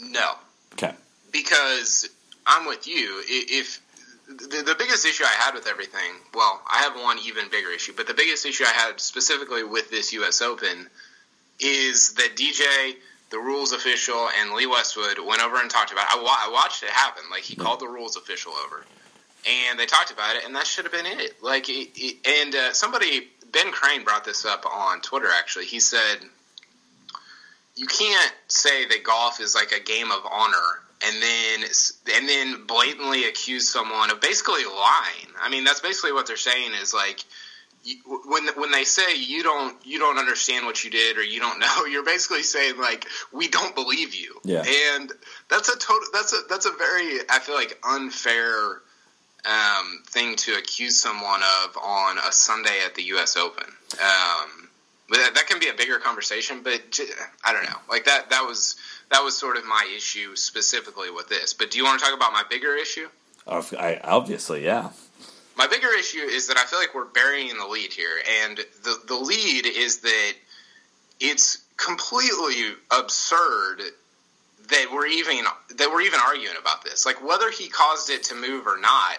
No, 0.00 0.32
Okay. 0.74 0.92
because 1.32 2.08
I'm 2.46 2.66
with 2.66 2.86
you. 2.86 3.22
If 3.26 3.80
the, 4.28 4.62
the 4.62 4.74
biggest 4.78 5.06
issue 5.06 5.24
I 5.24 5.32
had 5.38 5.54
with 5.54 5.66
everything, 5.66 6.12
well, 6.34 6.60
I 6.70 6.78
have 6.82 6.94
one 6.96 7.18
even 7.24 7.48
bigger 7.50 7.70
issue, 7.70 7.92
but 7.96 8.06
the 8.06 8.14
biggest 8.14 8.44
issue 8.44 8.64
I 8.64 8.72
had 8.72 9.00
specifically 9.00 9.64
with 9.64 9.90
this 9.90 10.12
U.S. 10.14 10.42
Open 10.42 10.88
is 11.60 12.12
that 12.14 12.36
DJ, 12.36 12.96
the 13.30 13.38
rules 13.38 13.72
official, 13.72 14.28
and 14.40 14.52
Lee 14.52 14.66
Westwood 14.66 15.18
went 15.18 15.42
over 15.42 15.60
and 15.60 15.70
talked 15.70 15.92
about. 15.92 16.06
It. 16.06 16.18
I, 16.18 16.22
wa- 16.22 16.28
I 16.30 16.50
watched 16.52 16.82
it 16.82 16.90
happen. 16.90 17.24
Like 17.30 17.42
he 17.42 17.56
called 17.56 17.80
the 17.80 17.88
rules 17.88 18.16
official 18.16 18.52
over, 18.52 18.84
and 19.46 19.78
they 19.78 19.86
talked 19.86 20.10
about 20.10 20.36
it, 20.36 20.44
and 20.44 20.54
that 20.54 20.66
should 20.66 20.84
have 20.84 20.92
been 20.92 21.06
it. 21.06 21.42
Like, 21.42 21.68
it, 21.68 21.90
it, 21.96 22.26
and 22.42 22.54
uh, 22.54 22.72
somebody, 22.72 23.28
Ben 23.52 23.72
Crane, 23.72 24.04
brought 24.04 24.24
this 24.24 24.44
up 24.44 24.64
on 24.66 25.00
Twitter. 25.00 25.28
Actually, 25.36 25.66
he 25.66 25.80
said 25.80 26.18
you 27.76 27.86
can't 27.86 28.34
say 28.48 28.86
that 28.86 29.04
golf 29.04 29.40
is 29.40 29.54
like 29.54 29.70
a 29.72 29.80
game 29.80 30.10
of 30.10 30.20
honor 30.30 30.80
and 31.04 31.22
then 31.22 31.68
and 32.16 32.28
then 32.28 32.66
blatantly 32.66 33.24
accuse 33.24 33.68
someone 33.68 34.10
of 34.10 34.20
basically 34.20 34.64
lying. 34.64 35.28
I 35.40 35.50
mean, 35.50 35.64
that's 35.64 35.80
basically 35.80 36.12
what 36.12 36.26
they're 36.26 36.38
saying 36.38 36.72
is 36.80 36.94
like 36.94 37.22
when 38.26 38.46
when 38.56 38.70
they 38.70 38.84
say 38.84 39.16
you 39.16 39.42
don't 39.42 39.76
you 39.84 39.98
don't 39.98 40.18
understand 40.18 40.66
what 40.66 40.82
you 40.84 40.90
did 40.90 41.16
or 41.16 41.22
you 41.22 41.40
don't 41.40 41.58
know, 41.58 41.84
you're 41.90 42.04
basically 42.04 42.42
saying 42.42 42.78
like 42.78 43.06
we 43.32 43.48
don't 43.48 43.74
believe 43.74 44.14
you. 44.14 44.40
Yeah. 44.44 44.64
And 44.66 45.12
that's 45.48 45.68
a 45.68 45.78
total 45.78 46.08
that's 46.12 46.32
a 46.32 46.42
that's 46.48 46.66
a 46.66 46.72
very 46.72 47.20
I 47.30 47.38
feel 47.38 47.54
like 47.54 47.78
unfair 47.88 48.82
um, 49.46 50.02
thing 50.06 50.36
to 50.36 50.54
accuse 50.54 50.96
someone 50.96 51.40
of 51.64 51.76
on 51.76 52.18
a 52.18 52.32
Sunday 52.32 52.80
at 52.84 52.94
the 52.94 53.02
U.S. 53.04 53.36
Open. 53.36 53.66
Um, 53.92 54.68
but 55.08 55.18
that, 55.18 55.34
that 55.34 55.46
can 55.46 55.60
be 55.60 55.68
a 55.68 55.74
bigger 55.74 55.98
conversation. 55.98 56.62
But 56.64 56.90
j- 56.90 57.04
I 57.44 57.52
don't 57.52 57.64
know. 57.64 57.78
Like 57.88 58.04
that 58.06 58.30
that 58.30 58.42
was 58.42 58.76
that 59.10 59.22
was 59.22 59.36
sort 59.36 59.56
of 59.56 59.64
my 59.64 59.88
issue 59.94 60.34
specifically 60.34 61.10
with 61.10 61.28
this. 61.28 61.54
But 61.54 61.70
do 61.70 61.78
you 61.78 61.84
want 61.84 62.00
to 62.00 62.04
talk 62.04 62.14
about 62.14 62.32
my 62.32 62.42
bigger 62.48 62.74
issue? 62.74 63.08
I, 63.46 64.00
obviously, 64.02 64.64
yeah. 64.64 64.90
My 65.56 65.66
bigger 65.66 65.88
issue 65.98 66.18
is 66.18 66.48
that 66.48 66.58
I 66.58 66.64
feel 66.64 66.78
like 66.78 66.94
we're 66.94 67.06
burying 67.06 67.56
the 67.56 67.66
lead 67.66 67.92
here, 67.92 68.18
and 68.42 68.58
the 68.82 68.98
the 69.06 69.16
lead 69.16 69.66
is 69.66 69.98
that 70.00 70.32
it's 71.20 71.62
completely 71.76 72.74
absurd 72.90 73.82
that 74.68 74.86
we're 74.92 75.06
even 75.06 75.44
that 75.76 75.90
we're 75.90 76.02
even 76.02 76.20
arguing 76.20 76.56
about 76.60 76.84
this. 76.84 77.06
Like 77.06 77.26
whether 77.26 77.50
he 77.50 77.68
caused 77.68 78.10
it 78.10 78.24
to 78.24 78.34
move 78.34 78.66
or 78.66 78.78
not, 78.78 79.18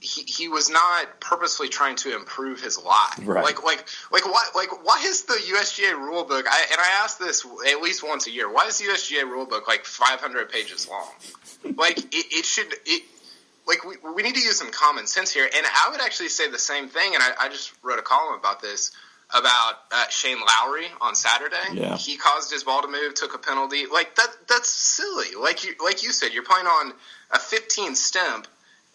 he, 0.00 0.22
he 0.22 0.48
was 0.48 0.70
not 0.70 1.20
purposely 1.20 1.68
trying 1.68 1.96
to 1.96 2.14
improve 2.14 2.60
his 2.60 2.78
lot. 2.82 3.18
Right. 3.24 3.44
Like 3.44 3.62
like 3.62 3.86
like 4.10 4.24
why 4.26 4.44
like 4.54 4.84
why 4.84 5.02
is 5.04 5.24
the 5.24 5.34
USGA 5.34 5.94
rule 5.96 6.24
book? 6.24 6.46
I, 6.48 6.66
and 6.70 6.80
I 6.80 7.02
ask 7.02 7.18
this 7.18 7.46
at 7.68 7.80
least 7.80 8.06
once 8.06 8.26
a 8.26 8.30
year. 8.30 8.50
Why 8.52 8.66
is 8.66 8.78
the 8.78 8.86
USGA 8.86 9.24
rule 9.24 9.46
book 9.46 9.68
like 9.68 9.84
500 9.84 10.50
pages 10.50 10.88
long? 10.88 11.10
like 11.76 11.98
it, 11.98 12.06
it 12.12 12.44
should 12.44 12.72
it 12.86 13.02
like 13.68 13.84
we, 13.84 13.96
we 14.14 14.22
need 14.22 14.34
to 14.34 14.40
use 14.40 14.58
some 14.58 14.70
common 14.70 15.06
sense 15.06 15.30
here. 15.30 15.44
And 15.44 15.66
I 15.66 15.90
would 15.90 16.00
actually 16.00 16.30
say 16.30 16.50
the 16.50 16.58
same 16.58 16.88
thing. 16.88 17.14
And 17.14 17.22
I, 17.22 17.32
I 17.42 17.48
just 17.50 17.72
wrote 17.82 17.98
a 17.98 18.02
column 18.02 18.38
about 18.38 18.62
this 18.62 18.90
about 19.30 19.74
uh, 19.92 20.08
Shane 20.08 20.38
Lowry 20.40 20.86
on 21.02 21.14
Saturday. 21.14 21.56
Yeah. 21.74 21.96
He 21.96 22.16
caused 22.16 22.50
his 22.50 22.64
ball 22.64 22.80
to 22.80 22.88
move, 22.88 23.14
took 23.14 23.34
a 23.34 23.38
penalty. 23.38 23.84
Like 23.86 24.16
that 24.16 24.28
that's 24.48 24.70
silly. 24.70 25.36
Like 25.40 25.64
you 25.64 25.74
like 25.84 26.02
you 26.02 26.12
said, 26.12 26.32
you're 26.32 26.44
playing 26.44 26.66
on 26.66 26.94
a 27.30 27.38
15 27.38 27.94
stimp. 27.94 28.48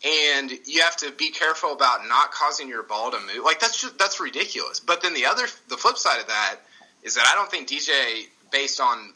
And 0.05 0.51
you 0.65 0.81
have 0.81 0.97
to 0.97 1.13
be 1.13 1.31
careful 1.31 1.71
about 1.71 2.05
not 2.09 2.31
causing 2.31 2.67
your 2.67 2.83
ball 2.83 3.11
to 3.11 3.19
move. 3.19 3.45
Like 3.45 3.61
that's 3.61 3.79
just 3.79 3.97
that's 3.97 4.19
ridiculous. 4.19 4.81
But 4.81 5.01
then 5.01 5.13
the 5.13 5.27
other 5.27 5.45
the 5.69 5.77
flip 5.77 5.97
side 5.97 6.19
of 6.19 6.27
that 6.27 6.57
is 7.03 7.15
that 7.15 7.25
I 7.31 7.35
don't 7.35 7.49
think 7.49 7.69
DJ, 7.69 8.25
based 8.51 8.81
on 8.81 9.13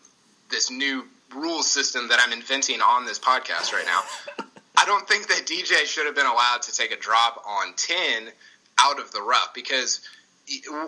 this 0.49 0.71
new 0.71 1.05
rules 1.35 1.69
system 1.69 2.07
that 2.07 2.19
I'm 2.23 2.31
inventing 2.31 2.79
on 2.79 3.05
this 3.05 3.19
podcast 3.19 3.73
right 3.73 3.85
now, 3.85 4.45
I 4.77 4.85
don't 4.85 5.07
think 5.07 5.27
that 5.27 5.47
DJ 5.47 5.85
should 5.85 6.05
have 6.05 6.15
been 6.15 6.27
allowed 6.27 6.61
to 6.63 6.71
take 6.71 6.91
a 6.91 6.97
drop 6.97 7.43
on 7.47 7.73
10 7.75 8.29
out 8.79 8.99
of 8.99 9.11
the 9.11 9.21
rough 9.21 9.53
because 9.55 10.01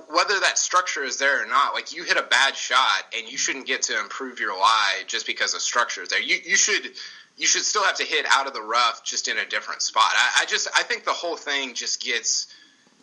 whether 0.10 0.40
that 0.40 0.58
structure 0.58 1.04
is 1.04 1.18
there 1.18 1.44
or 1.44 1.48
not, 1.48 1.74
like 1.74 1.94
you 1.94 2.04
hit 2.04 2.16
a 2.16 2.22
bad 2.22 2.56
shot 2.56 3.04
and 3.18 3.30
you 3.30 3.38
shouldn't 3.38 3.66
get 3.66 3.82
to 3.84 4.00
improve 4.00 4.40
your 4.40 4.58
lie 4.58 5.04
just 5.08 5.26
because 5.26 5.54
of 5.54 5.62
structure 5.62 6.04
is 6.04 6.10
there. 6.10 6.22
You 6.22 6.38
you 6.46 6.56
should 6.56 6.92
you 7.36 7.48
should 7.48 7.64
still 7.64 7.84
have 7.84 7.96
to 7.96 8.06
hit 8.06 8.26
out 8.30 8.48
of 8.48 8.54
the 8.54 8.62
rough 8.62 9.04
just 9.04 9.28
in 9.28 9.38
a 9.38 9.46
different 9.46 9.82
spot. 9.82 10.12
I, 10.14 10.42
I 10.42 10.46
just 10.46 10.70
I 10.76 10.84
think 10.84 11.04
the 11.04 11.12
whole 11.12 11.36
thing 11.36 11.74
just 11.74 12.02
gets 12.02 12.48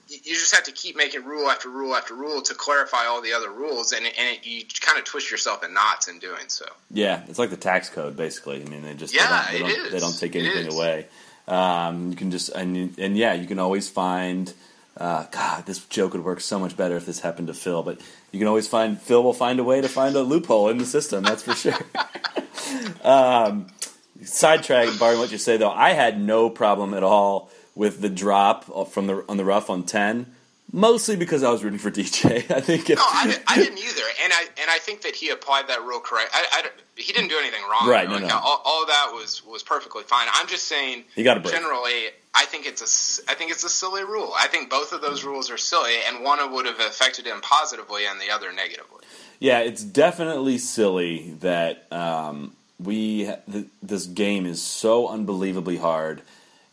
you 0.09 0.35
just 0.35 0.55
have 0.55 0.65
to 0.65 0.73
keep 0.73 0.97
making 0.97 1.25
rule 1.25 1.51
after 1.51 1.69
rule 1.69 1.95
after 1.95 2.15
rule 2.15 2.41
to 2.43 2.55
clarify 2.55 3.07
all 3.07 3.21
the 3.21 3.33
other 3.33 3.51
rules, 3.51 3.93
and, 3.93 4.07
and 4.07 4.15
it, 4.17 4.47
you 4.47 4.63
kind 4.81 4.99
of 4.99 5.05
twist 5.05 5.31
yourself 5.31 5.65
in 5.65 5.75
knots 5.75 6.09
in 6.09 6.19
doing 6.19 6.49
so. 6.49 6.67
Yeah, 6.91 7.23
it's 7.29 7.39
like 7.39 7.51
the 7.51 7.57
tax 7.57 7.89
code, 7.89 8.17
basically. 8.17 8.63
I 8.63 8.67
mean, 8.67 8.83
they 8.83 8.95
just 8.95 9.15
Yeah, 9.15 9.47
they, 9.51 9.59
don't, 9.59 9.69
they, 9.69 9.75
don't, 9.75 9.93
they 9.93 9.99
don't 9.99 10.19
take 10.19 10.37
anything 10.37 10.73
away. 10.73 11.07
Um, 11.49 12.11
you 12.11 12.17
can 12.17 12.31
just 12.31 12.51
and 12.51 12.97
and 12.99 13.17
yeah, 13.17 13.35
you 13.35 13.47
can 13.47 13.59
always 13.59 13.89
find. 13.89 14.53
Uh, 14.97 15.27
God, 15.31 15.67
this 15.67 15.85
joke 15.87 16.15
would 16.15 16.25
work 16.25 16.41
so 16.41 16.59
much 16.59 16.75
better 16.75 16.97
if 16.97 17.05
this 17.05 17.21
happened 17.21 17.49
to 17.49 17.55
Phil. 17.55 17.83
But 17.83 18.01
you 18.33 18.39
can 18.39 18.49
always 18.49 18.67
find 18.67 19.01
Phil 19.01 19.23
will 19.23 19.35
find 19.35 19.61
a 19.61 19.65
way 19.65 19.83
to 19.83 19.89
find 19.89 20.17
a 20.17 20.23
loophole 20.23 20.71
in 20.71 20.79
the 20.79 20.87
system. 20.87 21.23
That's 21.23 21.43
for 21.43 21.55
sure. 21.55 21.75
um, 23.05 23.67
sidetrack, 24.23 24.99
barring 24.99 25.19
what 25.19 25.31
you 25.31 25.39
say 25.39 25.59
though, 25.59 25.71
I 25.71 25.91
had 25.91 26.19
no 26.19 26.49
problem 26.49 26.95
at 26.95 27.03
all 27.03 27.51
with 27.77 28.01
the 28.01 28.09
drop 28.09 28.89
from 28.89 29.07
the 29.07 29.25
on 29.29 29.37
the 29.37 29.45
rough 29.45 29.71
on 29.71 29.85
ten. 29.85 30.35
Mostly 30.73 31.15
because 31.15 31.45
I 31.45 31.51
was 31.51 31.63
rooting 31.63 31.79
for 31.79 31.91
DJ. 31.93 32.51
I 32.51 32.61
think 32.61 32.89
No, 32.89 32.97
I, 32.99 33.39
I 33.47 33.57
didn't 33.57 33.79
either, 33.79 34.03
and 34.25 34.33
I 34.33 34.43
and 34.61 34.69
I 34.69 34.79
think 34.79 35.03
that 35.03 35.15
he 35.15 35.29
applied 35.29 35.69
that 35.69 35.83
rule 35.85 36.01
correct. 36.01 36.33
I, 36.35 36.45
I 36.51 36.63
he 36.97 37.13
didn't 37.13 37.29
do 37.29 37.39
anything 37.39 37.63
wrong. 37.71 37.89
Right, 37.89 38.09
no, 38.09 38.15
Like, 38.15 38.25
no. 38.25 38.41
All, 38.43 38.87
that 38.87 39.11
was 39.13 39.45
was 39.47 39.63
perfectly 39.63 40.03
fine. 40.03 40.27
I'm 40.33 40.49
just 40.49 40.65
saying. 40.65 41.05
He 41.15 41.23
got. 41.23 41.45
Generally, 41.45 42.09
I 42.35 42.47
think 42.47 42.67
it's 42.67 42.83
a 42.83 43.31
I 43.31 43.35
think 43.35 43.53
it's 43.53 43.63
a 43.63 43.69
silly 43.69 44.03
rule. 44.03 44.33
I 44.37 44.49
think 44.49 44.69
both 44.69 44.93
of 44.93 45.03
those 45.03 45.23
rules 45.23 45.51
are 45.51 45.59
silly, 45.59 45.95
and 46.09 46.25
one 46.25 46.53
would 46.53 46.67
have 46.67 46.81
affected 46.81 47.27
him 47.27 47.41
positively, 47.43 48.07
and 48.07 48.21
the 48.21 48.31
other 48.31 48.53
negatively. 48.53 49.05
Yeah, 49.39 49.61
it's 49.61 49.85
definitely 49.85 50.59
silly 50.59 51.33
that 51.41 51.91
um, 51.93 52.57
we 52.81 53.31
th- 53.51 53.67
this 53.83 54.07
game 54.07 54.47
is 54.47 54.63
so 54.63 55.09
unbelievably 55.09 55.77
hard, 55.77 56.23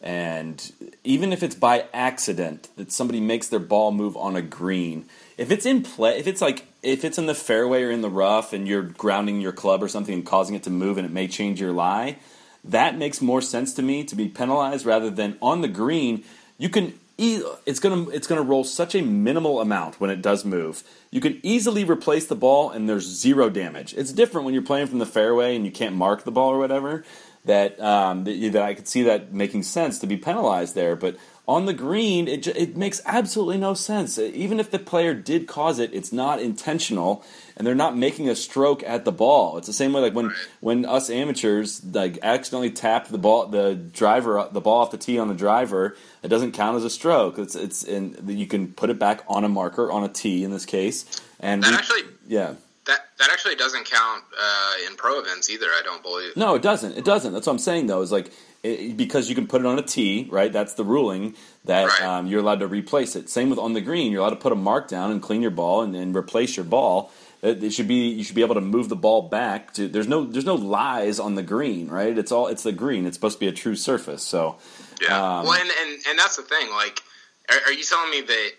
and 0.04 0.74
even 1.06 1.32
if 1.32 1.42
it's 1.44 1.56
by 1.56 1.86
accident 1.94 2.68
that 2.76 2.92
somebody 2.92 3.22
makes 3.22 3.48
their 3.48 3.60
ball 3.60 3.94
move 3.94 4.18
on 4.18 4.36
a 4.36 4.42
green, 4.42 5.06
if 5.38 5.50
it's 5.50 5.66
in 5.66 5.82
play, 5.82 6.20
if 6.20 6.28
it's 6.28 6.42
like 6.42 6.66
if 6.84 7.06
it's 7.06 7.18
in 7.18 7.26
the 7.26 7.34
fairway 7.34 7.84
or 7.84 7.90
in 7.90 8.02
the 8.02 8.10
rough, 8.10 8.52
and 8.52 8.68
you're 8.68 8.84
grounding 8.84 9.40
your 9.40 9.54
club 9.54 9.82
or 9.82 9.88
something 9.88 10.14
and 10.14 10.26
causing 10.26 10.56
it 10.56 10.64
to 10.64 10.70
move, 10.70 10.98
and 10.98 11.06
it 11.06 11.12
may 11.14 11.30
change 11.30 11.62
your 11.62 11.72
lie, 11.72 12.18
that 12.66 12.98
makes 12.98 13.22
more 13.22 13.42
sense 13.42 13.74
to 13.76 13.82
me 13.82 14.04
to 14.04 14.16
be 14.16 14.28
penalized 14.28 14.86
rather 14.86 15.10
than 15.10 15.38
on 15.42 15.62
the 15.62 15.70
green. 15.70 16.26
You 16.58 16.68
can 16.68 17.00
it's 17.18 17.80
gonna 17.80 18.10
it's 18.10 18.28
gonna 18.28 18.42
roll 18.42 18.66
such 18.66 18.96
a 18.96 19.02
minimal 19.02 19.62
amount 19.62 20.02
when 20.02 20.10
it 20.10 20.22
does 20.22 20.44
move. 20.44 20.84
You 21.12 21.22
can 21.22 21.40
easily 21.44 21.86
replace 21.86 22.26
the 22.26 22.36
ball 22.36 22.72
and 22.72 22.90
there's 22.90 23.06
zero 23.06 23.50
damage. 23.50 23.94
It's 23.94 24.12
different 24.12 24.44
when 24.44 24.54
you're 24.54 24.64
playing 24.64 24.88
from 24.88 25.00
the 25.00 25.06
fairway 25.06 25.56
and 25.56 25.66
you 25.66 25.72
can't 25.72 25.96
mark 25.96 26.26
the 26.26 26.32
ball 26.32 26.50
or 26.50 26.58
whatever. 26.58 27.06
That 27.46 27.80
um, 27.82 28.24
that, 28.24 28.52
that 28.54 28.62
I 28.62 28.74
could 28.74 28.88
see 28.88 29.04
that 29.04 29.34
making 29.34 29.64
sense 29.64 30.00
to 30.00 30.08
be 30.08 30.16
penalized 30.16 30.76
there, 30.76 30.96
but 30.96 31.18
on 31.46 31.66
the 31.66 31.74
green, 31.74 32.30
it, 32.30 32.48
it 32.48 32.78
makes 32.78 33.02
absolutely 33.06 33.58
no 33.58 33.74
sense. 33.74 34.18
Even 34.18 34.62
if 34.62 34.72
the 34.72 34.80
player 34.80 35.14
did 35.14 35.46
cause 35.46 35.78
it, 35.78 35.94
it's 35.94 36.14
not 36.14 36.42
intentional, 36.42 37.22
and 37.58 37.68
they're 37.68 37.76
not 37.76 37.98
making 37.98 38.30
a 38.30 38.36
stroke 38.36 38.82
at 38.84 39.04
the 39.04 39.12
ball. 39.12 39.58
It's 39.58 39.68
the 39.68 39.74
same 39.74 39.92
way 39.92 40.00
like 40.00 40.14
when 40.14 40.34
when 40.62 40.86
us 40.86 41.10
amateurs 41.10 41.84
like 41.84 42.18
accidentally 42.24 42.72
tap 42.72 43.10
the 43.10 43.18
ball, 43.18 43.48
the 43.48 43.76
driver, 43.76 44.48
the 44.54 44.62
ball 44.62 44.82
off 44.82 44.92
the 44.92 44.98
tee 44.98 45.20
on 45.20 45.28
the 45.28 45.34
driver. 45.34 45.98
It 46.22 46.30
doesn't 46.30 46.54
count 46.54 46.78
as 46.78 46.86
a 46.86 46.90
stroke. 46.90 47.38
It's 47.38 47.56
it's 47.56 47.84
and 47.84 48.30
you 48.30 48.48
can 48.48 48.72
put 48.72 48.90
it 48.90 48.98
back 48.98 49.26
on 49.28 49.44
a 49.44 49.50
marker 49.50 49.92
on 49.92 50.06
a 50.06 50.10
tee 50.10 50.46
in 50.46 50.52
this 50.52 50.66
case, 50.66 51.06
and 51.42 51.62
That 51.62 51.72
we- 51.72 51.76
actually 51.76 52.04
yeah. 52.26 52.54
That 52.86 53.00
that 53.20 53.30
actually 53.32 53.56
doesn't 53.56 53.86
count 53.86 54.24
uh, 54.40 54.74
in 54.88 54.96
pro 54.96 55.20
events 55.20 55.50
either. 55.50 55.68
I 55.68 55.82
don't 55.84 56.04
believe. 56.04 56.36
No, 56.36 56.56
it 56.56 56.62
doesn't. 56.62 56.98
It 56.98 57.06
doesn't. 57.06 57.34
That's 57.34 57.48
what 57.48 57.54
I'm 57.54 57.60
saying, 57.60 57.88
though. 57.88 58.02
Is 58.02 58.12
like 58.12 58.32
it, 58.64 58.98
because 58.98 59.30
you 59.30 59.36
can 59.36 59.48
put 59.48 59.62
it 59.62 59.68
on 59.68 59.80
a 59.80 59.82
tee, 59.84 60.28
right? 60.32 60.52
That's 60.52 60.74
the 60.74 60.84
ruling 60.84 61.36
that 61.66 61.88
Right. 61.88 62.02
um, 62.02 62.28
you're 62.28 62.40
allowed 62.42 62.60
to 62.60 62.68
replace 62.68 63.16
it. 63.16 63.30
Same 63.30 63.50
with 63.50 63.60
on 63.60 63.74
the 63.74 63.82
green, 63.82 64.12
you're 64.12 64.22
allowed 64.22 64.32
to 64.32 64.36
put 64.38 64.52
a 64.52 64.56
mark 64.56 64.88
down 64.88 65.12
and 65.12 65.22
clean 65.22 65.42
your 65.42 65.52
ball 65.52 65.82
and, 65.82 65.96
and 65.96 66.16
replace 66.16 66.58
your 66.58 66.66
ball. 66.66 67.12
It, 67.42 67.62
it 67.64 67.72
should 67.72 67.88
be 67.90 68.08
you 68.10 68.24
should 68.24 68.36
be 68.36 68.42
able 68.42 68.56
to 68.56 68.62
move 68.62 68.90
the 68.90 68.96
ball 68.96 69.24
back 69.24 69.74
to. 69.76 69.88
There's 69.88 70.08
no 70.08 70.26
there's 70.26 70.46
no 70.46 70.56
lies 70.56 71.20
on 71.20 71.36
the 71.36 71.44
green, 71.44 71.88
right? 71.90 72.18
It's 72.18 72.32
all 72.32 72.48
it's 72.48 72.64
the 72.64 72.72
green. 72.74 73.06
It's 73.06 73.16
supposed 73.18 73.36
to 73.36 73.40
be 73.40 73.48
a 73.48 73.52
true 73.54 73.76
surface. 73.76 74.24
So 74.24 74.58
Yeah. 75.02 75.16
Um, 75.40 75.46
well, 75.46 75.54
and, 75.60 75.70
and 75.82 76.02
and 76.10 76.20
that's 76.20 76.36
the 76.38 76.44
thing. 76.44 76.70
Like, 76.72 77.02
are, 77.50 77.58
are 77.66 77.74
you 77.74 77.84
telling 77.84 78.12
me 78.12 78.22
that 78.22 78.52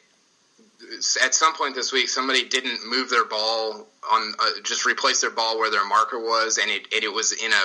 at 1.25 1.35
some 1.35 1.55
point 1.55 1.75
this 1.75 1.92
week 1.92 2.09
somebody 2.09 2.44
didn't 2.49 2.88
move 2.88 3.11
their 3.11 3.25
ball 3.25 3.87
on 4.11 4.33
uh, 4.38 4.51
just 4.62 4.85
replace 4.87 5.20
their 5.20 5.31
ball 5.31 5.59
where 5.59 5.70
their 5.70 5.87
marker 5.87 6.18
was, 6.18 6.59
and 6.59 6.70
it 6.70 6.87
and 6.94 7.03
it 7.05 7.12
was 7.12 7.33
in 7.33 7.53
a 7.53 7.64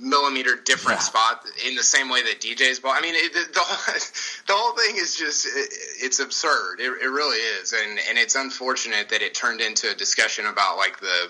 millimeter 0.00 0.54
different 0.64 0.98
Yeah. 1.00 1.02
spot 1.04 1.44
in 1.66 1.74
the 1.74 1.82
same 1.82 2.08
way 2.08 2.22
that 2.22 2.40
DJ's 2.40 2.78
ball. 2.78 2.92
I 2.96 3.00
mean, 3.00 3.14
it, 3.16 3.32
the, 3.32 3.52
the, 3.52 3.60
whole, 3.60 3.94
the 4.46 4.52
whole 4.52 4.76
thing 4.76 4.96
is 4.96 5.16
just 5.16 5.46
it, 5.46 5.68
it's 6.00 6.20
absurd. 6.20 6.80
It, 6.80 7.02
it 7.02 7.08
really 7.08 7.38
is, 7.38 7.72
and 7.72 7.98
and 8.08 8.16
it's 8.18 8.34
unfortunate 8.36 9.08
that 9.10 9.22
it 9.22 9.34
turned 9.34 9.60
into 9.60 9.90
a 9.90 9.94
discussion 9.94 10.46
about 10.46 10.76
like 10.76 11.00
the. 11.00 11.28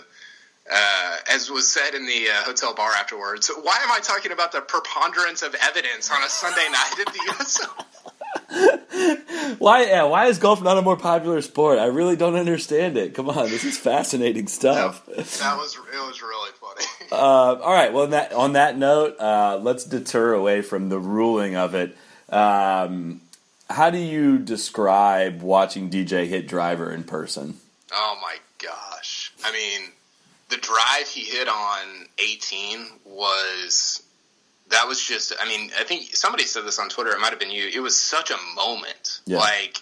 Uh, 0.70 1.16
as 1.32 1.48
was 1.50 1.66
said 1.72 1.94
in 1.94 2.04
the 2.04 2.28
uh, 2.28 2.42
hotel 2.44 2.74
bar 2.74 2.90
afterwards, 2.92 3.50
why 3.62 3.78
am 3.82 3.90
I 3.90 4.00
talking 4.00 4.32
about 4.32 4.52
the 4.52 4.60
preponderance 4.60 5.40
of 5.40 5.56
evidence 5.66 6.10
on 6.10 6.22
a 6.22 6.28
Sunday 6.28 6.66
night 6.70 6.92
at 7.00 7.06
the 7.06 7.20
US 7.30 7.58
Open? 7.64 7.84
Why? 9.58 9.84
Yeah, 9.86 10.04
why 10.04 10.26
is 10.26 10.38
golf 10.38 10.62
not 10.62 10.78
a 10.78 10.82
more 10.82 10.96
popular 10.96 11.40
sport? 11.42 11.78
I 11.78 11.86
really 11.86 12.16
don't 12.16 12.36
understand 12.36 12.96
it. 12.96 13.14
Come 13.14 13.28
on, 13.28 13.48
this 13.48 13.64
is 13.64 13.78
fascinating 13.78 14.46
stuff. 14.46 15.04
That 15.06 15.16
was 15.16 15.76
it 15.76 16.06
was 16.06 16.22
really 16.22 16.50
funny. 16.60 16.84
Uh, 17.10 17.16
all 17.62 17.72
right. 17.72 17.94
Well, 17.94 18.04
on 18.04 18.10
that, 18.10 18.34
on 18.34 18.52
that 18.52 18.76
note, 18.76 19.18
uh, 19.18 19.58
let's 19.62 19.84
deter 19.84 20.34
away 20.34 20.60
from 20.60 20.90
the 20.90 20.98
ruling 20.98 21.56
of 21.56 21.74
it. 21.74 21.96
Um, 22.28 23.22
how 23.70 23.88
do 23.88 23.96
you 23.96 24.36
describe 24.38 25.40
watching 25.40 25.88
DJ 25.88 26.26
hit 26.26 26.46
driver 26.46 26.92
in 26.92 27.04
person? 27.04 27.54
Oh 27.92 28.18
my 28.20 28.36
gosh. 28.58 29.32
I 29.42 29.52
mean, 29.52 29.88
the 30.50 30.58
drive 30.58 31.08
he 31.08 31.22
hit 31.22 31.48
on 31.48 32.06
18 32.18 32.86
was 33.06 34.02
that 34.70 34.86
was 34.86 35.02
just 35.02 35.32
I 35.40 35.46
mean, 35.48 35.70
I 35.78 35.84
think 35.84 36.14
somebody 36.14 36.44
said 36.44 36.64
this 36.64 36.78
on 36.78 36.88
Twitter, 36.88 37.10
it 37.10 37.20
might 37.20 37.30
have 37.30 37.40
been 37.40 37.50
you. 37.50 37.68
It 37.72 37.80
was 37.80 37.98
such 37.98 38.30
a 38.30 38.36
moment. 38.54 39.20
Yeah. 39.26 39.38
Like 39.38 39.78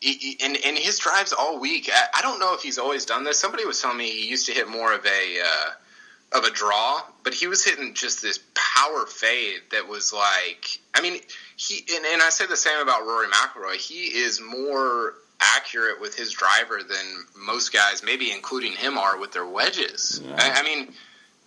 he- 0.00 0.14
he- 0.14 0.38
and 0.42 0.56
and 0.64 0.78
his 0.78 0.98
drives 0.98 1.32
all 1.32 1.58
week. 1.60 1.90
I, 1.92 2.18
I 2.18 2.22
don't 2.22 2.38
know 2.40 2.54
if 2.54 2.62
he's 2.62 2.78
always 2.78 3.04
done 3.04 3.24
this. 3.24 3.38
Somebody 3.38 3.64
was 3.64 3.80
telling 3.80 3.98
me 3.98 4.10
he 4.10 4.28
used 4.28 4.46
to 4.46 4.52
hit 4.52 4.68
more 4.68 4.92
of 4.92 5.04
a 5.04 5.40
uh, 5.40 6.38
of 6.38 6.44
a 6.44 6.50
draw, 6.50 7.02
but 7.24 7.34
he 7.34 7.46
was 7.48 7.64
hitting 7.64 7.92
just 7.94 8.22
this 8.22 8.38
power 8.54 9.06
fade 9.06 9.60
that 9.72 9.88
was 9.88 10.12
like. 10.12 10.78
I 10.94 11.00
mean, 11.02 11.20
he 11.56 11.84
and, 11.94 12.04
and 12.06 12.22
I 12.22 12.30
said 12.30 12.48
the 12.48 12.56
same 12.56 12.78
about 12.80 13.02
Rory 13.06 13.26
McIlroy. 13.28 13.74
He 13.76 14.04
is 14.06 14.40
more 14.40 15.14
accurate 15.40 16.00
with 16.00 16.14
his 16.16 16.30
driver 16.32 16.80
than 16.82 17.24
most 17.36 17.72
guys, 17.72 18.02
maybe 18.02 18.30
including 18.32 18.72
him, 18.72 18.98
are 18.98 19.18
with 19.18 19.32
their 19.32 19.46
wedges. 19.46 20.20
Yeah. 20.24 20.36
I, 20.38 20.60
I 20.60 20.62
mean. 20.62 20.92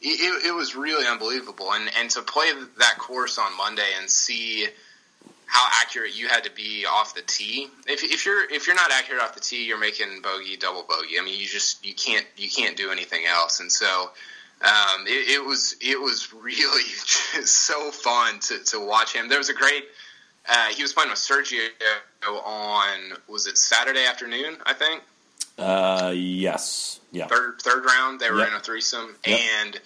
It, 0.06 0.46
it 0.48 0.52
was 0.54 0.76
really 0.76 1.08
unbelievable, 1.08 1.72
and 1.72 1.89
and 1.98 2.10
to 2.12 2.22
play 2.22 2.52
that 2.80 2.98
course 2.98 3.38
on 3.39 3.56
Monday 3.58 3.88
and 4.00 4.10
see 4.10 4.68
how 5.46 5.68
accurate 5.82 6.13
you 6.18 6.28
had 6.28 6.44
to 6.44 6.52
be 6.52 6.86
off 6.86 7.13
the 7.16 7.22
tee. 7.22 7.68
If, 7.88 8.04
if 8.04 8.26
you're 8.26 8.44
if 8.52 8.68
you're 8.68 8.76
not 8.76 8.92
accurate 8.92 9.22
off 9.22 9.34
the 9.34 9.39
tee, 9.39 9.63
you're 9.66 9.80
making 9.80 10.22
bogey, 10.22 10.58
double 10.58 10.84
bogey. 10.89 11.20
I 11.20 11.24
mean, 11.24 11.39
you 11.39 11.46
just 11.48 11.86
you 11.86 11.94
can't 11.94 12.26
you 12.38 12.50
can't 12.50 12.76
do 12.76 12.92
anything 12.92 13.26
else. 13.26 13.60
And 13.62 13.72
so 13.72 14.10
um, 14.62 15.06
it, 15.08 15.30
it 15.39 15.46
was 15.46 15.76
it 15.80 16.00
was 16.00 16.34
really 16.34 16.84
just 17.06 17.48
so 17.56 17.92
fun 17.92 18.39
to, 18.42 18.60
to 18.66 18.86
watch 18.86 19.13
him. 19.13 19.30
There 19.30 19.38
was 19.38 19.50
a 19.50 19.54
great. 19.54 19.86
Uh, 20.50 20.68
he 20.70 20.82
was 20.82 20.92
playing 20.92 21.10
with 21.10 21.20
Sergio 21.20 21.70
on 22.46 23.18
was 23.30 23.48
it 23.48 23.58
Saturday 23.58 24.06
afternoon? 24.06 24.58
I 24.66 24.74
think 24.74 25.02
Uh, 25.58 26.12
yes. 26.16 27.00
Yeah. 27.12 27.28
third 27.28 27.62
third 27.62 27.86
round. 27.86 28.20
They 28.20 28.30
were 28.32 28.39
Yep. 28.39 28.48
in 28.50 28.54
a 28.56 28.60
threesome, 28.60 29.16
Yep. 29.26 29.39
and 29.39 29.80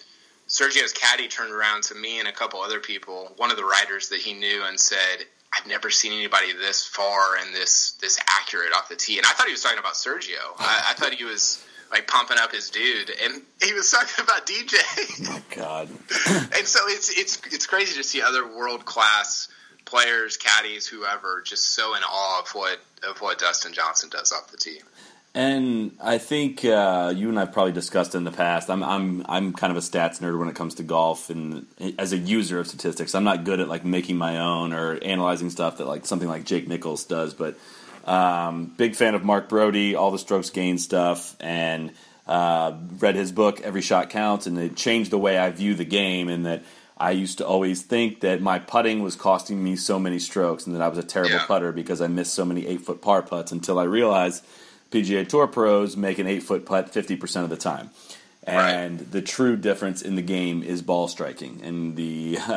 Sergio's 0.58 0.92
caddy 0.92 1.28
turned 1.28 1.52
around 1.52 1.84
to 1.84 1.94
me 1.94 2.18
and 2.18 2.26
a 2.26 2.32
couple 2.32 2.60
other 2.60 2.80
people, 2.80 3.32
one 3.36 3.50
of 3.50 3.56
the 3.56 3.64
riders 3.64 4.08
that 4.08 4.18
he 4.18 4.34
knew, 4.34 4.64
and 4.64 4.78
said, 4.78 5.24
"I've 5.52 5.66
never 5.66 5.88
seen 5.88 6.12
anybody 6.12 6.52
this 6.52 6.84
far 6.84 7.36
and 7.36 7.54
this 7.54 7.92
this 8.00 8.18
accurate 8.40 8.72
off 8.72 8.88
the 8.88 8.96
tee." 8.96 9.18
And 9.18 9.26
I 9.26 9.30
thought 9.30 9.46
he 9.46 9.52
was 9.52 9.62
talking 9.62 9.78
about 9.78 9.94
Sergio. 9.94 10.54
I, 10.58 10.90
I 10.90 10.94
thought 10.94 11.14
he 11.14 11.24
was 11.24 11.64
like 11.92 12.08
pumping 12.08 12.38
up 12.38 12.52
his 12.52 12.70
dude, 12.70 13.10
and 13.22 13.42
he 13.62 13.72
was 13.72 13.90
talking 13.90 14.24
about 14.24 14.46
DJ. 14.46 14.78
Oh 15.28 15.42
God. 15.54 15.88
and 16.56 16.66
so 16.66 16.80
it's 16.88 17.16
it's 17.16 17.40
it's 17.52 17.66
crazy 17.66 17.96
to 17.96 18.02
see 18.02 18.20
other 18.20 18.46
world 18.46 18.84
class 18.84 19.48
players, 19.84 20.36
caddies, 20.36 20.86
whoever, 20.86 21.40
just 21.40 21.74
so 21.74 21.94
in 21.94 22.02
awe 22.02 22.40
of 22.40 22.48
what 22.50 22.78
of 23.08 23.20
what 23.20 23.38
Dustin 23.38 23.72
Johnson 23.72 24.10
does 24.10 24.32
off 24.32 24.50
the 24.50 24.56
tee. 24.56 24.80
And 25.38 25.92
I 26.00 26.18
think 26.18 26.64
uh, 26.64 27.14
you 27.14 27.28
and 27.28 27.38
I've 27.38 27.52
probably 27.52 27.70
discussed 27.70 28.16
in 28.16 28.24
the 28.24 28.32
past. 28.32 28.68
I'm 28.68 28.82
I'm 28.82 29.24
I'm 29.28 29.52
kind 29.52 29.70
of 29.70 29.76
a 29.76 29.80
stats 29.80 30.18
nerd 30.18 30.36
when 30.36 30.48
it 30.48 30.56
comes 30.56 30.74
to 30.74 30.82
golf, 30.82 31.30
and 31.30 31.64
as 31.96 32.12
a 32.12 32.16
user 32.18 32.58
of 32.58 32.66
statistics, 32.66 33.14
I'm 33.14 33.22
not 33.22 33.44
good 33.44 33.60
at 33.60 33.68
like 33.68 33.84
making 33.84 34.16
my 34.16 34.40
own 34.40 34.72
or 34.72 34.94
analyzing 35.00 35.50
stuff 35.50 35.78
that 35.78 35.86
like 35.86 36.06
something 36.06 36.26
like 36.28 36.44
Jake 36.44 36.66
Nichols 36.66 37.04
does. 37.04 37.34
But 37.34 37.56
um, 38.04 38.72
big 38.76 38.96
fan 38.96 39.14
of 39.14 39.22
Mark 39.22 39.48
Broadie, 39.48 39.94
all 39.96 40.10
the 40.10 40.18
strokes 40.18 40.50
gained 40.50 40.80
stuff, 40.80 41.36
and 41.38 41.92
uh, 42.26 42.72
read 42.98 43.14
his 43.14 43.30
book 43.30 43.60
Every 43.60 43.80
Shot 43.80 44.10
Counts, 44.10 44.48
and 44.48 44.58
it 44.58 44.74
changed 44.74 45.12
the 45.12 45.18
way 45.18 45.38
I 45.38 45.50
view 45.50 45.76
the 45.76 45.84
game. 45.84 46.28
In 46.28 46.42
that 46.42 46.64
I 46.96 47.12
used 47.12 47.38
to 47.38 47.46
always 47.46 47.82
think 47.82 48.22
that 48.22 48.42
my 48.42 48.58
putting 48.58 49.04
was 49.04 49.14
costing 49.14 49.62
me 49.62 49.76
so 49.76 50.00
many 50.00 50.18
strokes, 50.18 50.66
and 50.66 50.74
that 50.74 50.82
I 50.82 50.88
was 50.88 50.98
a 50.98 51.04
terrible 51.04 51.36
Yeah. 51.36 51.46
putter 51.46 51.70
because 51.70 52.00
I 52.00 52.08
missed 52.08 52.34
so 52.34 52.44
many 52.44 52.66
eight 52.66 52.80
foot 52.80 53.00
par 53.00 53.22
putts 53.22 53.52
until 53.52 53.78
I 53.78 53.84
realized. 53.84 54.44
PGA 54.90 55.28
Tour 55.28 55.46
pros 55.46 55.96
make 55.96 56.18
an 56.18 56.26
eight 56.26 56.42
foot 56.42 56.64
putt 56.66 56.92
50% 56.92 57.44
of 57.44 57.50
the 57.50 57.56
time. 57.56 57.90
And 58.44 59.00
the 59.00 59.20
true 59.20 59.56
difference 59.56 60.00
in 60.00 60.14
the 60.16 60.22
game 60.22 60.62
is 60.62 60.80
ball 60.82 61.08
striking. 61.08 61.60
And 61.62 61.96
the. 61.96 62.38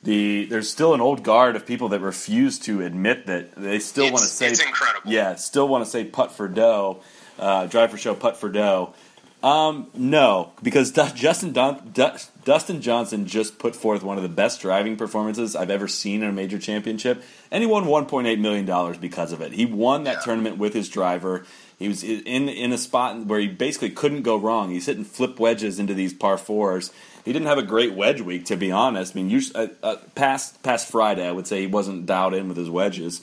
The, 0.00 0.44
there's 0.44 0.70
still 0.70 0.94
an 0.94 1.00
old 1.00 1.24
guard 1.24 1.56
of 1.56 1.66
people 1.66 1.88
that 1.88 1.98
refuse 1.98 2.60
to 2.60 2.82
admit 2.82 3.26
that 3.26 3.56
they 3.56 3.80
still 3.80 4.04
want 4.12 4.18
to 4.18 4.28
say 4.28 4.46
it's 4.46 4.62
incredible. 4.64 5.10
Yeah, 5.10 5.34
still 5.34 5.66
want 5.66 5.84
to 5.84 5.90
say 5.90 6.04
putt 6.04 6.30
for 6.30 6.46
dough, 6.46 7.00
uh, 7.36 7.66
drive 7.66 7.90
for 7.90 7.98
show, 7.98 8.14
putt 8.14 8.36
for 8.36 8.48
dough. 8.48 8.94
Um, 9.42 9.88
no, 9.94 10.52
because 10.62 10.92
Justin 11.14 11.52
Don- 11.52 11.90
Du- 11.92 12.16
Dustin 12.44 12.80
Johnson 12.80 13.26
just 13.26 13.58
put 13.58 13.74
forth 13.74 14.04
one 14.04 14.16
of 14.16 14.22
the 14.22 14.28
best 14.28 14.60
driving 14.60 14.96
performances 14.96 15.56
I've 15.56 15.68
ever 15.68 15.88
seen 15.88 16.22
in 16.22 16.28
a 16.28 16.32
major 16.32 16.60
championship, 16.60 17.20
and 17.50 17.60
he 17.60 17.66
won 17.66 17.84
1.8 17.86 18.38
million 18.38 18.66
dollars 18.66 18.98
because 18.98 19.32
of 19.32 19.40
it. 19.40 19.50
He 19.50 19.66
won 19.66 20.04
that 20.04 20.18
Yeah. 20.18 20.20
tournament 20.20 20.58
with 20.58 20.74
his 20.74 20.88
driver. 20.88 21.44
He 21.78 21.86
was 21.88 22.02
in 22.02 22.48
in 22.48 22.72
a 22.72 22.78
spot 22.78 23.24
where 23.26 23.38
he 23.38 23.46
basically 23.46 23.90
couldn't 23.90 24.22
go 24.22 24.36
wrong. 24.36 24.70
He's 24.70 24.86
hitting 24.86 25.04
flip 25.04 25.38
wedges 25.38 25.78
into 25.78 25.94
these 25.94 26.12
par 26.12 26.36
fours. 26.38 26.90
He 27.24 27.32
didn't 27.32 27.46
have 27.46 27.58
a 27.58 27.62
great 27.62 27.94
wedge 27.94 28.20
week, 28.20 28.46
to 28.46 28.56
be 28.56 28.72
honest. 28.72 29.14
I 29.14 29.20
mean, 29.20 29.30
you, 29.30 29.40
uh, 29.54 29.66
uh, 29.82 29.96
past 30.14 30.62
past 30.62 30.90
Friday, 30.90 31.26
I 31.26 31.30
would 31.32 31.46
say 31.46 31.60
he 31.60 31.66
wasn't 31.66 32.06
dialed 32.06 32.34
in 32.34 32.48
with 32.48 32.56
his 32.56 32.70
wedges. 32.70 33.20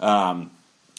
Um, 0.00 0.50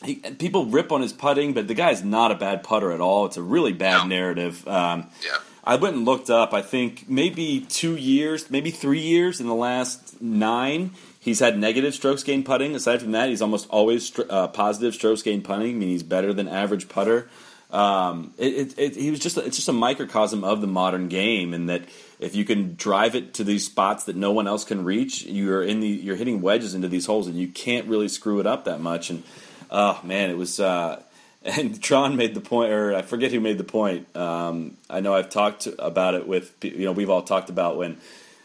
he, 0.04 0.16
people 0.16 0.66
rip 0.66 0.92
on 0.92 1.02
his 1.02 1.12
putting, 1.14 1.54
but 1.54 1.68
the 1.68 1.74
guy's 1.74 2.04
not 2.04 2.32
a 2.32 2.36
bad 2.36 2.64
putter 2.64 2.92
at 2.92 3.02
all. 3.02 3.26
It's 3.26 3.38
a 3.38 3.42
really 3.42 3.74
bad 3.74 4.04
No. 4.04 4.08
narrative. 4.08 4.68
Um, 4.68 5.08
Yeah. 5.26 5.38
I 5.64 5.76
went 5.76 5.96
and 5.98 6.06
looked 6.06 6.30
up. 6.30 6.54
I 6.54 6.62
think 6.62 7.06
maybe 7.10 7.66
two 7.70 7.96
years, 7.96 8.50
maybe 8.50 8.72
three 8.72 9.02
years 9.02 9.40
in 9.40 9.48
the 9.48 9.54
last 9.56 10.22
nine, 10.22 10.92
he's 11.20 11.40
had 11.40 11.58
negative 11.58 11.94
strokes 11.94 12.24
gained 12.24 12.46
putting. 12.46 12.76
Aside 12.76 13.02
from 13.02 13.12
that, 13.12 13.30
he's 13.30 13.42
almost 13.42 13.70
always 13.70 14.12
uh, 14.30 14.48
positive 14.48 14.94
strokes 14.94 15.22
gained 15.22 15.44
putting. 15.44 15.76
I 15.76 15.80
mean, 15.80 15.90
he's 15.90 16.04
better 16.04 16.34
than 16.34 16.48
average 16.48 16.90
putter. 16.90 17.30
Um, 17.72 18.34
it, 18.38 18.54
it, 18.54 18.80
it, 18.80 18.96
he 18.96 19.12
was 19.12 19.20
just 19.20 19.38
it's 19.38 19.56
just 19.56 19.70
a 19.70 19.74
microcosm 19.74 20.44
of 20.44 20.62
the 20.62 20.68
modern 20.68 21.08
game, 21.08 21.54
in 21.54 21.68
that 21.68 21.84
if 22.20 22.36
you 22.36 22.44
can 22.44 22.76
drive 22.76 23.16
it 23.16 23.36
to 23.36 23.44
these 23.44 23.66
spots 23.66 24.06
that 24.06 24.16
no 24.16 24.32
one 24.32 24.48
else 24.48 24.64
can 24.64 24.84
reach, 24.84 25.24
you're 25.24 25.62
in 25.62 25.80
the 25.80 25.88
you're 25.88 26.16
hitting 26.16 26.42
wedges 26.42 26.74
into 26.74 26.88
these 26.88 27.06
holes, 27.06 27.28
and 27.28 27.38
you 27.38 27.48
can't 27.48 27.88
really 27.88 28.08
screw 28.08 28.40
it 28.40 28.48
up 28.48 28.66
that 28.66 28.82
much. 28.82 29.10
And 29.10 29.24
oh 29.70 30.00
man, 30.04 30.30
it 30.30 30.38
was. 30.38 30.60
Uh, 30.60 31.02
and 31.46 31.82
Tron 31.82 32.18
made 32.18 32.34
the 32.34 32.42
point, 32.42 32.74
or 32.74 32.94
I 32.94 33.02
forget 33.02 33.32
who 33.32 33.40
made 33.40 33.58
the 33.58 33.64
point. 33.64 34.14
Um, 34.14 34.76
I 34.90 35.00
know 35.00 35.14
I've 35.14 35.30
talked 35.30 35.68
about 35.78 36.16
it 36.16 36.28
with 36.28 36.54
you 36.64 36.86
know 36.86 36.92
we've 36.92 37.10
all 37.10 37.22
talked 37.22 37.50
about 37.50 37.78
when 37.78 37.98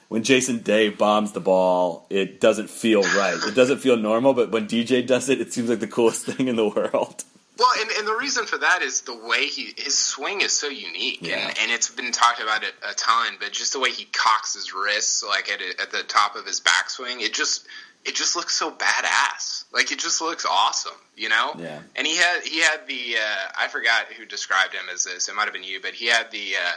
when 0.08 0.22
Jason 0.22 0.58
Day 0.58 0.88
bombs 0.90 1.32
the 1.32 1.40
ball, 1.40 2.06
it 2.10 2.40
doesn't 2.40 2.70
feel 2.70 3.02
right. 3.02 3.38
It 3.46 3.54
doesn't 3.54 3.78
feel 3.78 3.96
normal, 3.96 4.34
but 4.34 4.50
when 4.50 4.66
DJ 4.68 5.06
does 5.06 5.28
it, 5.28 5.40
it 5.40 5.52
seems 5.52 5.68
like 5.68 5.80
the 5.80 5.86
coolest 5.86 6.24
thing 6.26 6.48
in 6.48 6.56
the 6.56 6.68
world. 6.68 7.24
Well, 7.56 7.70
and, 7.80 7.88
and 7.98 8.06
the 8.08 8.16
reason 8.16 8.46
for 8.46 8.58
that 8.58 8.82
is 8.82 9.02
the 9.02 9.14
way 9.16 9.46
he 9.46 9.72
his 9.76 9.96
swing 9.96 10.40
is 10.40 10.50
so 10.52 10.66
unique, 10.68 11.20
Yeah. 11.22 11.36
and, 11.36 11.58
and 11.60 11.70
it's 11.70 11.88
been 11.88 12.10
talked 12.10 12.40
about 12.40 12.64
it 12.64 12.74
a 12.82 12.94
ton. 12.94 13.34
But 13.38 13.52
just 13.52 13.72
the 13.72 13.78
way 13.78 13.90
he 13.90 14.06
cocks 14.06 14.54
his 14.54 14.74
wrists, 14.74 15.22
like 15.22 15.48
at 15.50 15.60
at 15.80 15.92
the 15.92 16.02
top 16.02 16.34
of 16.34 16.44
his 16.46 16.60
backswing, 16.60 17.20
it 17.20 17.32
just 17.32 17.66
it 18.04 18.16
just 18.16 18.34
looks 18.34 18.54
so 18.56 18.72
badass. 18.72 19.64
Like 19.72 19.92
it 19.92 20.00
just 20.00 20.20
looks 20.20 20.44
awesome, 20.44 20.96
you 21.16 21.28
know. 21.28 21.52
Yeah. 21.56 21.78
And 21.94 22.06
he 22.06 22.16
had 22.16 22.42
he 22.42 22.60
had 22.60 22.88
the 22.88 23.16
uh, 23.20 23.52
I 23.56 23.68
forgot 23.68 24.06
who 24.18 24.24
described 24.26 24.74
him 24.74 24.86
as 24.92 25.04
this. 25.04 25.28
It 25.28 25.36
might 25.36 25.44
have 25.44 25.52
been 25.54 25.62
you, 25.62 25.80
but 25.80 25.92
he 25.94 26.06
had 26.06 26.32
the 26.32 26.54
uh, 26.60 26.72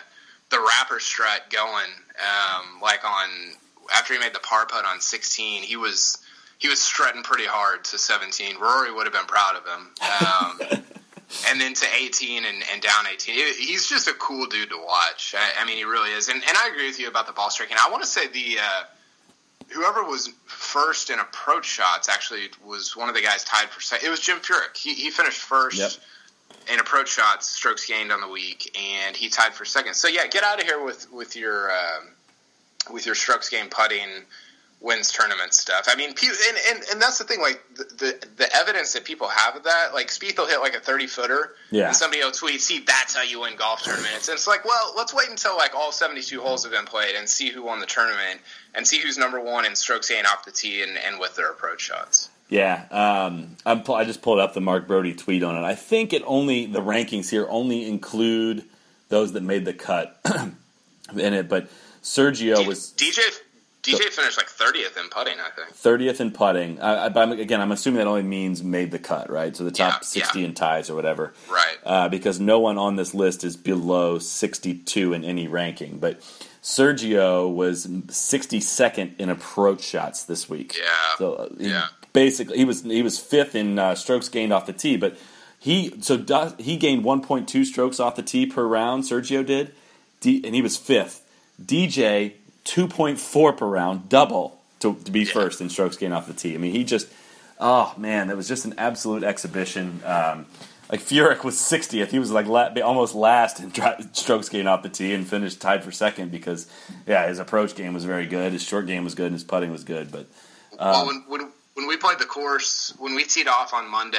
the 0.49 0.59
rapper 0.59 0.99
strut 0.99 1.49
going, 1.49 1.91
um, 2.19 2.81
like 2.81 3.03
on 3.03 3.29
after 3.93 4.13
he 4.13 4.19
made 4.19 4.33
the 4.33 4.39
par 4.39 4.65
putt 4.65 4.85
on 4.85 4.99
16. 4.99 5.63
He 5.63 5.75
was 5.75 6.17
he 6.57 6.67
was 6.67 6.81
strutting 6.81 7.23
pretty 7.23 7.45
hard 7.45 7.83
to 7.85 7.97
17. 7.97 8.57
Rory 8.59 8.91
would 8.91 9.05
have 9.05 9.13
been 9.13 9.25
proud 9.25 9.55
of 9.55 9.65
him. 9.65 9.91
Um, 10.21 10.83
and 11.49 11.59
then 11.61 11.73
to 11.73 11.85
18 11.95 12.45
and, 12.45 12.63
and 12.71 12.81
down 12.81 13.05
18. 13.11 13.35
He's 13.35 13.87
just 13.87 14.07
a 14.07 14.13
cool 14.13 14.47
dude 14.47 14.69
to 14.69 14.77
watch. 14.77 15.35
I, 15.37 15.61
I 15.61 15.65
mean, 15.65 15.77
he 15.77 15.83
really 15.83 16.11
is. 16.11 16.29
And, 16.29 16.41
and 16.47 16.57
I 16.57 16.69
agree 16.69 16.87
with 16.87 16.99
you 16.99 17.07
about 17.07 17.27
the 17.27 17.33
ball 17.33 17.49
striking. 17.49 17.77
I 17.79 17.89
want 17.91 18.01
to 18.03 18.09
say 18.09 18.27
the 18.27 18.57
uh, 18.59 18.83
whoever 19.69 20.03
was 20.03 20.29
first 20.45 21.09
in 21.09 21.19
approach 21.19 21.65
shots 21.65 22.09
actually 22.09 22.49
was 22.65 22.95
one 22.95 23.09
of 23.09 23.15
the 23.15 23.21
guys 23.21 23.43
tied 23.43 23.69
for 23.69 23.81
second. 23.81 24.07
It 24.07 24.09
was 24.09 24.19
Jim 24.19 24.39
Furyk. 24.39 24.75
He, 24.75 24.93
he 24.93 25.09
finished 25.11 25.39
first. 25.39 25.77
Yep. 25.77 25.91
In 26.71 26.81
approach 26.81 27.09
shots, 27.09 27.47
strokes 27.47 27.87
gained 27.87 28.11
on 28.11 28.19
the 28.19 28.27
week, 28.27 28.77
and 28.77 29.15
he 29.15 29.29
tied 29.29 29.53
for 29.53 29.63
second. 29.63 29.93
So 29.93 30.09
yeah, 30.09 30.27
get 30.27 30.43
out 30.43 30.59
of 30.59 30.67
here 30.67 30.83
with 30.83 31.11
with 31.13 31.37
your 31.37 31.71
um, 31.71 32.09
with 32.91 33.05
your 33.05 33.15
strokes 33.15 33.49
gained 33.49 33.71
putting 33.71 34.25
wins 34.79 35.11
tournament 35.11 35.53
stuff. 35.53 35.87
I 35.87 35.95
mean, 35.95 36.09
and, 36.09 36.57
and, 36.69 36.83
and 36.91 37.01
that's 37.01 37.17
the 37.17 37.23
thing. 37.23 37.41
Like 37.41 37.63
the, 37.75 37.83
the, 37.83 38.27
the 38.35 38.55
evidence 38.55 38.93
that 38.93 39.05
people 39.05 39.27
have 39.27 39.55
of 39.55 39.63
that, 39.63 39.93
like 39.93 40.07
Spieth 40.07 40.37
will 40.37 40.47
hit 40.47 40.59
like 40.59 40.75
a 40.75 40.79
thirty 40.79 41.07
footer, 41.07 41.55
yeah. 41.71 41.87
and 41.87 41.95
somebody 41.95 42.21
will 42.21 42.31
tweet, 42.31 42.61
"See, 42.61 42.79
that's 42.79 43.15
how 43.15 43.23
you 43.23 43.41
win 43.41 43.55
golf 43.55 43.83
tournaments." 43.83 44.27
And 44.27 44.35
it's 44.35 44.47
like, 44.47 44.65
well, 44.65 44.93
let's 44.95 45.13
wait 45.13 45.29
until 45.29 45.55
like 45.57 45.73
all 45.73 45.91
seventy 45.91 46.21
two 46.21 46.41
holes 46.41 46.63
have 46.63 46.71
been 46.71 46.85
played 46.85 47.15
and 47.15 47.27
see 47.27 47.49
who 47.49 47.63
won 47.63 47.79
the 47.79 47.85
tournament 47.85 48.41
and 48.75 48.85
see 48.85 48.99
who's 48.99 49.17
number 49.17 49.39
one 49.39 49.65
in 49.65 49.75
strokes 49.75 50.09
gained 50.09 50.27
off 50.27 50.45
the 50.45 50.51
tee 50.51 50.83
and, 50.83 50.97
and 50.97 51.19
with 51.19 51.35
their 51.35 51.49
approach 51.49 51.81
shots. 51.81 52.29
Yeah, 52.49 52.85
um, 52.91 53.57
I'm, 53.65 53.83
I 53.91 54.05
just 54.05 54.21
pulled 54.21 54.39
up 54.39 54.53
the 54.53 54.61
Mark 54.61 54.87
Broadie 54.87 55.17
tweet 55.17 55.43
on 55.43 55.57
it. 55.57 55.63
I 55.65 55.75
think 55.75 56.13
it 56.13 56.23
only 56.25 56.65
the 56.65 56.79
rankings 56.81 57.29
here 57.29 57.45
only 57.49 57.87
include 57.87 58.63
those 59.09 59.33
that 59.33 59.43
made 59.43 59.65
the 59.65 59.73
cut 59.73 60.19
in 61.17 61.33
it, 61.33 61.49
but 61.49 61.69
Sergio 62.01 62.57
D- 62.59 62.67
was 62.67 62.93
DJ 62.95 63.19
DJ 63.83 64.03
finished 64.09 64.37
like 64.37 64.47
30th 64.49 64.97
in 65.01 65.07
putting, 65.09 65.37
I 65.39 65.49
think. 65.55 65.73
30th 65.73 66.19
in 66.19 66.31
putting. 66.31 66.81
I, 66.81 67.05
I, 67.05 67.09
but 67.09 67.21
I'm, 67.21 67.31
again, 67.39 67.61
I'm 67.61 67.71
assuming 67.71 67.99
that 67.99 68.07
only 68.07 68.23
means 68.23 68.61
made 68.61 68.91
the 68.91 68.99
cut, 68.99 69.29
right? 69.29 69.55
So 69.55 69.63
the 69.63 69.71
top 69.71 70.01
Yeah, 70.01 70.05
60 70.07 70.39
yeah. 70.39 70.45
in 70.45 70.53
ties 70.53 70.89
or 70.89 70.95
whatever. 70.95 71.33
Right. 71.49 71.77
Uh, 71.85 72.09
because 72.09 72.37
no 72.39 72.59
one 72.59 72.77
on 72.77 72.97
this 72.97 73.13
list 73.13 73.45
is 73.45 73.55
below 73.55 74.19
62 74.19 75.13
in 75.13 75.23
any 75.23 75.47
ranking. 75.47 75.99
But 75.99 76.19
Sergio 76.61 77.53
was 77.53 77.87
62nd 77.87 79.17
in 79.19 79.29
approach 79.29 79.83
shots 79.83 80.23
this 80.23 80.49
week. 80.49 80.75
Yeah. 80.77 80.83
So 81.17 81.33
uh, 81.35 81.49
Yeah. 81.57 81.87
Basically, 82.17 82.57
he 82.57 82.65
was 82.65 82.81
he 82.81 83.03
was 83.03 83.19
fifth 83.19 83.53
in 83.53 83.77
uh, 83.77 83.93
strokes 83.93 84.27
gained 84.27 84.51
off 84.51 84.65
the 84.65 84.73
tee, 84.73 84.97
but 84.97 85.15
he 85.59 86.01
so 86.01 86.17
does, 86.17 86.55
he 86.57 86.75
gained 86.75 87.03
1.2 87.03 87.63
strokes 87.63 87.99
off 87.99 88.15
the 88.15 88.23
tee 88.23 88.47
per 88.47 88.65
round. 88.65 89.03
Sergio 89.03 89.45
did, 89.45 89.71
D, 90.19 90.41
and 90.43 90.55
he 90.55 90.63
was 90.63 90.77
fifth. 90.77 91.23
DJ 91.63 92.33
2.4 92.65 93.55
per 93.57 93.67
round, 93.67 94.09
double 94.09 94.59
to, 94.79 94.95
to 94.95 95.11
be 95.11 95.25
first 95.25 95.61
in 95.61 95.69
strokes 95.69 95.95
gained 95.95 96.13
off 96.13 96.25
the 96.25 96.33
tee. 96.33 96.55
I 96.55 96.57
mean, 96.57 96.71
he 96.71 96.83
just, 96.83 97.07
oh 97.59 97.93
man, 97.97 98.29
that 98.29 98.35
was 98.35 98.47
just 98.47 98.65
an 98.65 98.73
absolute 98.79 99.23
exhibition. 99.23 100.01
Um, 100.03 100.47
like 100.91 101.01
Furyk 101.01 101.43
was 101.43 101.55
60th. 101.55 102.09
He 102.09 102.17
was 102.17 102.31
like 102.31 102.47
la- 102.47 102.73
almost 102.83 103.13
last 103.13 103.59
in 103.59 103.69
dri- 103.69 104.07
strokes 104.13 104.49
gained 104.49 104.67
off 104.67 104.81
the 104.81 104.89
tee 104.89 105.13
and 105.13 105.27
finished 105.27 105.61
tied 105.61 105.83
for 105.83 105.91
second 105.91 106.31
because, 106.31 106.67
yeah, 107.05 107.27
his 107.27 107.37
approach 107.37 107.75
game 107.75 107.93
was 107.93 108.05
very 108.05 108.25
good. 108.25 108.53
His 108.53 108.63
short 108.63 108.87
game 108.87 109.03
was 109.03 109.13
good 109.13 109.27
and 109.27 109.35
his 109.35 109.43
putting 109.43 109.71
was 109.71 109.83
good. 109.83 110.11
But 110.11 110.25
well, 110.79 111.05
when, 111.05 111.23
when 111.27 111.51
when 111.77 111.85
we 111.85 111.95
played 111.95 112.17
the 112.17 112.25
course, 112.25 112.91
when 112.97 113.13
we 113.13 113.23
teed 113.23 113.47
off 113.47 113.71
on 113.71 113.89
Monday, 113.89 114.17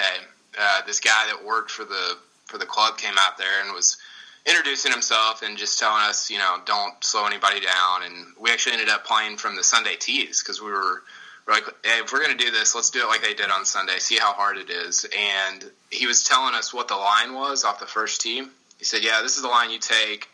uh, 0.59 0.81
this 0.87 1.01
guy 1.01 1.27
that 1.27 1.45
worked 1.45 1.73
for 1.73 1.85
the 1.85 2.17
for 2.47 2.57
the 2.57 2.65
club 2.65 2.97
came 2.97 3.15
out 3.19 3.37
there 3.37 3.63
and 3.65 3.75
was 3.75 3.99
introducing 4.47 4.93
himself 4.93 5.43
and 5.43 5.59
just 5.59 5.79
telling 5.79 6.03
us, 6.05 6.31
you 6.31 6.39
know, 6.39 6.59
don't 6.65 6.95
slow 7.05 7.27
anybody 7.27 7.61
down. 7.61 8.05
And 8.05 8.27
we 8.41 8.51
actually 8.51 8.75
ended 8.75 8.89
up 8.89 9.05
playing 9.05 9.37
from 9.37 9.57
the 9.57 9.65
Sunday 9.65 9.97
tees 9.99 10.41
because 10.41 10.63
we 10.63 10.71
were, 10.71 11.03
like, 11.49 11.65
hey, 11.85 11.99
if 11.99 12.13
we're 12.13 12.25
going 12.25 12.37
to 12.37 12.43
do 12.43 12.51
this, 12.51 12.75
let's 12.75 12.91
do 12.91 13.01
it 13.01 13.07
like 13.07 13.23
they 13.23 13.35
did 13.35 13.51
on 13.51 13.65
Sunday. 13.65 13.99
See 13.99 14.19
how 14.19 14.33
hard 14.33 14.57
it 14.57 14.71
is. 14.71 15.05
And 15.05 15.71
he 15.91 16.07
was 16.07 16.23
telling 16.23 16.55
us 16.55 16.73
what 16.73 16.89
the 16.89 16.97
line 16.97 17.35
was 17.35 17.65
off 17.65 17.81
the 17.81 17.87
first 17.87 18.21
tee. 18.21 18.45
He 18.79 18.85
said, 18.85 19.03
yeah, 19.03 19.21
this 19.23 19.37
is 19.37 19.43
the 19.43 19.49
line 19.49 19.71
you 19.71 19.79
take. 19.79 20.29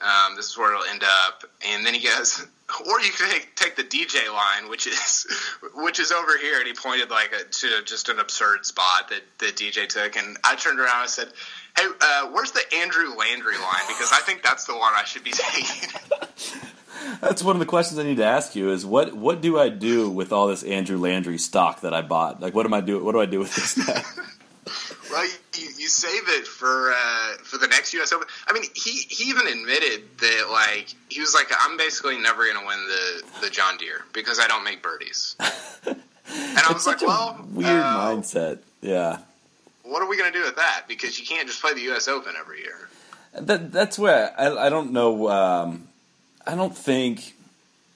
Um, 0.00 0.36
this 0.36 0.50
is 0.50 0.58
where 0.58 0.72
it'll 0.74 0.84
end 0.84 1.04
up. 1.04 1.44
And 1.66 1.86
then 1.86 1.94
he 1.94 2.06
goes, 2.06 2.46
or 2.86 3.00
you 3.00 3.10
can 3.12 3.40
take, 3.54 3.76
the 3.76 3.84
DJ 3.84 4.32
line, 4.32 4.68
which 4.68 4.86
is 4.88 5.26
which 5.74 6.00
is 6.00 6.10
over 6.10 6.36
here. 6.36 6.58
And 6.58 6.66
he 6.66 6.74
pointed 6.74 7.10
like 7.10 7.32
a, 7.32 7.44
to 7.44 7.82
just 7.84 8.08
an 8.08 8.18
absurd 8.18 8.66
spot 8.66 9.08
that, 9.10 9.22
that 9.38 9.56
DJ 9.56 9.86
took. 9.86 10.16
And 10.16 10.36
I 10.42 10.56
turned 10.56 10.80
around 10.80 11.02
and 11.02 11.10
said, 11.10 11.28
hey, 11.76 11.86
uh, 12.00 12.28
where's 12.32 12.50
the 12.50 12.62
Andrew 12.76 13.14
Landry 13.14 13.56
line? 13.56 13.86
Because 13.86 14.10
I 14.12 14.20
think 14.20 14.42
that's 14.42 14.64
the 14.64 14.72
one 14.72 14.92
I 14.94 15.04
should 15.04 15.22
be 15.22 15.30
taking. 15.34 15.90
that's 17.20 17.42
one 17.42 17.54
of 17.54 17.60
the 17.60 17.66
questions 17.66 18.00
I 18.00 18.02
need 18.02 18.16
to 18.16 18.24
ask 18.24 18.56
you 18.56 18.70
is 18.70 18.84
what 18.84 19.14
what 19.14 19.40
do 19.40 19.58
I 19.58 19.68
do 19.68 20.10
with 20.10 20.32
all 20.32 20.48
this 20.48 20.64
Andrew 20.64 20.98
Landry 20.98 21.38
stock 21.38 21.82
that 21.82 21.94
I 21.94 22.02
bought? 22.02 22.40
Like, 22.40 22.54
what 22.54 22.66
am 22.66 22.74
I 22.74 22.80
do? 22.80 23.02
What 23.02 23.12
do 23.12 23.20
I 23.20 23.26
do 23.26 23.38
with 23.38 23.54
this 23.54 23.78
well, 25.10 25.28
you, 25.60 25.68
you 25.78 25.88
save 25.88 26.28
it 26.28 26.46
for 26.46 26.92
uh, 26.92 27.32
for 27.42 27.58
the 27.58 27.66
next 27.66 27.92
U.S. 27.94 28.12
Open. 28.12 28.28
I 28.46 28.52
mean, 28.52 28.64
he 28.74 29.02
he 29.08 29.30
even 29.30 29.46
admitted 29.46 30.04
that 30.18 30.48
like 30.50 30.94
he 31.08 31.20
was 31.20 31.34
like, 31.34 31.50
I'm 31.60 31.76
basically 31.76 32.18
never 32.18 32.44
going 32.44 32.58
to 32.58 32.66
win 32.66 32.78
the 32.86 33.46
the 33.46 33.50
John 33.50 33.76
Deere 33.78 34.04
because 34.12 34.38
I 34.38 34.46
don't 34.46 34.64
make 34.64 34.82
birdies. 34.82 35.36
and 35.86 35.96
I 36.58 36.72
was 36.72 36.86
like, 36.86 37.00
well, 37.00 37.44
weird 37.52 37.68
uh, 37.68 37.98
mindset. 37.98 38.58
Yeah. 38.80 39.18
What 39.82 40.02
are 40.02 40.08
we 40.08 40.18
going 40.18 40.32
to 40.32 40.38
do 40.38 40.44
with 40.44 40.56
that? 40.56 40.84
Because 40.86 41.18
you 41.18 41.26
can't 41.26 41.48
just 41.48 41.62
play 41.62 41.72
the 41.72 41.80
U.S. 41.82 42.08
Open 42.08 42.34
every 42.38 42.60
year. 42.60 42.88
That, 43.32 43.72
that's 43.72 43.98
where 43.98 44.34
I, 44.38 44.66
I 44.66 44.68
don't 44.68 44.92
know. 44.92 45.28
Um, 45.28 45.88
I 46.46 46.54
don't 46.54 46.76
think 46.76 47.34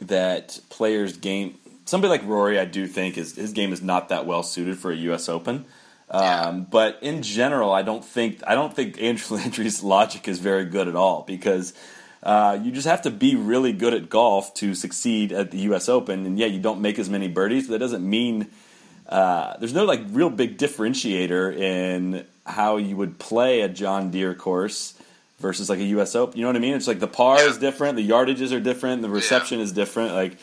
that 0.01 0.59
players' 0.71 1.17
game. 1.17 1.59
Somebody 1.85 2.11
like 2.11 2.25
Rory, 2.25 2.59
I 2.59 2.65
do 2.65 2.87
think 2.87 3.19
is 3.19 3.37
his 3.37 3.53
game 3.53 3.73
is 3.73 3.83
not 3.83 4.09
that 4.09 4.25
well 4.25 4.43
suited 4.43 4.79
for 4.79 4.91
a 4.91 4.97
U.S. 4.97 5.29
Open. 5.29 5.67
Um, 6.13 6.65
but 6.65 6.99
in 7.01 7.23
general, 7.23 7.73
I 7.73 7.83
don't 7.83 8.05
think 8.05 8.43
I 8.47 8.55
don't 8.55 8.75
think 8.75 9.01
Andrew 9.01 9.37
Landry's 9.39 9.83
logic 9.83 10.29
is 10.29 10.39
very 10.39 10.67
good 10.67 10.87
at 10.87 10.95
all 10.95 11.25
because 11.27 11.73
uh, 12.23 12.59
you 12.63 12.71
just 12.71 12.87
have 12.87 13.03
to 13.03 13.11
be 13.11 13.35
really 13.35 13.73
good 13.73 13.95
at 13.95 14.09
golf 14.11 14.55
to 14.55 14.75
succeed 14.75 15.33
at 15.33 15.51
the 15.51 15.59
U.S. 15.61 15.89
Open. 15.89 16.27
And 16.27 16.39
yeah, 16.39 16.47
you 16.47 16.61
don't 16.61 16.83
make 16.83 16.99
as 16.99 17.09
many 17.09 17.29
birdies, 17.29 17.67
but 17.67 17.73
that 17.73 17.79
doesn't 17.79 18.09
mean 18.09 18.49
uh, 19.09 19.57
there's 19.59 19.75
no 19.75 19.85
like 19.85 20.03
real 20.11 20.31
big 20.31 20.59
differentiator 20.59 21.57
in 21.57 22.27
how 22.45 22.77
you 22.77 22.97
would 22.97 23.19
play 23.19 23.63
a 23.63 23.69
John 23.69 24.11
Deere 24.11 24.35
course 24.35 24.95
versus 25.39 25.71
like 25.71 25.81
a 25.81 25.85
U.S. 25.85 26.15
Open. 26.15 26.39
You 26.39 26.43
know 26.43 26.51
what 26.51 26.57
I 26.57 26.61
mean? 26.61 26.75
It's 26.75 26.87
like 26.87 27.01
the 27.01 27.09
par 27.09 27.41
is 27.41 27.59
different, 27.59 27.97
the 27.97 28.09
yardages 28.09 28.53
are 28.53 28.61
different, 28.61 29.03
the 29.03 29.09
reception 29.09 29.61
is 29.61 29.73
different. 29.73 30.13
Like 30.13 30.37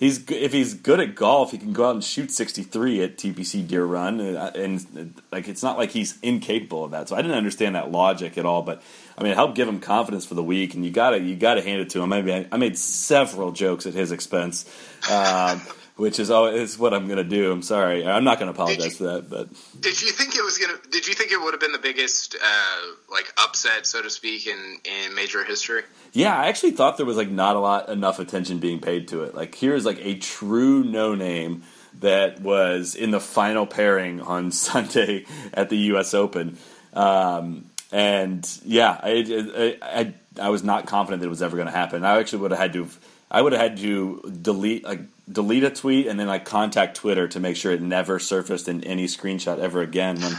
he's 0.00 0.28
if 0.28 0.52
he's 0.52 0.74
good 0.74 0.98
at 0.98 1.14
golf, 1.14 1.52
he 1.52 1.58
can 1.58 1.72
go 1.72 1.88
out 1.88 1.94
and 1.94 2.02
shoot 2.02 2.32
63 2.32 3.04
at 3.04 3.16
TPC 3.16 3.68
Deere 3.68 3.84
Run, 3.84 4.18
and, 4.18 4.36
and 4.56 5.22
like 5.30 5.46
it's 5.46 5.62
not 5.62 5.78
like 5.78 5.90
he's 5.90 6.18
incapable 6.22 6.84
of 6.84 6.90
that. 6.90 7.08
So 7.08 7.14
I 7.14 7.22
didn't 7.22 7.36
understand 7.36 7.76
that 7.76 7.92
logic 7.92 8.36
at 8.36 8.44
all, 8.44 8.62
but. 8.62 8.82
I 9.18 9.22
mean, 9.22 9.32
it 9.32 9.34
helped 9.34 9.54
give 9.54 9.68
him 9.68 9.80
confidence 9.80 10.24
for 10.24 10.32
the 10.32 10.42
week, 10.42 10.72
and 10.72 10.82
you 10.82 10.90
got 10.90 11.10
to 11.10 11.20
you 11.20 11.36
got 11.36 11.54
to 11.54 11.60
hand 11.60 11.82
it 11.82 11.90
to 11.90 12.00
him. 12.00 12.10
I 12.10 12.22
mean, 12.22 12.48
I 12.50 12.56
made 12.56 12.78
several 12.78 13.52
jokes 13.52 13.84
at 13.84 13.92
his 13.92 14.12
expense, 14.12 14.64
um, 15.10 15.60
which 16.00 16.18
is 16.18 16.30
is 16.30 16.78
what 16.78 16.94
I'm 16.94 17.06
going 17.06 17.18
to 17.18 17.24
do. 17.24 17.52
I'm 17.52 17.62
sorry, 17.62 18.06
I'm 18.06 18.24
not 18.24 18.38
going 18.38 18.52
to 18.52 18.58
apologize 18.58 18.96
for 18.96 19.04
that, 19.04 19.28
but 19.28 19.48
Did 19.78 20.00
you 20.00 20.10
think 20.10 20.34
it 20.34 20.42
was 20.42 20.56
gonna? 20.56 20.78
Did 20.90 21.06
you 21.06 21.12
think 21.12 21.30
it 21.30 21.40
would 21.40 21.52
have 21.52 21.60
been 21.60 21.72
the 21.72 21.78
biggest 21.78 22.36
uh, 22.42 22.86
like 23.12 23.30
upset, 23.36 23.86
so 23.86 24.00
to 24.00 24.08
speak, 24.08 24.46
in 24.46 24.78
in 24.84 25.14
major 25.14 25.44
history? 25.44 25.82
Yeah, 26.12 26.34
I 26.34 26.46
actually 26.46 26.72
thought 26.72 26.96
there 26.96 27.04
was 27.04 27.18
like 27.18 27.30
not 27.30 27.54
a 27.54 27.58
lot 27.58 27.90
enough 27.90 28.18
attention 28.18 28.58
being 28.60 28.80
paid 28.80 29.08
to 29.08 29.24
it. 29.24 29.34
Like 29.34 29.54
here's 29.54 29.84
like 29.84 29.98
a 30.00 30.14
true 30.16 30.82
no 30.82 31.14
name 31.14 31.64
that 32.00 32.40
was 32.40 32.94
in 32.94 33.10
the 33.10 33.20
final 33.20 33.66
pairing 33.66 34.22
on 34.22 34.52
Sunday 34.66 35.26
at 35.52 35.68
the 35.68 35.76
U.S. 35.92 36.14
Open, 36.14 36.56
um, 36.94 37.66
and 37.92 38.48
yeah, 38.64 38.98
I, 39.02 39.76
I, 39.82 40.00
I 40.00 40.14
I 40.46 40.48
was 40.48 40.64
not 40.64 40.86
confident 40.86 41.20
that 41.20 41.26
it 41.26 41.30
was 41.30 41.42
ever 41.42 41.56
going 41.56 41.68
to 41.68 41.76
happen. 41.76 42.04
I 42.06 42.18
actually 42.18 42.40
would 42.40 42.52
have 42.52 42.60
had 42.60 42.72
to. 42.72 42.88
I 43.30 43.42
would 43.42 43.52
have 43.52 43.62
had 43.62 43.76
to 43.78 44.22
delete 44.42 44.82
like 44.82 45.00
delete 45.30 45.64
a 45.64 45.70
tweet 45.70 46.06
and 46.06 46.18
then 46.18 46.26
like 46.26 46.44
contact 46.44 46.96
Twitter 46.96 47.28
to 47.28 47.40
make 47.40 47.56
sure 47.56 47.72
it 47.72 47.82
never 47.82 48.18
surfaced 48.18 48.68
in 48.68 48.82
any 48.84 49.06
screenshot 49.06 49.58
ever 49.58 49.80
again. 49.80 50.20
When 50.20 50.32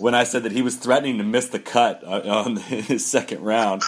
when 0.00 0.14
I 0.14 0.24
said 0.24 0.42
that 0.44 0.52
he 0.52 0.62
was 0.62 0.76
threatening 0.76 1.18
to 1.18 1.24
miss 1.24 1.48
the 1.48 1.58
cut 1.58 2.02
uh, 2.04 2.22
on 2.26 2.56
his 2.56 3.06
second 3.06 3.42
round 3.42 3.82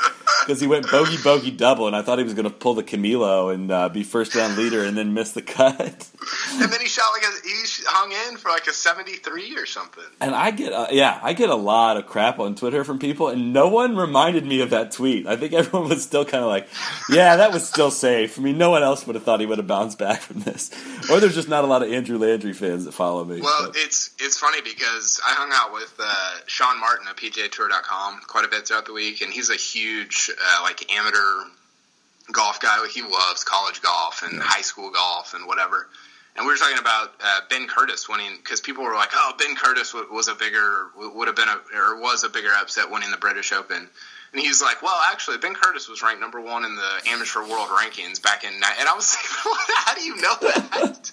because 0.46 0.60
he 0.60 0.66
went 0.66 0.90
bogey 0.90 1.16
bogey 1.22 1.50
double, 1.50 1.86
and 1.86 1.96
I 1.96 2.02
thought 2.02 2.18
he 2.18 2.24
was 2.24 2.34
going 2.34 2.44
to 2.44 2.50
pull 2.50 2.74
the 2.74 2.82
Camilo 2.82 3.52
and 3.52 3.70
uh, 3.70 3.88
be 3.88 4.02
first 4.02 4.34
round 4.34 4.56
leader 4.56 4.84
and 4.84 4.96
then 4.96 5.14
miss 5.14 5.32
the 5.32 5.42
cut. 5.42 6.08
And 6.52 6.70
then 6.70 6.80
he 6.80 6.86
shot 6.86 7.06
like 7.12 7.22
a 7.24 7.48
he 7.48 7.62
hung 7.86 8.12
in 8.28 8.36
for 8.36 8.50
like 8.50 8.66
a 8.66 8.72
seventy 8.72 9.14
three 9.14 9.56
or 9.56 9.66
something. 9.66 10.04
And 10.20 10.34
I 10.34 10.50
get, 10.50 10.72
uh, 10.72 10.86
yeah, 10.90 11.18
I 11.22 11.32
get 11.32 11.50
a 11.50 11.54
lot 11.54 11.96
of 11.96 12.06
crap 12.06 12.38
on 12.38 12.54
Twitter 12.54 12.84
from 12.84 12.98
people, 12.98 13.28
and 13.28 13.52
no 13.52 13.68
one 13.68 13.96
reminded 13.96 14.44
me 14.44 14.60
of 14.60 14.70
that 14.70 14.92
tweet. 14.92 15.26
I 15.26 15.36
think 15.36 15.52
everyone 15.54 15.88
was 15.88 16.02
still 16.02 16.24
kind 16.24 16.42
of 16.44 16.48
like, 16.48 16.68
yeah, 17.08 17.36
that 17.36 17.52
was 17.52 17.66
still 17.66 17.90
safe. 17.90 18.38
I 18.38 18.42
mean, 18.42 18.58
no 18.58 18.70
one 18.70 18.82
else 18.82 19.06
would 19.06 19.14
have 19.14 19.24
thought 19.24 19.40
he 19.40 19.46
would 19.46 19.58
have 19.58 19.66
bounced 19.66 19.98
back 19.98 20.20
from 20.20 20.40
this. 20.40 20.70
Or 21.10 21.20
there's 21.20 21.34
just 21.34 21.48
not 21.48 21.64
a 21.64 21.66
lot 21.66 21.82
of 21.82 21.92
Andrew 21.92 22.18
Landry 22.18 22.52
fans 22.52 22.84
that 22.84 22.92
follow 22.92 23.24
me. 23.24 23.40
Well, 23.40 23.66
but- 23.68 23.76
it's 23.76 24.10
it's 24.18 24.38
funny 24.38 24.60
because 24.62 25.20
I 25.26 25.32
hung 25.34 25.50
out 25.52 25.72
with 25.72 25.98
uh, 26.02 26.38
Sean 26.46 26.78
Martin 26.80 27.06
of 27.08 27.16
PGAtour.com 27.16 28.20
quite 28.26 28.44
a 28.44 28.48
bit 28.48 28.66
throughout 28.68 28.86
the 28.86 28.92
week, 28.92 29.20
and 29.22 29.32
he's 29.32 29.50
a 29.50 29.56
huge 29.56 30.30
uh, 30.30 30.62
like 30.62 30.92
amateur 30.92 31.44
golf 32.32 32.60
guy. 32.60 32.80
Like 32.80 32.90
he 32.90 33.02
loves 33.02 33.44
college 33.44 33.80
golf 33.82 34.22
and 34.22 34.40
high 34.40 34.62
school 34.62 34.90
golf 34.90 35.34
and 35.34 35.46
whatever. 35.46 35.88
And 36.34 36.46
we 36.46 36.52
were 36.52 36.56
talking 36.58 36.78
about 36.78 37.12
uh, 37.22 37.40
Ben 37.50 37.66
Curtis 37.66 38.08
winning 38.08 38.36
because 38.36 38.60
people 38.60 38.84
were 38.84 38.94
like, 38.94 39.10
"Oh, 39.14 39.34
Ben 39.38 39.54
Curtis 39.54 39.92
w- 39.92 40.12
was 40.12 40.28
a 40.28 40.34
bigger 40.34 40.88
would 40.96 41.28
have 41.28 41.36
been 41.36 41.48
a 41.48 41.60
or 41.78 42.00
was 42.00 42.24
a 42.24 42.30
bigger 42.30 42.50
upset 42.58 42.90
winning 42.90 43.10
the 43.10 43.18
British 43.18 43.52
Open." 43.52 43.88
And 44.32 44.40
he's 44.40 44.62
like, 44.62 44.82
"Well, 44.82 44.98
actually, 45.10 45.36
Ben 45.38 45.54
Curtis 45.54 45.88
was 45.88 46.02
ranked 46.02 46.20
number 46.20 46.40
one 46.40 46.64
in 46.64 46.74
the 46.74 47.00
amateur 47.08 47.40
world 47.40 47.68
rankings 47.68 48.22
back 48.22 48.44
in." 48.44 48.52
ni-" 48.54 48.66
And 48.78 48.88
I 48.88 48.94
was 48.94 49.14
like, 49.44 49.58
"How 49.76 49.94
do 49.94 50.00
you 50.02 50.16
know 50.16 50.34
that?" 50.40 51.10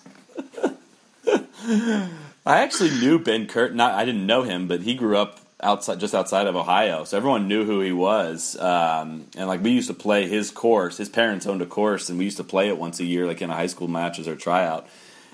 I 2.50 2.62
actually 2.62 2.90
knew 2.90 3.20
Ben 3.20 3.46
Kurt. 3.46 3.76
Not 3.76 3.94
I 3.94 4.06
didn't 4.06 4.26
know 4.26 4.42
him, 4.42 4.68
but 4.68 4.82
he 4.82 4.96
grew 4.96 5.18
up 5.18 5.40
outside, 5.62 6.00
just 6.00 6.16
outside 6.16 6.48
of 6.48 6.56
Ohio, 6.56 7.04
so 7.04 7.16
everyone 7.16 7.48
knew 7.48 7.64
who 7.64 7.82
he 7.82 7.92
was. 7.92 8.58
Um, 8.60 9.28
and 9.38 9.48
like 9.48 9.62
we 9.62 9.70
used 9.72 9.88
to 9.88 9.94
play 9.94 10.28
his 10.28 10.50
course. 10.50 10.98
His 10.98 11.10
parents 11.10 11.46
owned 11.46 11.62
a 11.62 11.68
course, 11.68 12.10
and 12.10 12.18
we 12.18 12.26
used 12.26 12.38
to 12.38 12.44
play 12.44 12.68
it 12.70 12.78
once 12.78 13.00
a 13.00 13.06
year, 13.06 13.28
like 13.28 13.42
in 13.42 13.52
a 13.52 13.56
high 13.56 13.68
school 13.68 13.88
matches 13.88 14.28
or 14.28 14.36
tryout. 14.36 14.88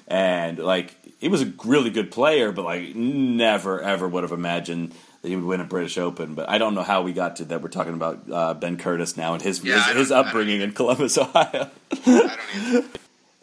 And 0.07 0.59
like 0.59 0.93
he 1.19 1.29
was 1.29 1.41
a 1.41 1.53
really 1.63 1.89
good 1.89 2.11
player, 2.11 2.51
but 2.51 2.65
like 2.65 2.95
never 2.95 3.81
ever 3.81 4.07
would 4.07 4.23
have 4.23 4.33
imagined 4.33 4.93
that 5.21 5.29
he 5.29 5.35
would 5.37 5.45
win 5.45 5.61
a 5.61 5.65
British 5.65 5.97
Open. 5.97 6.35
But 6.35 6.49
I 6.49 6.57
don't 6.57 6.75
know 6.75 6.83
how 6.83 7.01
we 7.01 7.13
got 7.13 7.37
to 7.37 7.45
that. 7.45 7.61
We're 7.61 7.69
talking 7.69 7.93
about 7.93 8.29
uh, 8.29 8.53
Ben 8.55 8.77
Curtis 8.77 9.15
now 9.15 9.33
and 9.33 9.41
his 9.41 9.63
Yeah, 9.63 9.77
I 9.77 9.93
his, 9.93 9.95
his 9.95 10.11
I 10.11 10.17
don't 10.17 10.27
upbringing 10.27 10.59
in 10.59 10.73
Columbus, 10.73 11.17
Ohio. 11.17 11.71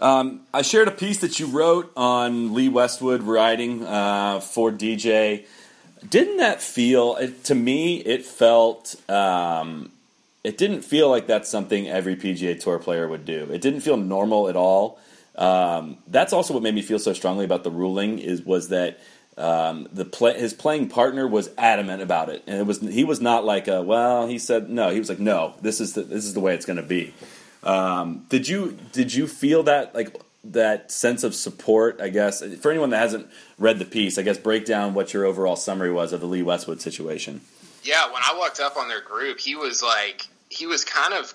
Um, 0.02 0.40
I 0.52 0.62
shared 0.62 0.88
a 0.88 0.92
piece 0.92 1.18
that 1.18 1.38
you 1.38 1.46
wrote 1.46 1.92
on 1.96 2.54
Lee 2.54 2.68
Westwood 2.68 3.22
riding 3.22 3.86
uh, 3.86 4.40
for 4.40 4.72
DJ. 4.72 5.46
Didn't 6.10 6.38
that 6.38 6.60
feel 6.60 7.16
to 7.44 7.54
me? 7.54 7.98
It 7.98 8.24
felt. 8.24 8.96
Um, 9.08 9.92
it 10.42 10.58
didn't 10.58 10.82
feel 10.82 11.08
like 11.08 11.28
that's 11.28 11.48
something 11.48 11.88
every 11.88 12.16
PGA 12.16 12.60
Tour 12.60 12.80
player 12.80 13.06
would 13.06 13.24
do. 13.24 13.48
It 13.52 13.60
didn't 13.60 13.82
feel 13.82 13.96
normal 13.96 14.48
at 14.48 14.56
all. 14.56 14.98
Um, 15.36 15.98
that's 16.08 16.32
also 16.32 16.52
what 16.52 16.64
made 16.64 16.74
me 16.74 16.82
feel 16.82 16.98
so 16.98 17.12
strongly 17.12 17.44
about 17.44 17.62
the 17.62 17.70
ruling 17.70 18.18
is 18.18 18.42
was 18.42 18.70
that 18.70 18.98
um, 19.38 19.86
the 19.92 20.04
play, 20.04 20.36
his 20.36 20.52
playing 20.52 20.88
partner 20.88 21.28
was 21.28 21.48
adamant 21.56 22.02
about 22.02 22.28
it, 22.28 22.42
and 22.48 22.58
it 22.58 22.66
was 22.66 22.80
he 22.80 23.04
was 23.04 23.20
not 23.20 23.44
like 23.44 23.68
a 23.68 23.80
well. 23.80 24.26
He 24.26 24.40
said 24.40 24.68
no. 24.68 24.90
He 24.90 24.98
was 24.98 25.08
like 25.08 25.20
no. 25.20 25.54
This 25.62 25.80
is 25.80 25.92
the, 25.92 26.02
this 26.02 26.24
is 26.24 26.34
the 26.34 26.40
way 26.40 26.56
it's 26.56 26.66
going 26.66 26.78
to 26.78 26.82
be. 26.82 27.14
Um, 27.62 28.26
did 28.28 28.48
you 28.48 28.78
did 28.92 29.14
you 29.14 29.26
feel 29.26 29.62
that 29.64 29.94
like 29.94 30.16
that 30.44 30.90
sense 30.90 31.22
of 31.22 31.34
support? 31.34 32.00
I 32.00 32.08
guess 32.08 32.42
for 32.56 32.70
anyone 32.70 32.90
that 32.90 32.98
hasn't 32.98 33.28
read 33.58 33.78
the 33.78 33.84
piece, 33.84 34.18
I 34.18 34.22
guess 34.22 34.38
break 34.38 34.64
down 34.64 34.94
what 34.94 35.14
your 35.14 35.24
overall 35.24 35.56
summary 35.56 35.92
was 35.92 36.12
of 36.12 36.20
the 36.20 36.26
Lee 36.26 36.42
Westwood 36.42 36.80
situation. 36.80 37.40
Yeah, 37.82 38.06
when 38.12 38.22
I 38.22 38.36
walked 38.36 38.60
up 38.60 38.76
on 38.76 38.88
their 38.88 39.00
group, 39.00 39.40
he 39.40 39.56
was 39.56 39.82
like, 39.82 40.26
he 40.48 40.66
was 40.66 40.84
kind 40.84 41.14
of 41.14 41.34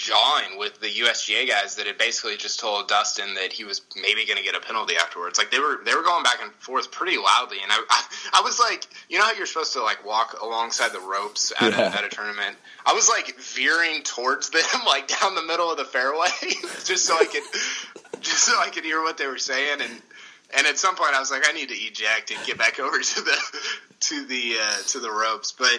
jawing 0.00 0.56
with 0.58 0.80
the 0.80 0.86
USGA 0.88 1.46
guys 1.46 1.76
that 1.76 1.86
had 1.86 1.98
basically 1.98 2.36
just 2.38 2.58
told 2.58 2.88
Dustin 2.88 3.34
that 3.34 3.52
he 3.52 3.64
was 3.64 3.82
maybe 4.00 4.24
going 4.24 4.38
to 4.38 4.42
get 4.42 4.54
a 4.56 4.60
penalty 4.60 4.94
afterwards. 4.96 5.36
Like 5.38 5.50
they 5.50 5.58
were 5.58 5.80
they 5.84 5.94
were 5.94 6.02
going 6.02 6.22
back 6.22 6.38
and 6.42 6.50
forth 6.54 6.90
pretty 6.90 7.18
loudly, 7.18 7.58
and 7.62 7.70
I 7.70 7.78
I, 7.90 8.38
I 8.38 8.40
was 8.40 8.58
like, 8.58 8.86
you 9.10 9.18
know 9.18 9.24
how 9.24 9.32
you're 9.34 9.44
supposed 9.46 9.74
to 9.74 9.82
like 9.82 10.04
walk 10.06 10.40
alongside 10.42 10.92
the 10.92 11.00
ropes 11.00 11.52
at, 11.60 11.72
Yeah. 11.72 11.92
a, 11.92 11.98
at 11.98 12.04
a 12.04 12.08
tournament. 12.08 12.56
I 12.86 12.94
was 12.94 13.08
like 13.10 13.38
veering 13.38 14.02
towards 14.02 14.48
them, 14.50 14.62
like 14.86 15.08
down 15.20 15.34
the 15.34 15.42
middle 15.44 15.70
of 15.70 15.76
the 15.76 15.84
fairway, 15.84 16.28
just 16.84 17.04
so 17.04 17.14
I 17.14 17.26
could 17.26 17.42
just 18.22 18.44
so 18.44 18.58
I 18.58 18.70
could 18.70 18.84
hear 18.84 19.02
what 19.02 19.18
they 19.18 19.26
were 19.26 19.38
saying 19.38 19.80
and. 19.82 20.02
And 20.52 20.66
at 20.66 20.78
some 20.78 20.96
point, 20.96 21.14
I 21.14 21.20
was 21.20 21.30
like, 21.30 21.48
I 21.48 21.52
need 21.52 21.68
to 21.68 21.76
eject 21.76 22.32
and 22.32 22.44
get 22.44 22.58
back 22.58 22.80
over 22.80 22.98
to 22.98 23.20
the 23.20 23.38
to 24.00 24.24
the 24.26 24.56
uh, 24.60 24.76
to 24.88 24.98
the 24.98 25.08
ropes. 25.08 25.52
But 25.52 25.78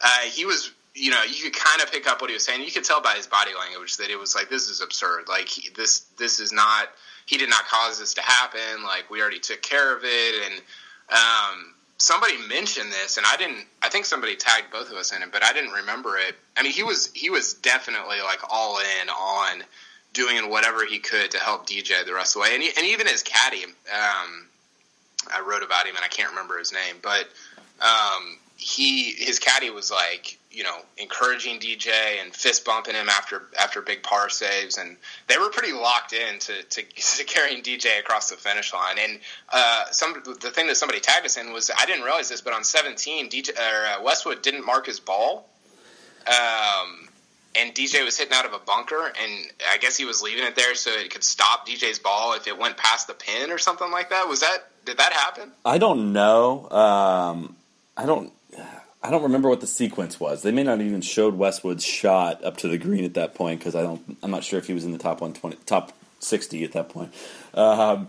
uh, 0.00 0.18
he 0.30 0.44
was, 0.44 0.70
you 0.94 1.10
know, 1.10 1.22
you 1.22 1.42
could 1.42 1.54
kind 1.54 1.80
of 1.80 1.90
pick 1.90 2.06
up 2.06 2.20
what 2.20 2.28
he 2.28 2.34
was 2.34 2.44
saying. 2.44 2.62
You 2.62 2.70
could 2.70 2.84
tell 2.84 3.00
by 3.00 3.14
his 3.14 3.26
body 3.26 3.52
language 3.58 3.96
that 3.96 4.10
it 4.10 4.18
was 4.18 4.34
like, 4.34 4.50
this 4.50 4.68
is 4.68 4.80
absurd. 4.80 5.28
Like 5.28 5.48
this 5.74 6.00
this 6.18 6.40
is 6.40 6.52
not. 6.52 6.88
He 7.24 7.38
did 7.38 7.48
not 7.48 7.64
cause 7.66 7.98
this 7.98 8.14
to 8.14 8.20
happen. 8.20 8.82
Like 8.82 9.08
we 9.10 9.20
already 9.20 9.38
took 9.38 9.62
care 9.62 9.96
of 9.96 10.02
it. 10.04 10.44
And 10.44 10.60
um, 11.08 11.74
somebody 11.96 12.36
mentioned 12.48 12.92
this, 12.92 13.16
and 13.16 13.24
I 13.26 13.36
didn't. 13.36 13.64
I 13.80 13.88
think 13.88 14.04
somebody 14.04 14.36
tagged 14.36 14.70
both 14.70 14.90
of 14.90 14.96
us 14.96 15.12
in 15.12 15.22
it, 15.22 15.32
but 15.32 15.42
I 15.42 15.52
didn't 15.52 15.72
remember 15.72 16.16
it. 16.18 16.34
I 16.56 16.62
mean, 16.62 16.72
he 16.72 16.82
was 16.82 17.10
he 17.14 17.30
was 17.30 17.54
definitely 17.54 18.20
like 18.22 18.40
all 18.50 18.78
in 18.78 19.08
on 19.08 19.64
doing 20.12 20.50
whatever 20.50 20.84
he 20.84 20.98
could 20.98 21.30
to 21.30 21.38
help 21.38 21.66
DJ 21.66 22.04
the 22.04 22.12
rest 22.12 22.36
of 22.36 22.42
the 22.42 22.48
way, 22.48 22.54
and, 22.54 22.62
he, 22.62 22.70
and 22.76 22.86
even 22.86 23.06
his 23.06 23.22
caddy. 23.22 23.64
Um, 23.64 24.48
I 25.32 25.40
wrote 25.40 25.62
about 25.62 25.86
him, 25.86 25.94
and 25.96 26.04
I 26.04 26.08
can't 26.08 26.30
remember 26.30 26.58
his 26.58 26.72
name, 26.72 26.96
but 27.00 27.28
um, 27.80 28.36
he 28.56 29.12
his 29.12 29.38
caddy 29.38 29.70
was 29.70 29.90
like 29.90 30.38
you 30.52 30.62
know 30.62 30.76
encouraging 30.98 31.58
DJ 31.58 31.90
and 32.22 32.32
fist 32.34 32.64
bumping 32.64 32.94
him 32.94 33.08
after 33.08 33.42
after 33.58 33.80
big 33.80 34.02
par 34.02 34.28
saves, 34.28 34.78
and 34.78 34.96
they 35.28 35.38
were 35.38 35.48
pretty 35.48 35.72
locked 35.72 36.12
in 36.12 36.38
to, 36.40 36.62
to, 36.62 36.82
to 37.16 37.24
carrying 37.24 37.62
DJ 37.62 37.98
across 37.98 38.30
the 38.30 38.36
finish 38.36 38.72
line. 38.72 38.96
And 38.98 39.18
uh, 39.52 39.84
some 39.90 40.22
the 40.40 40.50
thing 40.50 40.66
that 40.68 40.76
somebody 40.76 41.00
tagged 41.00 41.26
us 41.26 41.36
in 41.36 41.52
was 41.52 41.70
I 41.76 41.86
didn't 41.86 42.04
realize 42.04 42.28
this, 42.28 42.40
but 42.40 42.52
on 42.52 42.64
17, 42.64 43.30
DJ 43.30 43.50
or 43.50 43.86
uh, 43.86 44.02
Westwood 44.02 44.42
didn't 44.42 44.64
mark 44.64 44.86
his 44.86 45.00
ball. 45.00 45.48
Um, 46.26 47.08
and 47.54 47.74
DJ 47.74 48.04
was 48.04 48.16
hitting 48.16 48.32
out 48.32 48.46
of 48.46 48.54
a 48.54 48.58
bunker, 48.58 49.06
and 49.06 49.52
I 49.70 49.76
guess 49.78 49.96
he 49.96 50.04
was 50.04 50.22
leaving 50.22 50.44
it 50.44 50.54
there 50.54 50.74
so 50.74 50.90
it 50.90 51.10
could 51.10 51.24
stop 51.24 51.66
DJ's 51.66 51.98
ball 51.98 52.34
if 52.34 52.46
it 52.46 52.56
went 52.56 52.76
past 52.76 53.08
the 53.08 53.14
pin 53.14 53.50
or 53.50 53.58
something 53.58 53.90
like 53.90 54.10
that. 54.10 54.28
Was 54.28 54.40
that 54.40 54.68
did 54.84 54.98
that 54.98 55.12
happen? 55.12 55.52
I 55.64 55.78
don't 55.78 56.12
know. 56.12 56.68
Um, 56.70 57.56
I 57.96 58.06
don't. 58.06 58.32
I 59.02 59.10
don't 59.10 59.24
remember 59.24 59.48
what 59.48 59.60
the 59.60 59.66
sequence 59.66 60.20
was. 60.20 60.42
They 60.42 60.52
may 60.52 60.62
not 60.62 60.80
even 60.80 61.00
showed 61.00 61.34
Westwood's 61.34 61.84
shot 61.84 62.44
up 62.44 62.58
to 62.58 62.68
the 62.68 62.78
green 62.78 63.04
at 63.04 63.14
that 63.14 63.34
point 63.34 63.58
because 63.58 63.74
I 63.74 63.82
don't. 63.82 64.16
I'm 64.22 64.30
not 64.30 64.44
sure 64.44 64.58
if 64.58 64.66
he 64.66 64.74
was 64.74 64.84
in 64.84 64.92
the 64.92 64.98
top 64.98 65.20
120, 65.20 65.56
top 65.66 65.92
60 66.20 66.64
at 66.64 66.72
that 66.72 66.88
point. 66.88 67.12
Um, 67.54 68.08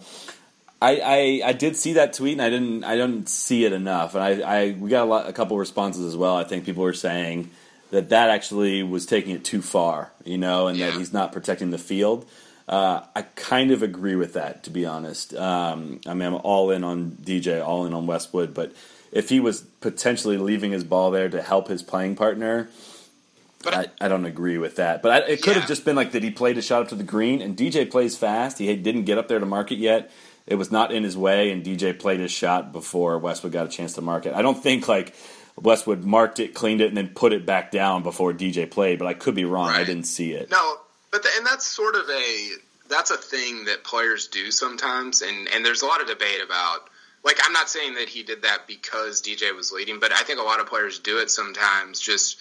I, 0.82 0.99
I 0.99 1.41
I 1.49 1.53
did 1.53 1.75
see 1.77 1.93
that 1.93 2.13
tweet 2.13 2.34
and 2.34 2.41
I 2.41 2.49
didn't 2.49 2.84
I 2.84 2.95
didn't 2.95 3.29
see 3.29 3.65
it 3.65 3.71
enough 3.73 4.15
and 4.15 4.23
I, 4.23 4.41
I 4.41 4.71
we 4.71 4.89
got 4.89 5.03
a, 5.03 5.10
lot, 5.10 5.29
a 5.29 5.34
couple 5.34 5.58
responses 5.58 6.06
as 6.06 6.17
well. 6.17 6.36
I 6.36 6.43
think 6.43 6.65
people 6.65 6.84
were 6.84 6.93
saying 6.93 7.49
that 7.91 8.10
that 8.10 8.29
actually 8.29 8.84
was 8.84 9.06
taking 9.06 9.36
it 9.36 9.45
too 9.45 9.62
far, 9.62 10.12
you 10.25 10.38
know, 10.38 10.67
and 10.67 10.79
that 10.79 10.93
he's 10.93 11.13
not 11.13 11.32
protecting 11.32 11.69
the 11.69 11.77
field. 11.77 12.27
Uh, 12.67 13.01
I 13.15 13.21
kind 13.21 13.71
of 13.71 13.84
agree 13.84 14.15
with 14.15 14.34
that, 14.34 14.63
to 14.63 14.69
be 14.69 14.86
honest. 14.86 15.34
Um, 15.36 15.99
I 16.08 16.13
mean, 16.13 16.29
I'm 16.29 16.36
all 16.36 16.71
in 16.71 16.84
on 16.84 17.12
DJ, 17.12 17.63
all 17.63 17.86
in 17.86 17.93
on 17.93 18.08
Westwood, 18.08 18.53
but 18.53 18.73
if 19.13 19.30
he 19.30 19.39
was 19.39 19.62
potentially 19.62 20.38
leaving 20.38 20.71
his 20.71 20.84
ball 20.84 21.12
there 21.12 21.30
to 21.30 21.41
help 21.41 21.67
his 21.67 21.84
playing 21.84 22.15
partner, 22.15 22.67
But 23.63 23.73
I, 23.73 23.86
I 24.02 24.08
don't 24.10 24.26
agree 24.26 24.58
with 24.58 24.76
that. 24.78 25.02
But 25.02 25.12
I, 25.12 25.32
it 25.32 25.41
could 25.41 25.56
have 25.56 25.67
just 25.67 25.86
been 25.86 25.95
like 25.95 26.12
that 26.12 26.23
he 26.23 26.32
played 26.32 26.58
a 26.58 26.62
shot 26.62 26.82
up 26.82 26.89
to 26.89 26.95
the 26.95 27.04
green, 27.04 27.41
and 27.41 27.56
DJ 27.56 27.89
plays 27.89 28.17
fast. 28.17 28.58
He 28.58 28.76
didn't 28.76 29.04
get 29.04 29.17
up 29.17 29.28
there 29.30 29.39
to 29.39 29.45
mark 29.45 29.71
it 29.71 29.78
yet. 29.78 30.12
It 30.45 30.56
was 30.56 30.71
not 30.71 30.91
in 30.91 31.04
his 31.04 31.15
way, 31.15 31.52
and 31.52 31.63
DJ 31.63 31.97
played 31.97 32.19
his 32.19 32.32
shot 32.32 32.73
before 32.73 33.17
Westwood 33.19 33.54
got 33.54 33.65
a 33.65 33.69
chance 33.69 33.93
to 33.93 34.02
mark 34.02 34.26
it. 34.26 34.34
I 34.34 34.41
don't 34.41 34.62
think 34.62 34.89
like 34.89 35.15
Westwood 35.56 36.04
marked 36.04 36.39
it, 36.39 36.54
cleaned 36.54 36.82
it, 36.82 36.88
and 36.88 36.97
then 36.97 37.10
put 37.10 37.32
it 37.32 37.45
back 37.45 37.71
down 37.71 38.04
before 38.04 38.34
DJ 38.34 38.69
played. 38.69 38.99
But 38.99 39.08
I 39.08 39.13
could 39.13 39.36
be 39.36 39.45
wrong. 39.45 39.69
I 39.69 39.86
didn't 39.86 40.04
see 40.04 40.34
it. 40.34 40.49
No, 40.49 40.78
but 41.12 41.23
the, 41.23 41.30
and 41.38 41.45
that's 41.45 41.65
sort 41.65 41.95
of 41.95 42.10
a 42.10 42.49
that's 42.89 43.12
a 43.12 43.17
thing 43.17 43.65
that 43.65 43.84
players 43.84 44.28
do 44.28 44.52
sometimes, 44.52 45.21
and 45.21 45.47
and 45.54 45.63
there's 45.63 45.84
a 45.84 45.86
lot 45.86 46.02
of 46.02 46.08
debate 46.08 46.41
about. 46.43 46.89
Like, 47.23 47.38
I'm 47.43 47.53
not 47.53 47.69
saying 47.69 47.95
that 47.95 48.09
he 48.09 48.23
did 48.23 48.41
that 48.41 48.67
because 48.67 49.21
DJ 49.21 49.55
was 49.55 49.71
leading, 49.71 49.99
but 49.99 50.12
I 50.12 50.23
think 50.23 50.39
a 50.39 50.43
lot 50.43 50.59
of 50.59 50.67
players 50.67 50.99
do 50.99 51.19
it 51.19 51.29
sometimes 51.29 51.99
just 51.99 52.38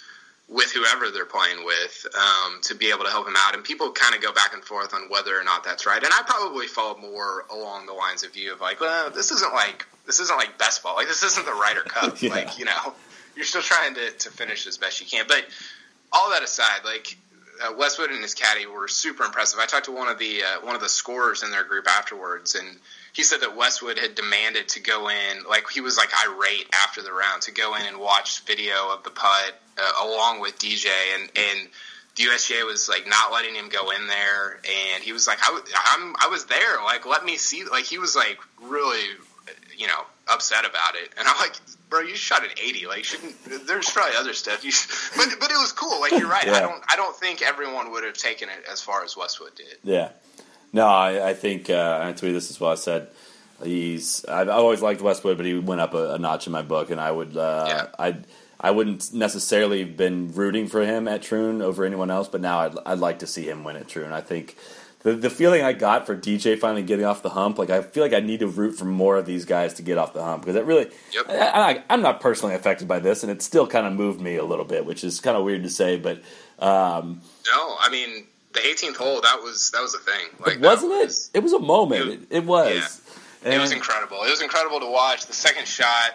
with 0.49 0.73
whoever 0.73 1.11
they're 1.11 1.25
playing 1.25 1.65
with 1.65 2.07
um, 2.15 2.61
to 2.63 2.75
be 2.75 2.91
able 2.91 3.05
to 3.05 3.11
help 3.11 3.27
him 3.27 3.35
out. 3.37 3.55
And 3.55 3.65
people 3.65 3.91
kind 3.93 4.15
of 4.15 4.21
go 4.21 4.33
back 4.33 4.53
and 4.55 4.63
forth 4.63 4.93
on 4.93 5.09
whether 5.09 5.39
or 5.39 5.45
not 5.45 5.65
that's 5.65 5.87
right. 5.87 6.03
And 6.03 6.13
I 6.13 6.23
probably 6.27 6.67
fall 6.67 6.99
more 6.99 7.47
along 7.51 7.87
the 7.87 7.93
lines 7.93 8.23
of 8.23 8.37
you 8.37 8.53
of 8.53 8.61
like, 8.61 8.81
well, 8.81 9.11
this 9.11 9.31
isn't 9.31 9.53
like 9.55 9.87
this 10.07 10.21
isn't 10.21 10.37
like 10.37 10.59
best 10.59 10.83
ball. 10.83 10.97
Like 10.97 11.07
this 11.07 11.23
isn't 11.23 11.47
the 11.47 11.53
Ryder 11.53 11.83
Cup. 11.83 12.17
Yeah. 12.23 12.31
Like 12.31 12.59
you 12.59 12.65
know, 12.65 12.95
you're 13.35 13.45
still 13.45 13.63
trying 13.63 13.95
to 13.95 14.11
to 14.11 14.31
finish 14.31 14.67
as 14.67 14.79
best 14.79 15.01
you 15.01 15.07
can. 15.07 15.27
But 15.27 15.47
all 16.13 16.31
that 16.31 16.43
aside, 16.43 16.85
like 16.85 17.17
uh, 17.63 17.73
Westwood 17.77 18.11
and 18.11 18.23
his 18.23 18.35
caddy 18.35 18.67
were 18.67 18.89
super 18.89 19.25
impressive. 19.25 19.59
I 19.61 19.67
talked 19.67 19.87
to 19.87 19.93
one 19.93 20.09
of 20.09 20.19
the 20.19 20.43
uh, 20.43 20.67
one 20.67 20.75
of 20.75 20.81
the 20.81 20.89
scorers 20.89 21.43
in 21.43 21.51
their 21.51 21.65
group 21.65 21.89
afterwards, 21.89 22.55
and 22.55 22.79
he 23.13 23.23
said 23.23 23.41
that 23.43 23.57
Westwood 23.57 23.99
had 23.99 24.15
demanded 24.15 24.69
to 24.71 24.81
go 24.81 25.09
in, 25.09 25.45
like 25.49 25.69
he 25.71 25.81
was 25.81 25.97
like 25.97 26.09
irate 26.27 26.67
after 26.73 27.03
the 27.03 27.13
round 27.13 27.43
to 27.43 27.53
go 27.53 27.75
in 27.75 27.83
and 27.83 27.99
watch 27.99 28.43
video 28.45 28.91
of 28.93 29.03
the 29.05 29.11
putt 29.11 29.61
uh, 29.79 30.07
along 30.07 30.41
with 30.41 30.59
DJ, 30.59 30.89
and 31.15 31.31
and 31.37 31.69
the 32.17 32.25
USGA 32.25 32.65
was 32.67 32.89
like 32.89 33.07
not 33.07 33.33
letting 33.33 33.55
him 33.55 33.69
go 33.69 33.91
in 33.91 34.07
there, 34.07 34.61
and 34.65 35.03
he 35.03 35.13
was 35.13 35.27
like, 35.27 35.39
I, 35.43 35.47
w- 35.47 35.65
I'm 35.75 36.15
I 36.21 36.29
was 36.29 36.47
there, 36.47 36.83
like 36.85 37.07
let 37.07 37.25
me 37.25 37.37
see, 37.37 37.65
like 37.65 37.85
he 37.85 37.99
was 37.99 38.17
like 38.17 38.39
really, 38.63 39.05
you 39.77 39.87
know, 39.87 40.05
upset 40.29 40.65
about 40.65 40.95
it, 40.95 41.11
and 41.19 41.29
I'm 41.29 41.37
like. 41.39 41.55
Bro, 41.91 42.01
you 42.01 42.17
shot 42.17 42.43
an 42.43 42.49
eighty. 42.57 42.87
Like, 42.87 43.05
shouldn't 43.05 43.67
there's 43.67 43.91
probably 43.91 44.17
other 44.17 44.33
stuff. 44.33 44.65
You, 44.65 44.71
should, 44.71 44.89
but 45.15 45.29
but 45.39 45.51
it 45.51 45.59
was 45.59 45.73
cool. 45.73 46.01
Like, 46.01 46.13
you're 46.13 46.27
right. 46.27 46.47
Yeah. 46.47 46.55
I 46.55 46.61
don't 46.61 46.83
I 46.89 46.97
don't 46.97 47.15
think 47.15 47.43
everyone 47.43 47.91
would 47.91 48.03
have 48.03 48.15
taken 48.15 48.49
it 48.49 48.65
as 48.73 48.81
far 48.81 49.05
as 49.05 49.15
Westwood 49.15 49.55
did. 49.57 49.77
Yeah. 49.85 50.09
No, 50.73 50.87
I, 50.87 51.31
I 51.31 51.35
think 51.35 51.69
uh, 51.71 52.01
I 52.03 52.13
tweeted 52.13 52.33
this 52.33 52.51
as 52.51 52.59
well. 52.61 52.71
I 52.73 52.77
said 52.77 53.09
he's. 53.63 54.25
I've 54.25 54.49
always 54.49 54.81
liked 54.81 55.03
Westwood, 55.03 55.37
but 55.37 55.47
he 55.47 55.55
went 55.59 55.81
up 55.81 55.95
a, 55.95 56.15
a 56.15 56.19
notch 56.19 56.47
in 56.47 56.53
my 56.53 56.63
book, 56.63 56.91
and 56.91 57.01
I 57.01 57.11
would. 57.11 57.37
Uh, 57.37 57.65
Yeah. 57.69 57.87
I 57.99 58.17
I 58.61 58.71
wouldn't 58.71 59.13
necessarily 59.13 59.81
have 59.81 59.97
been 59.97 60.33
rooting 60.33 60.69
for 60.69 60.83
him 60.83 61.09
at 61.09 61.23
Troon 61.23 61.63
over 61.63 61.85
anyone 61.85 62.11
else, 62.11 62.29
but 62.29 62.41
now 62.41 62.61
I'd, 62.61 62.75
I'd 62.87 62.99
like 63.01 63.19
to 63.19 63.27
see 63.27 63.49
him 63.49 63.65
win 63.65 63.77
at 63.77 63.89
Troon. 63.89 64.13
I 64.13 64.21
think 64.21 64.57
the 65.01 65.15
the 65.15 65.31
feeling 65.31 65.63
I 65.63 65.73
got 65.73 66.07
for 66.07 66.17
DJ 66.17 66.57
finally 66.59 66.85
getting 66.85 67.05
off 67.05 67.23
the 67.23 67.31
hump, 67.31 67.59
like 67.59 67.71
I 67.71 67.83
feel 67.83 68.05
like 68.05 68.13
I 68.15 68.21
need 68.21 68.41
to 68.41 68.47
root 68.47 68.73
for 68.79 68.85
more 68.85 69.17
of 69.17 69.27
these 69.27 69.45
guys 69.45 69.75
to 69.75 69.83
get 69.83 69.99
off 69.99 70.13
the 70.15 70.23
hump 70.23 70.43
because 70.43 70.57
it 70.57 70.65
really. 70.65 70.91
Yep. 71.13 71.27
I, 71.29 71.35
I, 71.73 71.83
I'm 71.91 72.03
not 72.03 72.21
personally 72.21 72.55
affected 72.55 72.87
by 72.89 73.01
this, 73.01 73.23
and 73.25 73.33
it 73.33 73.43
still 73.43 73.67
kind 73.67 73.87
of 73.87 73.93
moved 73.93 74.21
me 74.21 74.37
a 74.37 74.45
little 74.45 74.65
bit, 74.65 74.87
which 74.87 75.03
is 75.05 75.21
kind 75.21 75.37
of 75.37 75.45
weird 75.45 75.65
to 75.65 75.71
say, 75.71 75.99
but. 75.99 76.23
Um, 76.59 77.21
No, 77.53 77.77
I 77.81 77.89
mean 77.91 78.27
the 78.53 78.61
18th 78.61 78.97
hole 78.97 79.21
that 79.21 79.43
was 79.43 79.71
that 79.73 79.81
was 79.81 79.95
a 79.95 79.99
thing. 79.99 80.29
Like, 80.45 80.61
wasn't 80.61 80.93
was- 80.93 81.31
it? 81.33 81.39
It 81.39 81.43
was 81.43 81.53
a 81.53 81.59
moment. 81.59 82.03
It- 82.03 82.13
It, 82.13 82.27
it 82.31 82.45
was. 82.45 83.01
It 83.45 83.59
was 83.59 83.73
incredible. 83.73 84.23
It 84.23 84.31
was 84.31 84.41
incredible 84.41 84.79
to 84.81 84.87
watch. 84.87 85.27
The 85.27 85.33
second 85.33 85.67
shot, 85.67 86.13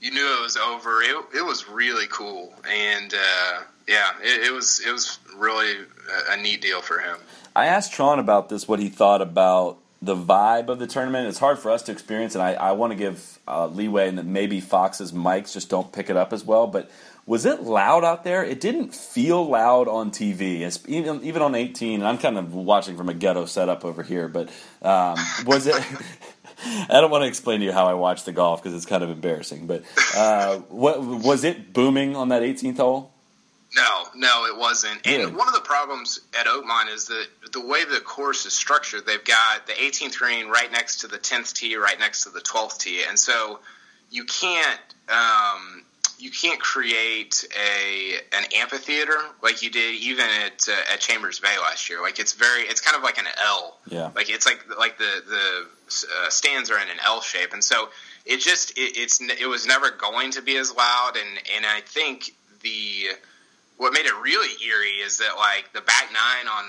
you 0.00 0.10
knew 0.10 0.38
it 0.38 0.42
was 0.42 0.56
over. 0.56 1.00
It, 1.00 1.16
it 1.36 1.44
was 1.44 1.68
really 1.68 2.06
cool, 2.08 2.52
and 2.68 3.14
uh, 3.14 3.60
yeah, 3.86 4.10
it, 4.20 4.48
it, 4.48 4.52
was 4.52 4.80
it 4.84 4.90
was 4.90 5.18
really 5.36 5.72
a, 6.28 6.32
a, 6.32 6.36
neat 6.36 6.60
deal 6.60 6.80
for 6.82 6.98
him. 6.98 7.18
I 7.54 7.66
asked 7.66 7.92
Tron 7.92 8.18
about 8.18 8.48
this, 8.48 8.66
what 8.66 8.80
he 8.80 8.88
thought 8.88 9.22
about 9.22 9.78
the 10.02 10.16
vibe 10.16 10.68
of 10.68 10.78
the 10.78 10.86
tournament. 10.86 11.28
It's 11.28 11.38
hard 11.38 11.58
for 11.58 11.70
us 11.70 11.82
to 11.82 11.92
experience, 11.92 12.34
and 12.34 12.42
I, 12.42 12.54
I 12.54 12.72
want 12.72 12.92
to 12.92 12.96
give 12.96 13.38
uh, 13.46 13.68
leeway, 13.68 14.08
and 14.08 14.32
maybe 14.32 14.60
Fox's 14.60 15.12
mics 15.12 15.52
just 15.52 15.70
don't 15.70 15.92
pick 15.92 16.10
it 16.10 16.16
up 16.16 16.32
as 16.32 16.44
well. 16.44 16.66
But 16.66 16.90
was 17.26 17.44
it 17.44 17.62
loud 17.62 18.04
out 18.04 18.22
there? 18.22 18.44
It 18.44 18.60
didn't 18.60 18.94
feel 18.94 19.46
loud 19.46 19.88
on 19.88 20.12
TV, 20.12 20.60
it's, 20.60 20.80
even 20.86 21.22
even 21.24 21.42
on 21.42 21.54
18. 21.54 22.00
And 22.00 22.08
I'm 22.08 22.18
kind 22.18 22.38
of 22.38 22.54
watching 22.54 22.96
from 22.96 23.08
a 23.08 23.14
ghetto 23.14 23.46
setup 23.46 23.84
over 23.84 24.02
here, 24.02 24.28
but 24.28 24.48
um, 24.80 25.18
was 25.44 25.66
it? 25.66 25.74
I 26.64 27.00
don't 27.00 27.10
want 27.10 27.22
to 27.22 27.28
explain 27.28 27.60
to 27.60 27.66
you 27.66 27.72
how 27.72 27.86
I 27.86 27.94
watch 27.94 28.24
the 28.24 28.32
golf 28.32 28.62
because 28.62 28.74
it's 28.74 28.86
kind 28.86 29.04
of 29.04 29.10
embarrassing. 29.10 29.66
But 29.66 29.84
uh, 30.16 30.58
what 30.68 31.02
was 31.02 31.44
it 31.44 31.72
booming 31.72 32.16
on 32.16 32.30
that 32.30 32.42
18th 32.42 32.78
hole? 32.78 33.12
No, 33.74 34.04
no, 34.14 34.46
it 34.46 34.56
wasn't. 34.56 35.06
And 35.06 35.36
one 35.36 35.48
of 35.48 35.54
the 35.54 35.60
problems 35.60 36.20
at 36.38 36.46
Oakmont 36.46 36.92
is 36.94 37.06
that 37.08 37.26
the 37.52 37.60
way 37.60 37.84
the 37.84 38.00
course 38.00 38.46
is 38.46 38.54
structured, 38.54 39.04
they've 39.04 39.22
got 39.22 39.66
the 39.66 39.74
18th 39.74 40.16
green 40.16 40.48
right 40.48 40.70
next 40.72 41.00
to 41.00 41.08
the 41.08 41.18
10th 41.18 41.52
tee, 41.52 41.76
right 41.76 41.98
next 41.98 42.22
to 42.22 42.30
the 42.30 42.40
12th 42.40 42.78
tee, 42.78 43.02
and 43.06 43.18
so 43.18 43.58
you 44.10 44.24
can't 44.24 44.80
um, 45.10 45.82
you 46.18 46.30
can't 46.30 46.60
create 46.60 47.46
a 47.54 48.14
an 48.36 48.44
amphitheater 48.56 49.18
like 49.42 49.62
you 49.62 49.70
did 49.70 49.94
even 49.96 50.24
at 50.44 50.68
uh, 50.68 50.92
at 50.92 51.00
Chambers 51.00 51.40
Bay 51.40 51.58
last 51.58 51.90
year. 51.90 52.00
Like 52.00 52.18
it's 52.18 52.32
very 52.32 52.62
it's 52.62 52.80
kind 52.80 52.96
of 52.96 53.02
like 53.02 53.18
an 53.18 53.26
L. 53.44 53.78
Yeah. 53.88 54.10
Like 54.14 54.30
it's 54.30 54.46
like 54.46 54.64
like 54.78 54.98
the 54.98 55.22
the 55.28 55.66
uh, 56.24 56.30
stands 56.30 56.70
are 56.70 56.78
in 56.78 56.88
an 56.88 56.98
L 57.04 57.20
shape, 57.20 57.52
and 57.52 57.62
so 57.62 57.90
it 58.24 58.40
just 58.40 58.72
it, 58.78 58.96
it's 58.96 59.20
it 59.20 59.48
was 59.48 59.66
never 59.66 59.90
going 59.90 60.32
to 60.32 60.42
be 60.42 60.56
as 60.56 60.74
loud, 60.74 61.12
and 61.16 61.38
and 61.54 61.66
I 61.66 61.80
think 61.80 62.34
the 62.62 63.08
what 63.76 63.92
made 63.92 64.06
it 64.06 64.14
really 64.22 64.48
eerie 64.66 65.02
is 65.04 65.18
that 65.18 65.36
like 65.36 65.72
the 65.74 65.82
back 65.82 66.08
nine 66.12 66.48
on 66.48 66.64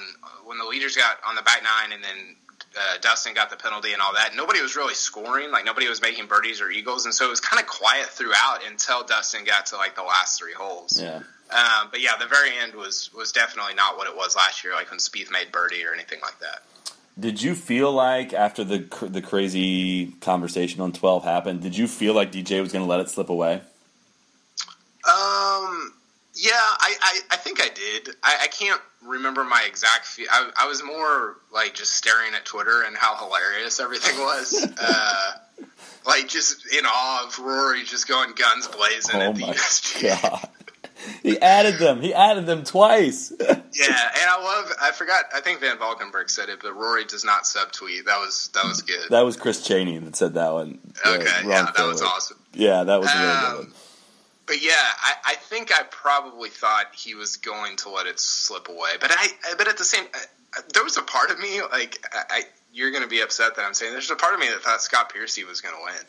when 0.46 0.58
the 0.58 0.66
leaders 0.66 0.96
got 0.98 1.18
on 1.28 1.36
the 1.36 1.42
back 1.42 1.64
nine 1.64 1.94
and 1.94 2.04
then 2.04 2.36
uh, 2.78 2.98
Dustin 3.02 3.34
got 3.34 3.50
the 3.50 3.56
penalty 3.56 3.94
and 3.94 4.02
all 4.02 4.14
that. 4.14 4.36
Nobody 4.36 4.62
was 4.62 4.76
really 4.76 4.94
scoring. 4.94 5.52
Like 5.52 5.66
nobody 5.66 5.88
was 5.88 6.02
making 6.02 6.28
birdies 6.28 6.62
or 6.62 6.70
eagles, 6.70 7.06
and 7.06 7.14
so 7.14 7.26
it 7.26 7.30
was 7.30 7.40
kind 7.40 7.62
of 7.62 7.68
quiet 7.68 8.06
throughout 8.06 8.60
until 8.68 9.04
Dustin 9.04 9.44
got 9.44 9.68
to 9.68 9.78
like 9.78 9.96
the 9.96 10.04
last 10.04 10.40
three 10.40 10.54
holes. 10.54 11.00
Yeah. 11.02 11.22
Um, 11.50 11.88
but 11.92 12.02
yeah, 12.02 12.18
the 12.20 12.28
very 12.28 12.58
end 12.58 12.76
was 12.76 13.10
was 13.16 13.32
definitely 13.32 13.74
not 13.74 13.98
what 13.98 14.08
it 14.08 14.16
was 14.16 14.36
last 14.36 14.64
year, 14.64 14.74
like 14.74 14.90
when 14.90 15.00
Spieth 15.00 15.32
made 15.32 15.52
birdie 15.52 15.86
or 15.86 15.94
anything 15.94 16.20
like 16.22 16.40
that. 16.40 16.64
Did 17.20 17.42
you 17.42 17.56
feel 17.56 17.92
like 17.92 18.34
after 18.34 18.64
the 18.64 18.86
the 19.02 19.22
crazy 19.22 20.14
conversation 20.22 20.82
on 20.82 20.92
twelve 20.92 21.24
happened? 21.24 21.62
Did 21.62 21.78
you 21.78 21.88
feel 21.88 22.14
like 22.14 22.32
DJ 22.32 22.62
was 22.62 22.72
going 22.72 22.84
to 22.84 22.90
let 22.90 23.00
it 23.00 23.10
slip 23.10 23.30
away? 23.30 23.62
Um, 25.08 25.94
yeah, 26.38 26.52
I, 26.54 26.96
I, 27.02 27.20
I 27.32 27.36
think 27.38 27.60
I 27.62 27.70
did. 27.70 28.10
I, 28.24 28.38
I 28.44 28.48
can't 28.48 28.82
remember 29.06 29.44
my 29.44 29.64
exact. 29.68 30.06
Fe- 30.06 30.28
I, 30.30 30.50
I 30.60 30.68
was 30.68 30.84
more 30.84 31.38
like 31.54 31.74
just 31.74 31.94
staring 31.94 32.34
at 32.36 32.46
Twitter 32.46 32.84
and 32.86 32.96
how 32.96 33.16
hilarious 33.18 33.80
everything 33.80 34.18
was. 34.20 34.66
uh, 34.82 35.32
like 36.06 36.28
just 36.28 36.66
in 36.74 36.86
awe 36.86 37.26
of 37.28 37.38
Rory 37.40 37.84
just 37.84 38.08
going 38.08 38.34
guns 38.36 38.68
blazing 38.68 39.16
oh 39.16 39.30
at 39.30 39.36
the 39.36 39.42
my 39.42 39.54
USGA. 39.54 40.22
God. 40.22 40.50
He 41.22 41.40
added 41.40 41.76
them. 41.80 42.02
He 42.02 42.14
added 42.14 42.46
them 42.48 42.64
twice. 42.64 43.32
yeah, 43.40 43.48
and 43.50 43.60
I 44.30 44.42
love. 44.42 44.72
I 44.82 44.92
forgot. 44.92 45.26
I 45.34 45.42
think 45.42 45.60
Van 45.62 45.78
Valkenburg 45.78 46.30
said 46.30 46.50
it, 46.50 46.60
but 46.62 46.74
Rory 46.76 47.06
does 47.06 47.24
not 47.24 47.44
subtweet. 47.44 48.06
That 48.06 48.18
was 48.20 48.50
that 48.56 48.66
was 48.66 48.82
good. 48.82 49.10
That 49.12 49.22
was 49.22 49.38
Chris 49.38 49.66
Cheney 49.66 50.00
that 50.00 50.16
said 50.16 50.34
that 50.34 50.54
one. 50.54 50.80
Okay, 51.06 51.26
yeah, 51.46 51.70
that 51.76 51.86
was 51.86 52.02
awesome. 52.02 52.38
Yeah, 52.54 52.84
that 52.84 53.00
was 53.00 53.10
a 53.10 53.20
really 53.20 53.28
good 53.28 53.46
Um, 53.52 53.58
one. 53.58 53.74
But 54.48 54.64
yeah, 54.64 54.72
I, 54.72 55.14
I 55.26 55.36
think 55.36 55.72
I 55.74 55.84
probably 55.84 56.50
thought 56.50 56.86
he 56.96 57.14
was 57.16 57.36
going 57.36 57.76
to 57.78 57.90
let 57.90 58.08
it 58.08 58.20
slip 58.20 58.70
away. 58.70 58.92
But 59.00 59.12
I, 59.12 59.28
but 59.58 59.68
at 59.68 59.78
the 59.78 59.84
same, 59.84 60.06
I, 60.14 60.62
there 60.74 60.84
was 60.84 60.98
a 60.98 61.02
part 61.02 61.30
of 61.30 61.38
me 61.38 61.62
like 61.62 62.04
I, 62.14 62.24
I 62.30 62.44
you're 62.74 62.92
going 62.92 63.04
to 63.04 63.10
be 63.10 63.22
upset 63.22 63.56
that 63.56 63.66
I'm 63.66 63.74
saying 63.74 63.92
there's 63.92 64.10
a 64.10 64.16
part 64.16 64.34
of 64.34 64.40
me 64.40 64.48
that 64.48 64.62
thought 64.62 64.82
Scott 64.82 65.12
Piercy 65.12 65.44
was 65.44 65.62
going 65.62 65.76
to 65.76 65.82
win. 65.84 66.06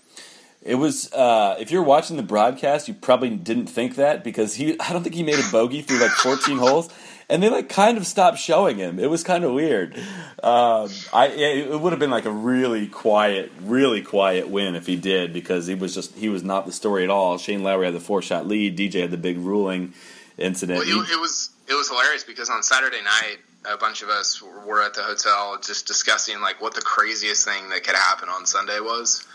It 0.63 0.75
was 0.77 1.13
uh, 1.13 1.57
if 1.59 1.71
you're 1.71 1.83
watching 1.83 2.17
the 2.17 2.23
broadcast, 2.23 2.89
you 2.89 2.95
probably 2.95 3.31
didn't 3.31 3.67
think 3.67 3.97
that 3.97 4.23
because 4.23 4.55
he. 4.55 4.79
I 4.79 4.93
don't 4.93 5.03
think 5.03 5.15
he 5.15 5.23
made 5.23 5.39
a 5.39 5.49
bogey 5.51 5.83
through 5.83 5.99
like 5.99 6.11
14 6.11 6.59
holes, 6.59 6.91
and 7.29 7.43
they 7.43 7.49
like 7.49 7.69
kind 7.69 7.99
of 7.99 8.07
stopped 8.07 8.39
showing 8.39 8.79
him. 8.79 8.99
It 8.99 9.11
was 9.11 9.23
kind 9.23 9.45
of 9.45 9.53
weird. 9.53 9.95
Um, 10.43 10.91
I 11.13 11.29
it 11.37 11.81
would 11.81 11.93
have 11.93 12.01
been 12.01 12.11
like 12.11 12.25
a 12.25 12.31
really 12.31 12.87
quiet, 12.87 13.53
really 13.63 14.03
quiet 14.03 14.49
win 14.49 14.75
if 14.75 14.87
he 14.87 14.97
did 14.97 15.33
because 15.33 15.67
he 15.67 15.75
was 15.75 15.95
just 15.95 16.17
he 16.17 16.29
was 16.29 16.43
not 16.43 16.67
the 16.67 16.73
story 16.73 17.05
at 17.05 17.11
all. 17.11 17.39
Shane 17.39 17.63
Lowry 17.63 17.87
had 17.87 17.95
the 17.95 18.01
four 18.01 18.23
shot 18.23 18.47
lead. 18.47 18.77
DJ 18.79 19.03
had 19.03 19.11
the 19.11 19.19
big 19.19 19.39
ruling 19.39 19.95
incident. 20.39 20.79
Well, 20.79 20.89
it, 20.89 21.11
it 21.11 21.21
was 21.21 21.51
it 21.69 21.75
was 21.75 21.89
hilarious 21.89 22.25
because 22.25 22.49
on 22.49 22.63
Saturday 22.63 23.03
night, 23.03 23.39
a 23.65 23.77
bunch 23.77 24.03
of 24.03 24.09
us 24.09 24.43
were 24.43 24.83
at 24.83 24.95
the 24.95 25.03
hotel 25.03 25.59
just 25.63 25.87
discussing 25.87 26.41
like 26.41 26.63
what 26.63 26.75
the 26.75 26.81
craziest 26.81 27.45
thing 27.45 27.69
that 27.69 27.85
could 27.85 27.97
happen 27.97 28.29
on 28.29 28.47
Sunday 28.47 28.81
was. 28.81 29.27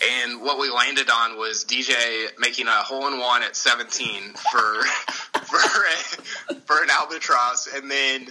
And 0.00 0.42
what 0.42 0.58
we 0.58 0.70
landed 0.70 1.10
on 1.10 1.38
was 1.38 1.64
DJ 1.64 2.28
making 2.38 2.68
a 2.68 2.70
hole 2.70 3.06
in 3.08 3.18
one 3.18 3.42
at 3.42 3.56
17 3.56 4.34
for 4.50 4.82
for 5.42 5.56
a, 5.56 6.54
for 6.60 6.82
an 6.82 6.90
albatross, 6.90 7.68
and 7.74 7.90
then 7.90 8.28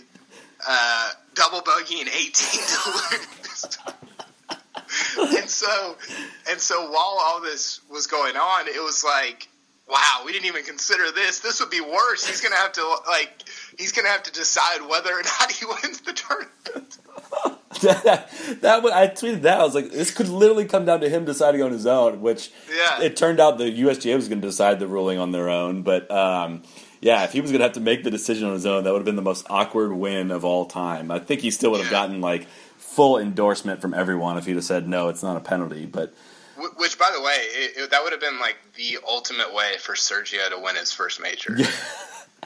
uh, 0.65 1.11
double 1.33 1.61
bogey 1.61 1.99
in 1.99 2.07
18 2.07 2.31
to 2.33 2.89
lose. 2.91 3.77
and 5.39 5.49
so 5.49 5.95
and 6.49 6.59
so 6.59 6.89
while 6.89 7.19
all 7.21 7.41
this 7.41 7.81
was 7.89 8.07
going 8.07 8.35
on, 8.35 8.67
it 8.67 8.81
was 8.81 9.03
like, 9.03 9.47
wow, 9.89 10.21
we 10.25 10.31
didn't 10.31 10.45
even 10.45 10.63
consider 10.63 11.11
this. 11.11 11.39
This 11.39 11.59
would 11.59 11.69
be 11.69 11.81
worse. 11.81 12.25
He's 12.25 12.41
gonna 12.41 12.55
have 12.55 12.73
to 12.73 12.95
like 13.07 13.43
he's 13.77 13.91
gonna 13.91 14.09
have 14.09 14.23
to 14.23 14.31
decide 14.31 14.87
whether 14.87 15.11
or 15.11 15.23
not 15.23 15.51
he 15.51 15.65
wins 15.83 16.01
the 16.01 16.13
tournament. 16.13 16.97
that, 18.03 18.29
that 18.61 18.85
I 18.85 19.07
tweeted 19.07 19.41
that. 19.41 19.59
I 19.59 19.63
was 19.63 19.75
like, 19.75 19.91
this 19.91 20.11
could 20.11 20.29
literally 20.29 20.65
come 20.65 20.85
down 20.85 21.01
to 21.01 21.09
him 21.09 21.25
deciding 21.25 21.61
on 21.61 21.71
his 21.71 21.85
own, 21.85 22.21
which 22.21 22.51
Yeah. 22.75 23.01
it 23.01 23.15
turned 23.17 23.39
out 23.39 23.57
the 23.57 23.65
USGA 23.71 24.15
was 24.15 24.27
going 24.27 24.41
to 24.41 24.47
decide 24.47 24.79
the 24.79 24.87
ruling 24.87 25.19
on 25.19 25.31
their 25.31 25.49
own. 25.49 25.81
But 25.83 26.09
um, 26.11 26.63
yeah, 27.01 27.23
if 27.23 27.31
he 27.33 27.41
was 27.41 27.51
going 27.51 27.59
to 27.59 27.65
have 27.65 27.73
to 27.73 27.79
make 27.79 28.03
the 28.03 28.11
decision 28.11 28.47
on 28.47 28.53
his 28.53 28.65
own, 28.65 28.83
that 28.83 28.91
would 28.91 28.99
have 28.99 29.05
been 29.05 29.15
the 29.15 29.21
most 29.21 29.45
awkward 29.49 29.91
win 29.93 30.31
of 30.31 30.43
all 30.45 30.65
time. 30.65 31.11
I 31.11 31.19
think 31.19 31.41
he 31.41 31.51
still 31.51 31.71
would 31.71 31.81
have 31.81 31.87
Yeah. 31.91 31.91
gotten 32.07 32.21
like 32.21 32.47
full 32.77 33.17
endorsement 33.19 33.81
from 33.81 33.93
everyone 33.93 34.37
if 34.37 34.45
he'd 34.45 34.55
have 34.55 34.63
said 34.63 34.87
no, 34.87 35.09
it's 35.09 35.21
not 35.23 35.37
a 35.37 35.41
penalty. 35.41 35.85
But 35.85 36.13
Which, 36.77 36.97
by 36.97 37.11
the 37.15 37.21
way, 37.21 37.33
it, 37.35 37.77
it, 37.77 37.91
that 37.91 38.01
would 38.03 38.11
have 38.13 38.21
been 38.21 38.39
like 38.39 38.57
the 38.75 38.97
ultimate 39.07 39.53
way 39.53 39.73
for 39.79 39.93
Sergio 39.93 40.49
to 40.49 40.59
win 40.59 40.75
his 40.75 40.91
first 40.91 41.21
major. 41.21 41.55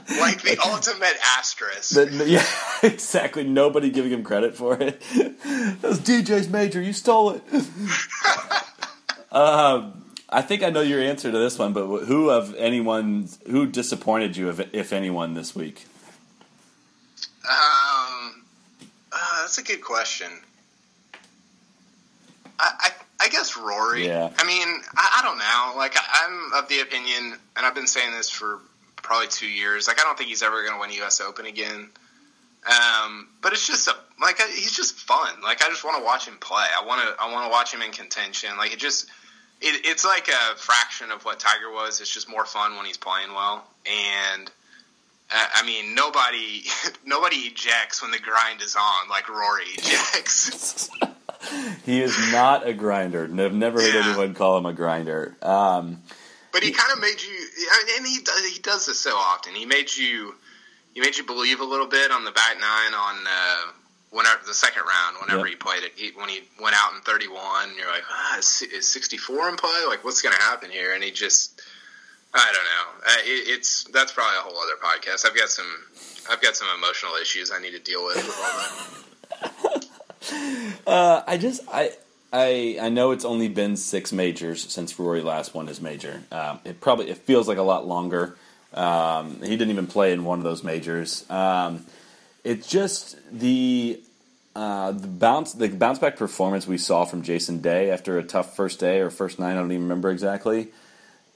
like 0.09 0.41
the 0.41 0.57
ultimate 0.65 1.15
asterisk. 1.37 1.95
But, 1.95 2.11
yeah, 2.27 2.45
exactly. 2.83 3.43
Nobody 3.43 3.89
giving 3.89 4.11
him 4.11 4.23
credit 4.23 4.55
for 4.55 4.81
it. 4.81 5.01
that 5.13 5.83
was 5.83 5.99
DJ's 5.99 6.49
major. 6.49 6.81
You 6.81 6.93
stole 6.93 7.31
it. 7.31 7.43
um, 9.31 10.01
I 10.29 10.41
think 10.41 10.63
I 10.63 10.69
know 10.69 10.81
your 10.81 11.01
answer 11.01 11.31
to 11.31 11.37
this 11.37 11.59
one, 11.59 11.73
but 11.73 12.05
who 12.05 12.29
of 12.29 12.55
anyone 12.55 13.27
who 13.47 13.65
disappointed 13.65 14.37
you, 14.37 14.49
if, 14.49 14.73
if 14.73 14.93
anyone, 14.93 15.33
this 15.33 15.55
week? 15.55 15.85
Um, 17.43 18.43
uh, 19.11 19.41
that's 19.41 19.57
a 19.57 19.63
good 19.63 19.81
question. 19.81 20.29
I, 22.59 22.71
I, 22.79 22.91
I 23.21 23.29
guess 23.29 23.57
Rory. 23.57 24.07
Yeah. 24.07 24.29
I 24.37 24.45
mean, 24.45 24.67
I, 24.95 25.19
I 25.19 25.21
don't 25.23 25.37
know. 25.37 25.73
Like, 25.77 25.95
I, 25.97 26.25
I'm 26.25 26.63
of 26.63 26.69
the 26.69 26.79
opinion, 26.79 27.37
and 27.57 27.65
I've 27.65 27.75
been 27.75 27.87
saying 27.87 28.13
this 28.13 28.29
for 28.29 28.59
probably 29.11 29.27
two 29.27 29.47
years. 29.49 29.89
Like, 29.89 29.99
I 29.99 30.03
don't 30.03 30.17
think 30.17 30.29
he's 30.29 30.41
ever 30.41 30.61
going 30.63 30.73
to 30.73 30.79
win 30.79 30.89
U.S. 31.01 31.19
Open 31.19 31.45
again. 31.45 31.89
Um, 32.65 33.27
but 33.41 33.51
it's 33.51 33.67
just 33.67 33.89
a 33.89 33.95
like 34.21 34.39
I, 34.39 34.47
he's 34.47 34.71
just 34.71 34.95
fun. 34.95 35.41
Like, 35.43 35.61
I 35.61 35.67
just 35.67 35.83
want 35.83 35.97
to 35.97 36.03
watch 36.05 36.25
him 36.27 36.37
play. 36.39 36.63
I 36.79 36.85
want 36.85 37.01
to 37.01 37.21
I 37.21 37.29
want 37.31 37.45
to 37.45 37.51
watch 37.51 37.73
him 37.73 37.81
in 37.81 37.91
contention. 37.91 38.51
Like, 38.57 38.71
it 38.71 38.79
just 38.79 39.09
it, 39.59 39.81
it's 39.85 40.05
like 40.05 40.29
a 40.29 40.55
fraction 40.55 41.11
of 41.11 41.25
what 41.25 41.39
Tiger 41.39 41.69
was. 41.73 41.99
It's 41.99 42.13
just 42.13 42.29
more 42.29 42.45
fun 42.45 42.77
when 42.77 42.85
he's 42.85 42.97
playing 42.97 43.33
well 43.33 43.65
and. 43.85 44.49
Uh, 45.33 45.45
I 45.55 45.65
mean, 45.65 45.95
nobody 45.95 46.63
nobody 47.05 47.37
ejects 47.37 48.01
when 48.01 48.11
the 48.11 48.19
grind 48.19 48.61
is 48.61 48.75
on 48.75 49.09
like 49.09 49.27
Rory 49.29 49.63
ejects. 49.77 50.89
He 51.85 51.99
is 52.01 52.15
not 52.31 52.67
a 52.67 52.73
grinder. 52.73 53.23
I've 53.23 53.53
never 53.53 53.81
heard 53.81 53.95
Yeah. 53.95 54.05
anyone 54.09 54.35
call 54.35 54.59
him 54.59 54.67
a 54.67 54.73
grinder. 54.73 55.35
Um, 55.41 56.03
but 56.53 56.63
he 56.63 56.71
kind 56.71 56.91
of 56.93 56.99
made 56.99 57.21
you, 57.21 57.47
and 57.97 58.05
he 58.05 58.19
does 58.21 58.45
he 58.45 58.59
does 58.59 58.85
this 58.85 58.99
so 58.99 59.15
often. 59.15 59.55
He 59.55 59.65
made 59.65 59.95
you 59.95 60.35
he 60.93 60.99
made 61.01 61.17
you 61.17 61.23
believe 61.25 61.59
a 61.59 61.65
little 61.65 61.87
bit 61.87 62.11
on 62.11 62.23
the 62.25 62.31
back 62.31 62.59
nine 62.59 62.93
on 62.93 63.15
uh, 63.27 63.71
whenever 64.09 64.39
the 64.45 64.53
second 64.53 64.83
round. 64.83 65.17
Whenever 65.21 65.47
Yep. 65.47 65.49
he 65.49 65.55
played 65.55 65.83
it, 65.83 65.91
he, 65.95 66.11
when 66.15 66.29
he 66.29 66.41
went 66.61 66.75
out 66.77 66.93
in 66.93 67.01
thirty 67.01 67.27
one, 67.27 67.69
you're 67.77 67.87
like, 67.91 68.03
ah, 68.09 68.37
is, 68.37 68.61
is 68.63 68.87
sixty 68.87 69.17
four 69.17 69.47
in 69.49 69.55
play? 69.55 69.81
Like, 69.87 70.03
what's 70.03 70.21
going 70.21 70.35
to 70.35 70.41
happen 70.41 70.69
here? 70.71 70.93
And 70.93 71.03
he 71.03 71.11
just. 71.11 71.61
I 72.33 72.45
don't 72.53 72.63
know. 72.63 73.07
Uh, 73.07 73.17
it, 73.25 73.49
it's 73.59 73.83
that's 73.91 74.13
probably 74.13 74.37
a 74.37 74.41
whole 74.41 74.57
other 74.57 74.77
podcast. 74.81 75.25
I've 75.25 75.35
got 75.35 75.49
some, 75.49 75.67
I've 76.29 76.41
got 76.41 76.55
some 76.55 76.69
emotional 76.77 77.15
issues 77.21 77.51
I 77.51 77.59
need 77.59 77.71
to 77.71 77.79
deal 77.79 78.05
with 78.05 78.15
with 78.15 78.37
all 78.37 79.81
that. 79.81 79.87
Uh, 80.87 81.23
I 81.27 81.37
just 81.37 81.61
I 81.71 81.91
I 82.31 82.77
I 82.81 82.89
know 82.89 83.11
it's 83.11 83.25
only 83.25 83.49
been 83.49 83.75
six 83.75 84.11
majors 84.11 84.71
since 84.71 84.97
Rory 84.97 85.21
last 85.21 85.53
won 85.53 85.67
his 85.67 85.81
major. 85.81 86.23
Um, 86.31 86.59
it 86.63 86.79
probably 86.79 87.09
it 87.09 87.17
feels 87.17 87.47
like 87.47 87.57
a 87.57 87.63
lot 87.63 87.87
longer. 87.87 88.37
Um, 88.73 89.41
he 89.41 89.49
didn't 89.49 89.71
even 89.71 89.87
play 89.87 90.13
in 90.13 90.23
one 90.23 90.39
of 90.39 90.43
those 90.43 90.63
majors. 90.63 91.29
Um, 91.29 91.85
it's 92.43 92.67
just 92.67 93.17
the 93.31 94.01
uh, 94.55 94.91
the 94.91 95.07
bounce 95.07 95.53
the 95.53 95.67
bounce 95.69 95.99
back 95.99 96.15
performance 96.15 96.67
we 96.67 96.77
saw 96.77 97.05
from 97.05 97.21
Jason 97.21 97.61
Day 97.61 97.91
after 97.91 98.17
a 98.17 98.23
tough 98.23 98.55
first 98.55 98.79
day 98.79 98.99
or 99.01 99.09
first 99.09 99.39
night. 99.39 99.51
I 99.51 99.55
don't 99.55 99.71
even 99.71 99.83
remember 99.83 100.09
exactly. 100.09 100.69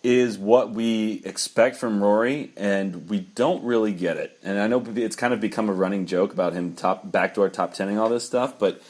Is 0.02 0.38
what 0.38 0.70
we 0.70 1.24
expect 1.26 1.78
from 1.78 2.02
Rory, 2.02 2.52
and 2.56 3.10
we 3.10 3.22
don't 3.22 3.64
really 3.64 3.92
get 3.92 4.18
it. 4.18 4.38
And 4.44 4.60
I 4.60 4.68
know 4.68 4.84
it's 4.96 5.16
kind 5.16 5.34
of 5.34 5.42
become 5.42 5.68
a 5.68 5.74
running 5.74 6.06
joke 6.06 6.32
about 6.32 6.54
him 6.54 6.76
top 6.76 7.12
backdoor 7.12 7.50
top 7.50 7.74
tening 7.74 7.98
all 8.00 8.08
this 8.08 8.24
stuff, 8.24 8.60
but 8.60 8.82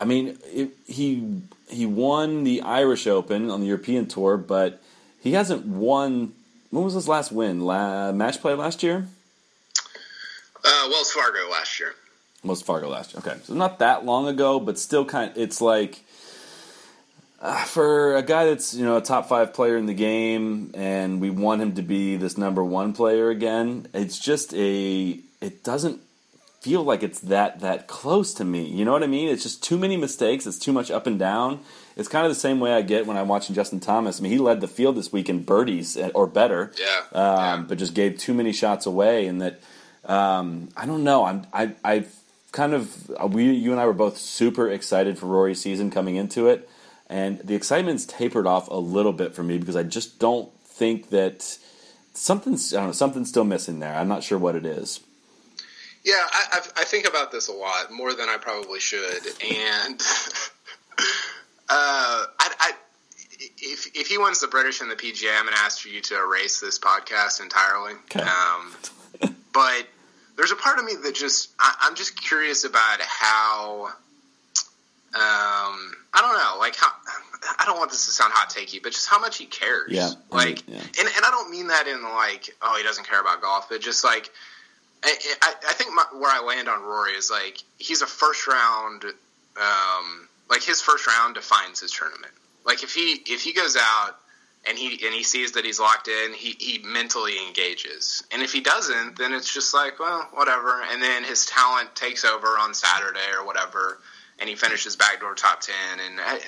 I 0.00 0.06
mean, 0.06 0.38
it, 0.46 0.70
he 0.86 1.42
he 1.68 1.86
won 1.86 2.44
the 2.44 2.62
Irish 2.62 3.06
Open 3.06 3.50
on 3.50 3.60
the 3.60 3.66
European 3.66 4.06
Tour, 4.06 4.36
but 4.38 4.82
he 5.20 5.32
hasn't 5.32 5.66
won. 5.66 6.32
When 6.70 6.84
was 6.84 6.94
his 6.94 7.08
last 7.08 7.32
win? 7.32 7.60
La, 7.60 8.12
match 8.12 8.40
play 8.40 8.54
last 8.54 8.82
year? 8.82 9.06
Uh, 10.64 10.88
Wells 10.90 11.10
Fargo 11.12 11.50
last 11.50 11.78
year. 11.80 11.94
Wells 12.44 12.62
Fargo 12.62 12.88
last 12.88 13.12
year. 13.12 13.22
Okay, 13.24 13.40
so 13.44 13.54
not 13.54 13.78
that 13.80 14.04
long 14.04 14.26
ago, 14.26 14.58
but 14.58 14.78
still 14.78 15.04
kind. 15.04 15.30
Of, 15.32 15.36
it's 15.36 15.60
like 15.60 16.02
uh, 17.40 17.64
for 17.64 18.16
a 18.16 18.22
guy 18.22 18.46
that's 18.46 18.72
you 18.74 18.84
know 18.84 18.96
a 18.96 19.02
top 19.02 19.28
five 19.28 19.52
player 19.52 19.76
in 19.76 19.86
the 19.86 19.94
game, 19.94 20.70
and 20.74 21.20
we 21.20 21.28
want 21.28 21.60
him 21.60 21.74
to 21.74 21.82
be 21.82 22.16
this 22.16 22.38
number 22.38 22.64
one 22.64 22.92
player 22.92 23.28
again. 23.28 23.86
It's 23.92 24.18
just 24.18 24.54
a. 24.54 25.20
It 25.40 25.64
doesn't 25.64 26.00
feel 26.60 26.82
like 26.82 27.02
it's 27.02 27.20
that 27.20 27.60
that 27.60 27.86
close 27.86 28.34
to 28.34 28.44
me. 28.44 28.64
You 28.66 28.84
know 28.84 28.92
what 28.92 29.02
I 29.02 29.06
mean? 29.06 29.28
It's 29.28 29.42
just 29.42 29.62
too 29.62 29.78
many 29.78 29.96
mistakes. 29.96 30.46
It's 30.46 30.58
too 30.58 30.72
much 30.72 30.90
up 30.90 31.06
and 31.06 31.18
down. 31.18 31.60
It's 31.96 32.08
kind 32.08 32.24
of 32.26 32.30
the 32.30 32.38
same 32.38 32.60
way 32.60 32.72
I 32.72 32.82
get 32.82 33.06
when 33.06 33.16
I'm 33.16 33.28
watching 33.28 33.54
Justin 33.54 33.80
Thomas. 33.80 34.20
I 34.20 34.22
mean, 34.22 34.32
he 34.32 34.38
led 34.38 34.60
the 34.60 34.68
field 34.68 34.96
this 34.96 35.12
week 35.12 35.28
in 35.28 35.42
birdies 35.42 35.96
eh, 35.96 36.10
or 36.14 36.26
better, 36.26 36.72
Yeah, 36.78 37.00
um, 37.12 37.36
yeah. 37.60 37.64
but 37.68 37.78
just 37.78 37.94
gave 37.94 38.18
too 38.18 38.32
many 38.34 38.52
shots 38.52 38.86
away. 38.86 39.26
And 39.26 39.40
that 39.42 39.60
um, 40.04 40.68
I 40.76 40.86
don't 40.86 41.04
know. 41.04 41.24
I'm 41.24 41.46
I 41.52 41.72
I 41.84 42.04
kind 42.52 42.74
of 42.74 43.08
we 43.32 43.50
you 43.52 43.70
and 43.72 43.80
I 43.80 43.86
were 43.86 43.92
both 43.92 44.16
super 44.18 44.68
excited 44.70 45.18
for 45.18 45.26
Rory's 45.26 45.60
season 45.60 45.90
coming 45.90 46.16
into 46.16 46.48
it, 46.48 46.68
and 47.08 47.38
the 47.40 47.54
excitement's 47.54 48.04
tapered 48.06 48.46
off 48.46 48.68
a 48.68 48.76
little 48.76 49.12
bit 49.12 49.34
for 49.34 49.42
me 49.42 49.58
because 49.58 49.76
I 49.76 49.82
just 49.82 50.18
don't 50.18 50.50
think 50.64 51.10
that 51.10 51.58
something's 52.14 52.72
I 52.74 52.78
don't 52.78 52.86
know 52.88 52.92
something's 52.92 53.28
still 53.28 53.44
missing 53.44 53.78
there. 53.80 53.94
I'm 53.94 54.08
not 54.08 54.22
sure 54.22 54.38
what 54.38 54.56
it 54.56 54.64
is. 54.66 55.00
Yeah, 56.04 56.26
I, 56.32 56.44
I've, 56.54 56.72
I 56.78 56.84
think 56.84 57.06
about 57.06 57.30
this 57.30 57.48
a 57.48 57.52
lot 57.52 57.90
more 57.90 58.14
than 58.14 58.28
I 58.28 58.38
probably 58.38 58.80
should, 58.80 59.26
and 59.42 60.00
uh, 61.68 62.24
I, 62.38 62.54
I, 62.58 62.72
if 63.58 63.94
if 63.94 64.06
he 64.06 64.16
wins 64.16 64.40
the 64.40 64.48
British 64.48 64.80
and 64.80 64.90
the 64.90 64.96
PGA, 64.96 65.36
I'm 65.36 65.44
going 65.44 65.54
to 65.54 65.60
ask 65.60 65.80
for 65.80 65.88
you 65.88 66.00
to 66.00 66.16
erase 66.16 66.60
this 66.60 66.78
podcast 66.78 67.42
entirely. 67.42 67.94
Okay. 68.04 68.20
Um, 68.20 69.34
but 69.52 69.86
there's 70.36 70.52
a 70.52 70.56
part 70.56 70.78
of 70.78 70.84
me 70.86 70.94
that 71.02 71.14
just 71.14 71.50
I, 71.58 71.74
I'm 71.82 71.94
just 71.94 72.20
curious 72.20 72.64
about 72.64 73.00
how. 73.00 73.92
Um, 75.12 75.92
I 76.14 76.20
don't 76.20 76.38
know, 76.38 76.60
like 76.60 76.76
how 76.76 76.88
I 77.58 77.64
don't 77.66 77.78
want 77.78 77.90
this 77.90 78.06
to 78.06 78.12
sound 78.12 78.32
hot 78.32 78.50
takey, 78.50 78.82
but 78.82 78.92
just 78.92 79.08
how 79.08 79.18
much 79.18 79.38
he 79.38 79.46
cares. 79.46 79.90
Yeah, 79.90 80.12
like, 80.30 80.66
yeah. 80.68 80.76
and 80.76 80.98
and 80.98 81.24
I 81.24 81.30
don't 81.30 81.50
mean 81.50 81.68
that 81.68 81.86
in 81.86 82.02
like, 82.02 82.54
oh, 82.62 82.76
he 82.76 82.84
doesn't 82.84 83.08
care 83.08 83.20
about 83.20 83.42
golf, 83.42 83.68
but 83.68 83.80
just 83.80 84.04
like 84.04 84.30
I, 85.02 85.16
I, 85.42 85.54
I 85.68 85.72
think 85.72 85.94
my, 85.94 86.04
where 86.12 86.30
I 86.30 86.40
land 86.40 86.68
on 86.68 86.82
Rory 86.82 87.12
is 87.12 87.30
like 87.30 87.62
he's 87.78 88.02
a 88.02 88.06
first 88.06 88.46
round, 88.46 89.04
um, 89.56 90.28
like 90.48 90.62
his 90.62 90.80
first 90.80 91.06
round 91.06 91.34
defines 91.34 91.80
his 91.80 91.92
tournament. 91.92 92.32
Like 92.64 92.82
if 92.82 92.94
he 92.94 93.22
if 93.26 93.42
he 93.42 93.52
goes 93.52 93.76
out 93.76 94.16
and 94.68 94.76
he 94.76 95.04
and 95.04 95.14
he 95.14 95.22
sees 95.22 95.52
that 95.52 95.64
he's 95.64 95.80
locked 95.80 96.08
in, 96.08 96.34
he 96.34 96.54
he 96.58 96.78
mentally 96.84 97.34
engages. 97.46 98.22
And 98.32 98.42
if 98.42 98.52
he 98.52 98.60
doesn't, 98.60 99.16
then 99.16 99.32
it's 99.32 99.52
just 99.52 99.72
like 99.72 99.98
well, 99.98 100.28
whatever. 100.34 100.82
And 100.90 101.02
then 101.02 101.24
his 101.24 101.46
talent 101.46 101.94
takes 101.96 102.24
over 102.24 102.46
on 102.58 102.74
Saturday 102.74 103.30
or 103.38 103.46
whatever, 103.46 103.98
and 104.40 104.48
he 104.48 104.56
finishes 104.56 104.96
backdoor 104.96 105.34
top 105.34 105.60
ten. 105.60 106.00
And 106.04 106.20
I, 106.20 106.38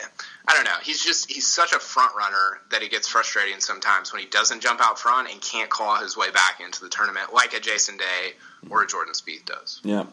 I 0.49 0.55
don't 0.55 0.65
know. 0.65 0.77
He's 0.83 1.05
just 1.05 1.31
he's 1.31 1.47
such 1.47 1.73
a 1.73 1.79
front 1.79 2.15
runner 2.17 2.61
that 2.71 2.83
it 2.83 2.91
gets 2.91 3.07
frustrating 3.09 3.61
sometimes 3.61 4.13
when 4.13 4.23
he 4.23 4.29
doesn't 4.29 4.61
jump 4.61 4.81
out 4.83 4.99
front 4.99 5.31
and 5.31 5.41
can't 5.41 5.71
claw 5.71 6.01
his 6.01 6.17
way 6.17 6.31
back 6.31 6.61
into 6.61 6.81
the 6.83 6.89
tournament 6.89 7.33
like 7.33 7.53
a 7.55 7.61
Jason 7.61 7.97
Day 7.97 8.33
or 8.71 8.83
a 8.83 8.87
Jordan 8.87 9.15
Spieth 9.15 9.45
does. 9.45 9.81
Yeah. 9.85 10.07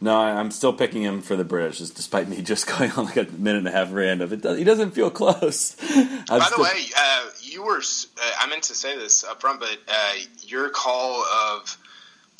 No, 0.00 0.16
I'm 0.18 0.50
still 0.50 0.72
picking 0.72 1.02
him 1.02 1.22
for 1.22 1.36
the 1.36 1.44
British, 1.44 1.78
despite 1.78 2.28
me 2.28 2.42
just 2.42 2.66
going 2.66 2.90
on 2.92 3.04
like 3.04 3.16
a 3.18 3.24
minute 3.38 3.58
and 3.58 3.68
a 3.68 3.70
half 3.70 3.92
rant 3.92 4.20
of 4.20 4.32
it. 4.32 4.40
does- 4.42 4.58
He 4.58 4.64
doesn't 4.64 4.90
feel 4.92 5.10
close. 5.10 5.76
I'm 5.90 6.24
By 6.26 6.38
the 6.38 6.44
still- 6.46 6.64
way, 6.64 6.84
uh, 6.96 7.24
you 7.40 7.62
were 7.62 7.78
uh, 7.78 8.30
I 8.40 8.48
meant 8.48 8.64
to 8.64 8.74
say 8.74 8.98
this 8.98 9.22
up 9.22 9.40
front, 9.40 9.60
but 9.60 9.78
uh, 9.88 10.12
your 10.40 10.70
call 10.70 11.22
of 11.22 11.76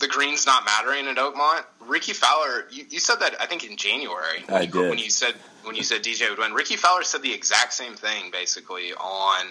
the 0.02 0.08
greens 0.08 0.44
not 0.44 0.64
mattering 0.64 1.06
at 1.06 1.16
Oakmont, 1.16 1.64
Rickie 1.80 2.12
Fowler, 2.12 2.66
you, 2.70 2.84
you 2.90 2.98
said 2.98 3.20
that 3.20 3.40
I 3.40 3.46
think 3.46 3.64
in 3.64 3.76
January. 3.76 4.44
I 4.48 4.62
when 4.62 4.70
did. 4.70 4.90
when 4.90 4.98
you 4.98 5.08
said 5.08 5.34
when 5.62 5.76
you 5.76 5.84
said 5.84 6.02
DJ 6.02 6.28
would 6.28 6.38
win. 6.38 6.52
Ricky 6.52 6.76
Fowler 6.76 7.04
said 7.04 7.22
the 7.22 7.32
exact 7.32 7.72
same 7.72 7.94
thing 7.94 8.30
basically 8.32 8.92
on 8.94 9.46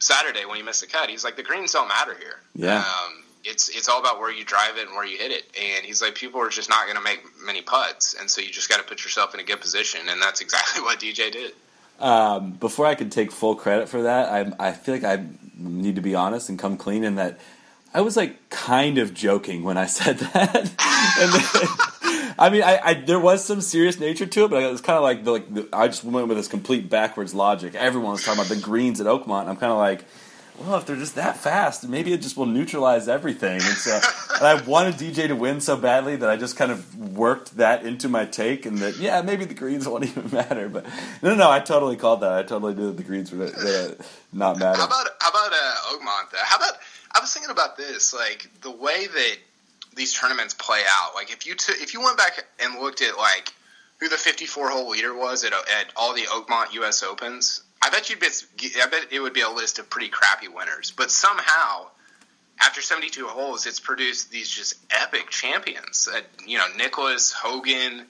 Saturday 0.00 0.44
when 0.44 0.56
he 0.56 0.62
missed 0.62 0.80
the 0.80 0.88
cut. 0.88 1.08
He's 1.08 1.24
like 1.24 1.36
the 1.36 1.44
greens 1.44 1.72
don't 1.72 1.86
matter 1.86 2.14
here. 2.18 2.40
Yeah. 2.54 2.78
Um, 2.78 3.22
it's 3.44 3.68
it's 3.68 3.88
all 3.88 4.00
about 4.00 4.18
where 4.18 4.32
you 4.32 4.44
drive 4.44 4.76
it 4.78 4.88
and 4.88 4.96
where 4.96 5.06
you 5.06 5.16
hit 5.16 5.30
it. 5.30 5.44
And 5.58 5.86
he's 5.86 6.02
like, 6.02 6.16
people 6.16 6.40
are 6.40 6.48
just 6.48 6.68
not 6.68 6.86
going 6.86 6.96
to 6.96 7.02
make 7.02 7.22
many 7.44 7.62
putts, 7.62 8.14
and 8.14 8.28
so 8.28 8.40
you 8.40 8.50
just 8.50 8.68
got 8.68 8.78
to 8.78 8.84
put 8.84 9.04
yourself 9.04 9.32
in 9.32 9.40
a 9.40 9.44
good 9.44 9.60
position, 9.60 10.00
and 10.08 10.20
that's 10.20 10.40
exactly 10.40 10.82
what 10.82 10.98
DJ 10.98 11.30
did. 11.30 11.52
um, 12.00 12.52
before 12.52 12.86
I 12.86 12.96
could 12.96 13.12
take 13.12 13.30
full 13.30 13.54
credit 13.54 13.88
for 13.88 14.02
that, 14.02 14.28
I, 14.28 14.68
I 14.68 14.72
feel 14.72 14.94
like 14.94 15.04
I 15.04 15.24
need 15.56 15.94
to 15.94 16.02
be 16.02 16.16
honest 16.16 16.48
and 16.48 16.58
come 16.58 16.76
clean 16.76 17.04
in 17.04 17.14
that 17.14 17.38
I 17.94 18.00
was 18.00 18.16
like 18.16 18.50
kind 18.50 18.98
of 18.98 19.14
joking 19.14 19.62
when 19.62 19.78
I 19.78 19.86
said 20.00 20.18
that. 20.18 20.56
and 20.56 21.32
then, 21.32 22.34
I 22.36 22.50
mean, 22.50 22.62
I, 22.62 22.80
I 22.84 22.94
there 22.94 23.20
was 23.20 23.44
some 23.44 23.60
serious 23.60 24.00
nature 24.00 24.26
to 24.26 24.44
it, 24.44 24.50
but 24.50 24.62
it 24.62 24.70
was 24.70 24.80
kind 24.80 24.96
of 24.96 25.04
like 25.04 25.24
the, 25.24 25.30
like 25.30 25.54
the, 25.54 25.68
I 25.72 25.86
just 25.86 26.02
went 26.02 26.26
with 26.26 26.36
this 26.36 26.48
complete 26.48 26.90
backwards 26.90 27.32
logic. 27.32 27.76
Everyone 27.76 28.12
was 28.12 28.24
talking 28.24 28.40
about 28.40 28.54
the 28.54 28.60
greens 28.60 29.00
at 29.00 29.06
Oakmont. 29.06 29.42
And 29.42 29.50
I'm 29.50 29.56
kind 29.56 29.72
of 29.72 29.78
like. 29.78 30.04
Well, 30.56 30.76
if 30.76 30.86
they're 30.86 30.94
just 30.94 31.16
that 31.16 31.36
fast, 31.36 31.88
maybe 31.88 32.12
it 32.12 32.22
just 32.22 32.36
will 32.36 32.46
neutralize 32.46 33.08
everything. 33.08 33.54
And, 33.54 33.76
so, 33.76 34.00
and 34.36 34.46
I 34.46 34.62
wanted 34.62 34.94
DJ 34.94 35.26
to 35.26 35.34
win 35.34 35.60
so 35.60 35.76
badly 35.76 36.14
that 36.14 36.30
I 36.30 36.36
just 36.36 36.56
kind 36.56 36.70
of 36.70 36.96
worked 37.16 37.56
that 37.56 37.84
into 37.84 38.08
my 38.08 38.24
take, 38.24 38.64
and 38.64 38.78
that 38.78 38.96
yeah, 38.98 39.20
maybe 39.22 39.46
the 39.46 39.54
greens 39.54 39.88
won't 39.88 40.04
even 40.04 40.30
matter. 40.30 40.68
But 40.68 40.84
no, 41.24 41.30
no, 41.30 41.34
no, 41.34 41.50
I 41.50 41.58
totally 41.58 41.96
called 41.96 42.20
that. 42.20 42.30
I 42.30 42.44
totally 42.44 42.74
knew 42.74 42.86
that 42.86 42.96
the 42.96 43.02
greens 43.02 43.32
would 43.32 43.52
uh, 43.52 43.94
not 44.32 44.60
matter. 44.60 44.78
How 44.78 44.86
about 44.86 45.08
how 45.18 45.30
about 45.30 45.52
uh, 45.52 45.74
Oakmont? 45.90 46.36
How 46.36 46.56
about 46.58 46.74
I 47.14 47.20
was 47.20 47.32
thinking 47.32 47.50
about 47.50 47.76
this, 47.76 48.12
like 48.12 48.50
the 48.62 48.70
way 48.70 49.06
that 49.06 49.36
these 49.94 50.12
tournaments 50.12 50.54
play 50.54 50.82
out. 50.86 51.14
Like 51.14 51.30
if 51.32 51.46
you 51.46 51.54
took 51.54 51.76
if 51.80 51.94
you 51.94 52.00
went 52.00 52.18
back 52.18 52.44
and 52.60 52.80
looked 52.80 53.02
at 53.02 53.16
like 53.16 53.52
who 54.00 54.08
the 54.08 54.16
54 54.16 54.70
hole 54.70 54.90
leader 54.90 55.14
was 55.14 55.44
at 55.44 55.52
at 55.52 55.86
all 55.96 56.14
the 56.14 56.22
Oakmont 56.22 56.72
U.S. 56.74 57.02
Opens, 57.02 57.62
I 57.80 57.90
bet 57.90 58.10
you'd 58.10 58.20
be 58.20 58.26
I 58.82 58.86
bet 58.86 59.12
it 59.12 59.20
would 59.20 59.32
be 59.32 59.42
a 59.42 59.50
list 59.50 59.78
of 59.78 59.88
pretty 59.88 60.08
crappy 60.08 60.48
winners. 60.48 60.90
But 60.90 61.10
somehow. 61.10 61.88
After 62.60 62.80
72 62.80 63.26
holes, 63.26 63.66
it's 63.66 63.80
produced 63.80 64.30
these 64.30 64.48
just 64.48 64.76
epic 64.88 65.28
champions. 65.28 66.08
Uh, 66.10 66.20
you 66.46 66.56
know, 66.56 66.66
Nicklaus 66.76 67.32
Hogan, 67.32 68.06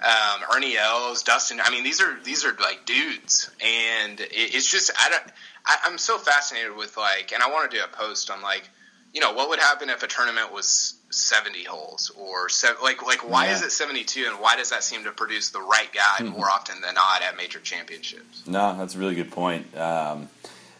um, 0.00 0.40
Ernie 0.54 0.76
Els, 0.76 1.22
Dustin. 1.22 1.60
I 1.62 1.70
mean, 1.70 1.84
these 1.84 2.00
are 2.00 2.18
these 2.24 2.44
are 2.44 2.54
like 2.54 2.86
dudes, 2.86 3.50
and 3.60 4.18
it, 4.20 4.30
it's 4.32 4.70
just 4.70 4.90
I 4.98 5.10
don't. 5.10 5.22
I, 5.66 5.78
I'm 5.84 5.98
so 5.98 6.18
fascinated 6.18 6.76
with 6.76 6.96
like, 6.96 7.32
and 7.32 7.42
I 7.42 7.48
want 7.50 7.70
to 7.70 7.76
do 7.76 7.82
a 7.82 7.88
post 7.88 8.30
on 8.30 8.42
like, 8.42 8.68
you 9.14 9.20
know, 9.20 9.32
what 9.34 9.48
would 9.50 9.58
happen 9.58 9.90
if 9.90 10.02
a 10.02 10.06
tournament 10.06 10.52
was 10.52 10.94
70 11.10 11.64
holes 11.64 12.10
or 12.18 12.48
seven, 12.48 12.82
like 12.82 13.02
like 13.04 13.28
why 13.28 13.46
Yeah. 13.46 13.54
is 13.56 13.62
it 13.62 13.70
72, 13.70 14.24
and 14.28 14.40
why 14.40 14.56
does 14.56 14.70
that 14.70 14.82
seem 14.82 15.04
to 15.04 15.10
produce 15.12 15.50
the 15.50 15.60
right 15.60 15.88
guy 15.92 16.24
more 16.24 16.48
often 16.50 16.80
than 16.80 16.94
not 16.94 17.22
at 17.22 17.36
major 17.36 17.60
championships? 17.60 18.42
No, 18.46 18.76
that's 18.78 18.94
a 18.94 18.98
really 18.98 19.14
good 19.14 19.30
point. 19.30 19.76
Um, 19.76 20.28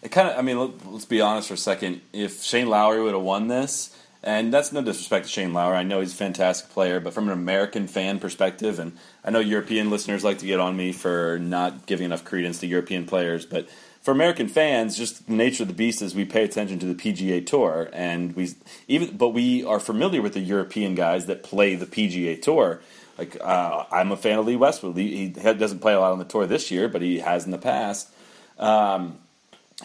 it 0.01 0.11
kind 0.11 0.29
of, 0.29 0.39
I 0.39 0.43
mean, 0.43 0.59
let, 0.59 0.71
let's 0.91 1.05
be 1.05 1.21
honest 1.21 1.49
for 1.49 1.55
a 1.55 1.59
second. 1.59 2.01
If 2.13 2.43
Shane 2.43 2.69
Lowry 2.69 3.03
would 3.03 3.13
have 3.15 3.23
won 3.23 3.49
this, 3.49 3.95
and 4.25 4.53
that's 4.53 4.73
no 4.73 4.81
disrespect 4.83 5.27
to 5.27 5.31
Shane 5.31 5.53
Lowry, 5.53 5.77
I 5.77 5.83
know 5.83 6.01
he's 6.01 6.13
a 6.15 6.17
fantastic 6.17 6.71
player, 6.71 7.01
but 7.01 7.13
from 7.13 7.27
an 7.29 7.35
American 7.35 7.87
fan 7.87 8.19
perspective, 8.19 8.79
and 8.79 8.97
I 9.25 9.31
know 9.31 9.41
European 9.41 9.91
listeners 9.91 10.25
like 10.25 10.39
to 10.39 10.47
get 10.47 10.59
on 10.59 10.77
me 10.77 10.93
for 10.93 11.39
not 11.39 11.87
giving 11.87 12.07
enough 12.07 12.25
credence 12.25 12.61
to 12.61 12.67
European 12.67 13.05
players, 13.05 13.45
but 13.45 13.69
for 14.03 14.11
American 14.11 14.49
fans, 14.49 14.97
just 14.97 15.27
the 15.27 15.33
nature 15.33 15.63
of 15.63 15.69
the 15.69 15.75
beast 15.75 16.03
is 16.03 16.15
we 16.15 16.25
pay 16.25 16.43
attention 16.43 16.79
to 16.81 16.87
the 16.87 16.95
PGA 16.95 17.45
Tour, 17.47 17.89
and 17.93 18.35
we 18.35 18.51
even, 18.89 19.17
but 19.17 19.29
we 19.29 19.65
are 19.65 19.79
familiar 19.79 20.21
with 20.21 20.35
the 20.35 20.41
European 20.41 20.95
guys 20.95 21.27
that 21.27 21.43
play 21.43 21.77
the 21.77 21.87
PGA 21.87 22.41
Tour. 22.41 22.81
Like 23.17 23.37
uh, 23.41 23.85
I'm 23.93 24.11
a 24.11 24.17
fan 24.17 24.39
of 24.39 24.47
Lee 24.47 24.57
Westwood. 24.57 24.97
Lee, 24.97 25.29
he 25.29 25.29
doesn't 25.29 25.79
play 25.79 25.95
a 25.95 26.01
lot 26.01 26.13
on 26.13 26.19
the 26.19 26.25
tour 26.25 26.47
this 26.47 26.71
year, 26.71 26.89
but 26.89 27.01
he 27.01 27.21
has 27.21 27.45
in 27.45 27.53
the 27.53 27.59
past. 27.59 28.09
Um, 28.59 29.19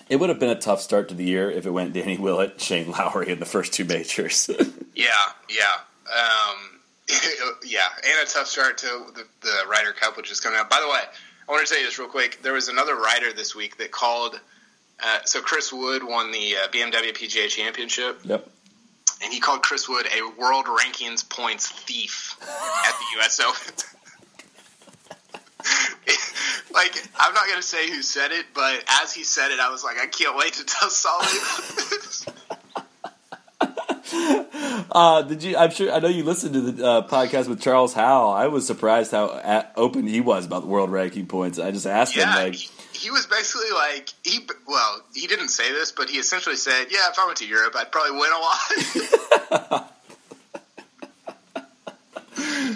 it 0.09 0.18
would 0.18 0.30
have 0.30 0.39
been 0.39 0.49
a 0.49 0.59
tough 0.59 0.82
start 0.82 1.09
to 1.09 1.15
the 1.15 1.24
year 1.24 1.49
if 1.51 1.65
it 1.65 1.72
went 1.72 1.93
Danny 1.93 2.18
Willett, 2.18 2.59
Shane 2.61 2.89
Lowry 2.89 3.30
in 3.30 3.39
the 3.39 3.45
first 3.45 3.74
two 3.74 3.86
majors. 3.86 4.49
Yeah, 4.97 5.11
yeah, 5.47 5.76
um, 6.11 6.80
yeah, 7.63 7.88
and 8.03 8.28
a 8.28 8.32
tough 8.32 8.47
start 8.47 8.80
to 8.80 8.88
the, 9.13 9.24
the 9.41 9.63
Ryder 9.70 9.91
Cup, 9.91 10.18
which 10.18 10.32
is 10.32 10.39
coming 10.39 10.59
up. 10.59 10.72
By 10.72 10.82
the 10.82 10.89
way, 10.89 11.01
I 11.48 11.52
want 11.52 11.66
to 11.66 11.72
tell 11.74 11.80
you 11.82 11.88
this 11.88 11.98
real 12.00 12.10
quick. 12.10 12.39
There 12.41 12.54
was 12.54 12.68
another 12.68 12.95
writer 12.95 13.32
this 13.34 13.56
week 13.56 13.78
that 13.78 13.91
called. 13.91 14.39
Uh, 15.04 15.20
so 15.26 15.41
Chris 15.41 15.72
Wood 15.72 16.04
won 16.04 16.32
the 16.32 16.56
uh, 16.58 16.68
BMW 16.70 17.14
PGA 17.16 17.48
Championship, 17.48 18.20
Yep. 18.24 18.50
and 19.24 19.32
he 19.32 19.39
called 19.39 19.62
Chris 19.62 19.88
Wood 19.88 20.08
a 20.08 20.28
world 20.39 20.66
rankings 20.66 21.28
points 21.30 21.70
thief 21.70 22.36
at 22.41 22.93
the 22.98 23.06
U.S. 23.18 23.39
Open. 23.45 23.74
like 26.74 26.95
I'm 27.18 27.34
not 27.34 27.48
gonna 27.48 27.62
say 27.62 27.89
who 27.89 28.02
said 28.02 28.32
it, 28.32 28.45
but 28.54 28.84
as 29.02 29.14
he 29.14 29.24
said 29.24 29.52
it, 29.52 29.60
I 29.60 29.70
was 29.70 29.84
like, 29.84 29.98
I 30.00 30.08
can't 30.08 30.36
wait 30.36 30.54
to 30.54 30.66
tell 30.66 30.89
Soly. 30.89 32.34
Uh, 34.89 35.22
did 35.24 35.43
you? 35.43 35.58
I'm 35.58 35.72
sure. 35.72 35.91
I 35.91 35.99
know 35.99 36.08
you 36.08 36.24
listened 36.24 36.53
to 36.53 36.62
the 36.62 36.86
uh, 36.86 37.08
podcast 37.08 37.47
with 37.47 37.62
Charles 37.62 37.93
Howell. 37.93 38.32
I 38.32 38.47
was 38.47 38.66
surprised 38.66 39.12
how 39.12 39.38
at, 39.38 39.74
open 39.76 40.08
he 40.08 40.22
was 40.22 40.45
about 40.45 40.62
the 40.62 40.68
world 40.68 40.91
ranking 40.91 41.26
points. 41.28 41.60
I 41.60 41.72
just 41.72 41.86
asked 41.86 42.16
him 42.16 42.28
like, 42.30 42.55
he, 42.55 42.70
he 42.93 43.12
was 43.12 43.26
basically 43.26 43.72
like 43.72 44.10
he. 44.24 44.39
Well, 44.68 45.01
he 45.14 45.28
didn't 45.28 45.49
say 45.49 45.72
this, 45.72 45.91
but 45.91 46.10
he 46.10 46.18
essentially 46.18 46.55
said, 46.55 46.88
"Yeah, 46.89 47.10
if 47.10 47.20
I 47.20 47.26
went 47.26 47.38
to 47.39 47.47
Europe, 47.47 47.76
I'd 47.76 47.91
probably 47.91 48.20
win 48.20 48.32
a 48.32 48.39
lot." 48.39 49.93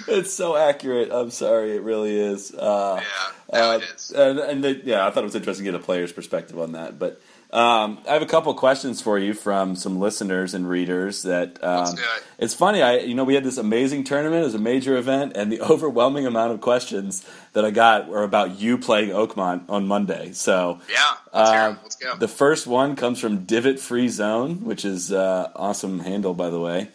it's 0.08 0.34
so 0.34 0.56
accurate. 0.56 1.12
I'm 1.12 1.32
sorry, 1.32 1.76
it 1.76 1.82
really 1.82 2.20
is. 2.20 2.54
Uh, 2.54 3.02
yeah, 3.02 3.60
no, 3.60 3.72
uh, 3.72 3.78
it 3.78 3.84
is. 3.84 4.12
and, 4.12 4.40
and 4.40 4.64
the, 4.64 4.82
yeah, 4.84 5.08
I 5.08 5.12
thought 5.12 5.24
it 5.24 5.28
was 5.28 5.36
interesting 5.36 5.66
to 5.66 5.72
get 5.72 5.80
a 5.80 5.84
player's 5.84 6.12
perspective 6.12 6.60
on 6.60 6.74
that. 6.74 7.00
But 7.00 7.22
um, 7.54 8.00
I 8.08 8.14
have 8.14 8.22
a 8.22 8.26
couple 8.28 8.54
questions 8.54 9.02
for 9.02 9.20
you 9.20 9.34
from 9.34 9.76
some 9.76 10.00
listeners 10.00 10.54
and 10.54 10.70
readers. 10.70 11.24
That 11.24 11.62
um, 11.64 11.98
it. 11.98 12.04
it's 12.38 12.54
funny. 12.54 12.82
I 12.82 13.00
you 13.00 13.14
know 13.14 13.24
we 13.26 13.36
had 13.36 13.44
this 13.44 13.58
amazing 13.58 14.06
tournament. 14.06 14.42
It 14.42 14.46
was 14.46 14.56
a 14.56 14.60
major 14.60 14.96
event, 14.98 15.34
and 15.36 15.52
the 15.52 15.62
overwhelming 15.72 16.26
amount 16.26 16.54
of 16.54 16.62
questions 16.62 17.28
that 17.54 17.66
I 17.66 17.72
got 17.72 18.08
were 18.08 18.24
about 18.24 18.60
you 18.60 18.78
playing 18.78 19.10
Oakmont 19.10 19.64
on 19.70 19.86
Monday. 19.88 20.32
So 20.32 20.80
Yeah, 20.90 21.14
uh, 21.34 21.54
'em. 21.72 21.80
Let's 21.84 21.96
go. 21.98 22.16
the 22.16 22.28
first 22.30 22.68
one 22.68 22.96
comes 22.96 23.20
from 23.20 23.44
Divot 23.46 23.80
Free 23.80 24.08
Zone, 24.08 24.64
which 24.64 24.86
is 24.86 25.12
uh, 25.12 25.52
awesome 25.56 26.00
handle 26.00 26.34
by 26.34 26.50
the 26.50 26.60
way. 26.60 26.88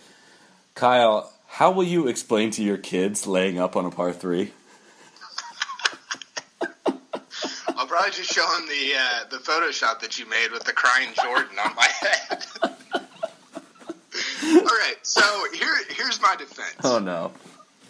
Kyle, 0.74 1.32
how 1.48 1.70
will 1.70 1.84
you 1.84 2.06
explain 2.08 2.50
to 2.52 2.62
your 2.62 2.76
kids 2.78 3.26
laying 3.26 3.58
up 3.58 3.76
on 3.76 3.84
a 3.84 3.90
par 3.90 4.12
three? 4.12 4.52
I'll 7.78 7.85
probably 7.96 8.12
just 8.12 8.32
show 8.32 8.46
him 8.58 8.66
the 8.68 8.94
uh, 8.94 9.24
the 9.30 9.38
Photoshop 9.38 10.00
that 10.00 10.18
you 10.18 10.28
made 10.28 10.50
with 10.52 10.64
the 10.64 10.72
crying 10.72 11.08
Jordan 11.22 11.56
on 11.64 11.74
my 11.74 11.88
head. 12.00 12.44
All 14.44 14.62
right, 14.62 14.96
so 15.02 15.22
here 15.54 15.74
here's 15.90 16.20
my 16.20 16.36
defense. 16.36 16.76
Oh 16.84 16.98
no. 16.98 17.32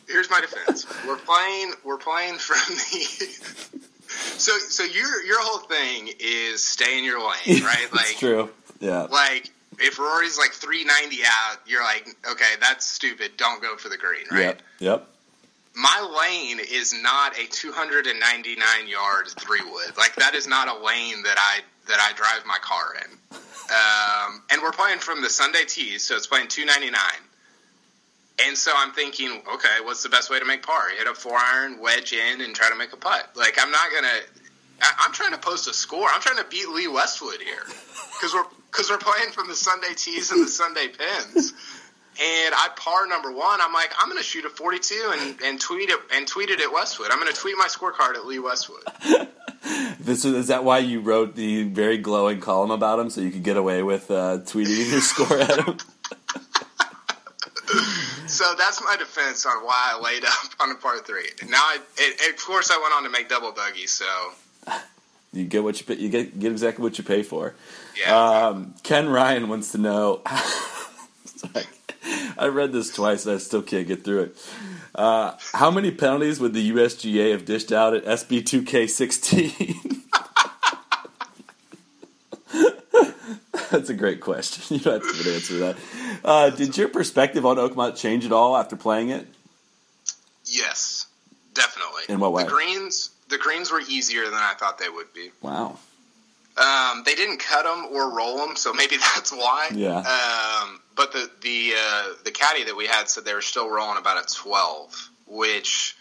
Here's 0.08 0.30
my 0.30 0.40
defense. 0.40 0.86
We're 1.04 1.16
playing. 1.16 1.72
We're 1.84 1.98
playing 1.98 2.34
from 2.34 2.76
the. 2.76 3.80
so 4.08 4.56
so 4.58 4.84
your 4.84 5.24
your 5.24 5.38
whole 5.40 5.66
thing 5.66 6.10
is 6.20 6.62
stay 6.64 6.98
in 6.98 7.04
your 7.04 7.18
lane, 7.18 7.64
right? 7.64 7.88
Like 7.92 8.10
it's 8.10 8.20
true. 8.20 8.50
Yeah. 8.78 9.02
like 9.04 9.50
if 9.80 9.98
Rory's 9.98 10.38
like 10.38 10.52
390 10.52 11.22
out, 11.26 11.58
you're 11.66 11.82
like, 11.82 12.08
okay, 12.30 12.54
that's 12.60 12.86
stupid. 12.86 13.32
Don't 13.36 13.60
go 13.60 13.76
for 13.76 13.88
the 13.88 13.96
green, 13.96 14.24
right? 14.30 14.40
Yep. 14.40 14.62
Yep. 14.78 15.08
My 15.76 16.00
lane 16.00 16.58
is 16.58 16.94
not 17.02 17.38
a 17.38 17.46
299 17.46 18.88
yard 18.88 19.28
three 19.38 19.60
wood. 19.70 19.96
Like 19.98 20.14
that 20.16 20.34
is 20.34 20.46
not 20.46 20.68
a 20.68 20.84
lane 20.84 21.22
that 21.22 21.36
I 21.38 21.60
that 21.86 22.00
I 22.00 22.16
drive 22.16 22.46
my 22.46 22.58
car 22.62 22.94
in. 22.96 23.12
Um, 23.68 24.42
and 24.50 24.62
we're 24.62 24.72
playing 24.72 24.98
from 24.98 25.22
the 25.22 25.28
Sunday 25.28 25.64
tees, 25.66 26.04
so 26.04 26.16
it's 26.16 26.26
playing 26.26 26.48
299. 26.48 27.00
And 28.46 28.56
so 28.56 28.72
I'm 28.74 28.92
thinking, 28.92 29.42
okay, 29.52 29.78
what's 29.82 30.02
the 30.02 30.08
best 30.08 30.30
way 30.30 30.38
to 30.38 30.44
make 30.44 30.62
par? 30.62 30.88
Hit 30.96 31.06
a 31.06 31.14
four 31.14 31.36
iron, 31.36 31.78
wedge 31.80 32.12
in, 32.12 32.40
and 32.40 32.54
try 32.54 32.70
to 32.70 32.76
make 32.76 32.92
a 32.92 32.96
putt. 32.96 33.30
Like 33.36 33.58
I'm 33.60 33.70
not 33.70 33.90
gonna. 33.94 34.20
I, 34.80 34.92
I'm 35.00 35.12
trying 35.12 35.32
to 35.32 35.38
post 35.38 35.68
a 35.68 35.74
score. 35.74 36.08
I'm 36.10 36.22
trying 36.22 36.38
to 36.38 36.48
beat 36.48 36.68
Lee 36.70 36.88
Westwood 36.88 37.42
here 37.42 37.64
because 38.14 38.32
we're 38.32 38.44
because 38.70 38.90
we're 38.90 38.98
playing 38.98 39.32
from 39.32 39.48
the 39.48 39.54
Sunday 39.54 39.94
tees 39.94 40.30
and 40.32 40.42
the 40.42 40.48
Sunday 40.48 40.88
pins. 40.88 41.52
And 42.18 42.54
I 42.54 42.68
par 42.76 43.06
number 43.06 43.30
one. 43.30 43.60
I'm 43.60 43.72
like, 43.74 43.92
I'm 43.98 44.08
going 44.08 44.18
to 44.18 44.24
shoot 44.24 44.44
a 44.46 44.48
42 44.48 45.12
and, 45.18 45.40
and 45.42 45.60
tweet 45.60 45.90
it 45.90 45.98
and 46.14 46.26
tweet 46.26 46.48
it 46.50 46.60
at 46.60 46.72
Westwood. 46.72 47.10
I'm 47.10 47.20
going 47.20 47.32
to 47.32 47.38
tweet 47.38 47.56
my 47.58 47.66
scorecard 47.66 48.14
at 48.14 48.26
Lee 48.26 48.38
Westwood. 48.38 48.82
This 49.98 50.24
is, 50.24 50.32
is 50.34 50.46
that 50.46 50.62
why 50.62 50.78
you 50.78 51.00
wrote 51.00 51.34
the 51.34 51.64
very 51.64 51.98
glowing 51.98 52.38
column 52.40 52.70
about 52.70 53.00
him 53.00 53.10
so 53.10 53.20
you 53.20 53.32
could 53.32 53.42
get 53.42 53.56
away 53.56 53.82
with 53.82 54.08
uh, 54.12 54.38
tweeting 54.44 54.88
your 54.92 55.00
score 55.00 55.36
at 55.40 55.66
him? 55.66 55.76
So 58.28 58.54
that's 58.56 58.80
my 58.84 58.96
defense 58.96 59.44
on 59.44 59.64
why 59.64 59.92
I 59.94 60.00
laid 60.00 60.24
up 60.24 60.32
on 60.60 60.70
a 60.70 60.76
par 60.76 60.98
three. 61.00 61.28
Now, 61.48 61.56
I, 61.58 61.78
it, 61.96 62.34
of 62.34 62.40
course, 62.44 62.70
I 62.70 62.78
went 62.80 62.94
on 62.94 63.02
to 63.04 63.08
make 63.10 63.28
double 63.28 63.50
bogey. 63.50 63.86
So 63.88 64.04
You 65.32 65.44
get 65.44 65.64
what 65.64 65.80
you 65.80 65.86
pay, 65.86 66.00
you 66.00 66.08
get 66.10 66.38
get 66.38 66.52
exactly 66.52 66.82
what 66.84 66.96
you 66.98 67.02
pay 67.04 67.24
for. 67.24 67.54
yeah, 67.98 68.46
Um, 68.48 68.74
Ken 68.84 69.08
Ryan 69.08 69.48
wants 69.48 69.72
to 69.72 69.78
know. 69.78 70.22
Sorry. 71.24 71.64
I 72.38 72.48
read 72.48 72.72
this 72.72 72.92
twice 72.94 73.26
and 73.26 73.34
I 73.34 73.38
still 73.38 73.62
can't 73.62 73.86
get 73.86 74.04
through 74.04 74.22
it. 74.22 74.36
Uh, 74.94 75.34
how 75.52 75.70
many 75.70 75.90
penalties 75.90 76.40
would 76.40 76.54
the 76.54 76.70
USGA 76.72 77.32
have 77.32 77.44
dished 77.44 77.72
out 77.72 77.94
at 77.94 78.04
SB 78.04 78.42
2K16? 78.42 80.02
That's 83.70 83.90
a 83.90 83.94
great 83.94 84.20
question. 84.20 84.62
You 84.78 84.82
don't 84.82 85.04
have 85.04 85.24
to 85.24 85.34
answer 85.34 85.58
that. 85.58 85.76
Uh, 86.24 86.50
did 86.50 86.76
your 86.76 86.88
perspective 86.88 87.44
on 87.44 87.56
Oakmont 87.56 87.96
change 87.96 88.24
at 88.24 88.32
all 88.32 88.56
after 88.56 88.76
playing 88.76 89.10
it? 89.10 89.26
yes, 90.44 91.06
definitely. 91.54 92.02
In 92.08 92.20
what 92.20 92.32
way? 92.32 92.44
The 92.44 92.50
greens, 92.50 93.10
the 93.28 93.38
greens 93.38 93.72
were 93.72 93.80
easier 93.80 94.24
than 94.24 94.34
I 94.34 94.54
thought 94.58 94.78
they 94.78 94.88
would 94.88 95.12
be. 95.12 95.30
Wow. 95.42 95.78
Um, 96.56 97.02
they 97.04 97.14
didn't 97.14 97.38
cut 97.38 97.64
them 97.64 97.86
or 97.92 98.16
roll 98.16 98.38
them, 98.38 98.56
so 98.56 98.72
maybe 98.72 98.96
that's 99.14 99.32
why. 99.32 99.68
Yeah. 99.74 99.98
Um, 99.98 100.80
but 100.94 101.12
the 101.12 101.30
the 101.42 101.74
uh, 101.78 102.08
the 102.24 102.30
caddy 102.30 102.64
that 102.64 102.76
we 102.76 102.86
had 102.86 103.08
said 103.08 103.24
they 103.24 103.34
were 103.34 103.42
still 103.42 103.68
rolling 103.68 103.98
about 103.98 104.24
a 104.24 104.34
twelve, 104.34 105.10
which 105.26 105.96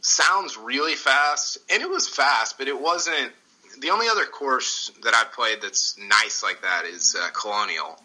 sounds 0.00 0.56
really 0.56 0.94
fast, 0.94 1.58
and 1.70 1.82
it 1.82 1.90
was 1.90 2.08
fast, 2.08 2.58
but 2.58 2.68
it 2.68 2.80
wasn't. 2.80 3.32
The 3.80 3.90
only 3.90 4.08
other 4.08 4.24
course 4.24 4.90
that 5.04 5.14
I've 5.14 5.32
played 5.32 5.60
that's 5.62 5.96
nice 5.98 6.42
like 6.42 6.62
that 6.62 6.84
is 6.84 7.14
uh, 7.20 7.28
Colonial, 7.30 8.00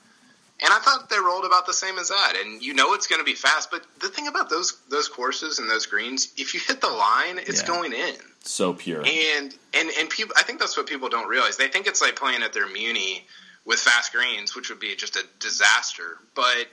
and 0.64 0.74
I 0.74 0.80
thought 0.80 1.10
they 1.10 1.20
rolled 1.20 1.46
about 1.46 1.66
the 1.66 1.74
same 1.74 1.98
as 2.00 2.10
that. 2.10 2.34
And 2.42 2.62
you 2.64 2.74
know 2.74 2.94
it's 2.94 3.08
going 3.08 3.20
to 3.20 3.26
be 3.26 3.36
fast, 3.36 3.70
but 3.70 3.84
the 4.00 4.08
thing 4.08 4.28
about 4.28 4.50
those 4.50 4.78
those 4.90 5.08
courses 5.10 5.60
and 5.60 5.70
those 5.70 5.86
greens, 5.86 6.34
if 6.38 6.54
you 6.54 6.60
hit 6.60 6.80
the 6.82 6.88
line, 6.88 7.38
it's 7.38 7.62
Yeah. 7.62 7.68
going 7.68 7.94
in. 7.94 8.16
So 8.44 8.74
pure. 8.74 9.04
And 9.06 9.54
and 9.74 9.90
and 10.00 10.10
people, 10.10 10.34
I 10.38 10.44
think 10.44 10.60
that's 10.60 10.78
what 10.78 10.88
people 10.88 11.10
don't 11.10 11.28
realize. 11.28 11.58
They 11.58 11.68
think 11.68 11.88
it's 11.88 12.02
like 12.02 12.16
playing 12.16 12.44
at 12.44 12.54
their 12.54 12.68
Muni 12.68 13.28
with 13.66 13.80
fast 13.80 14.14
greens, 14.14 14.56
which 14.56 14.70
would 14.70 14.80
be 14.80 14.96
just 14.96 15.16
a 15.16 15.24
disaster. 15.40 16.18
But 16.34 16.68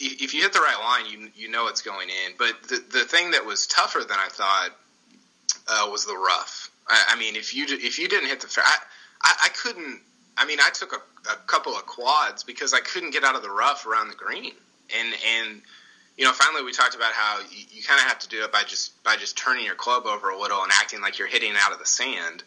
if 0.00 0.34
you 0.34 0.42
hit 0.42 0.52
the 0.52 0.60
right 0.60 0.78
line, 0.80 1.06
you 1.10 1.30
you 1.34 1.48
know 1.50 1.68
it's 1.68 1.82
going 1.82 2.08
in. 2.08 2.32
But 2.38 2.62
the 2.64 2.82
the 2.90 3.04
thing 3.04 3.32
that 3.32 3.44
was 3.44 3.66
tougher 3.66 4.00
than 4.00 4.18
I 4.18 4.28
thought 4.28 4.70
uh, 5.68 5.88
was 5.90 6.06
the 6.06 6.16
rough. 6.16 6.70
I, 6.88 7.04
I 7.10 7.16
mean, 7.18 7.36
if 7.36 7.54
you 7.54 7.66
if 7.68 7.98
you 7.98 8.08
didn't 8.08 8.28
hit 8.28 8.40
the 8.40 8.48
fair, 8.48 8.64
I, 8.66 8.76
I, 9.22 9.34
I 9.44 9.48
couldn't. 9.50 10.00
I 10.42 10.44
mean, 10.44 10.58
I 10.60 10.70
took 10.70 10.92
a, 10.92 11.30
a 11.30 11.36
couple 11.46 11.72
of 11.72 11.86
quads 11.86 12.42
because 12.42 12.74
I 12.74 12.80
couldn't 12.80 13.12
get 13.12 13.22
out 13.22 13.36
of 13.36 13.42
the 13.42 13.50
rough 13.50 13.86
around 13.86 14.08
the 14.08 14.16
green, 14.16 14.52
and 14.98 15.14
and 15.38 15.62
you 16.18 16.24
know, 16.24 16.32
finally 16.32 16.64
we 16.64 16.72
talked 16.72 16.96
about 16.96 17.12
how 17.12 17.38
you, 17.38 17.64
you 17.70 17.82
kind 17.84 18.00
of 18.00 18.06
have 18.06 18.18
to 18.18 18.28
do 18.28 18.42
it 18.42 18.50
by 18.50 18.64
just 18.64 19.00
by 19.04 19.14
just 19.14 19.38
turning 19.38 19.64
your 19.64 19.76
club 19.76 20.04
over 20.04 20.30
a 20.30 20.38
little 20.38 20.60
and 20.64 20.72
acting 20.72 21.00
like 21.00 21.18
you're 21.18 21.28
hitting 21.28 21.52
out 21.56 21.72
of 21.72 21.78
the 21.78 21.86
sand, 21.86 22.42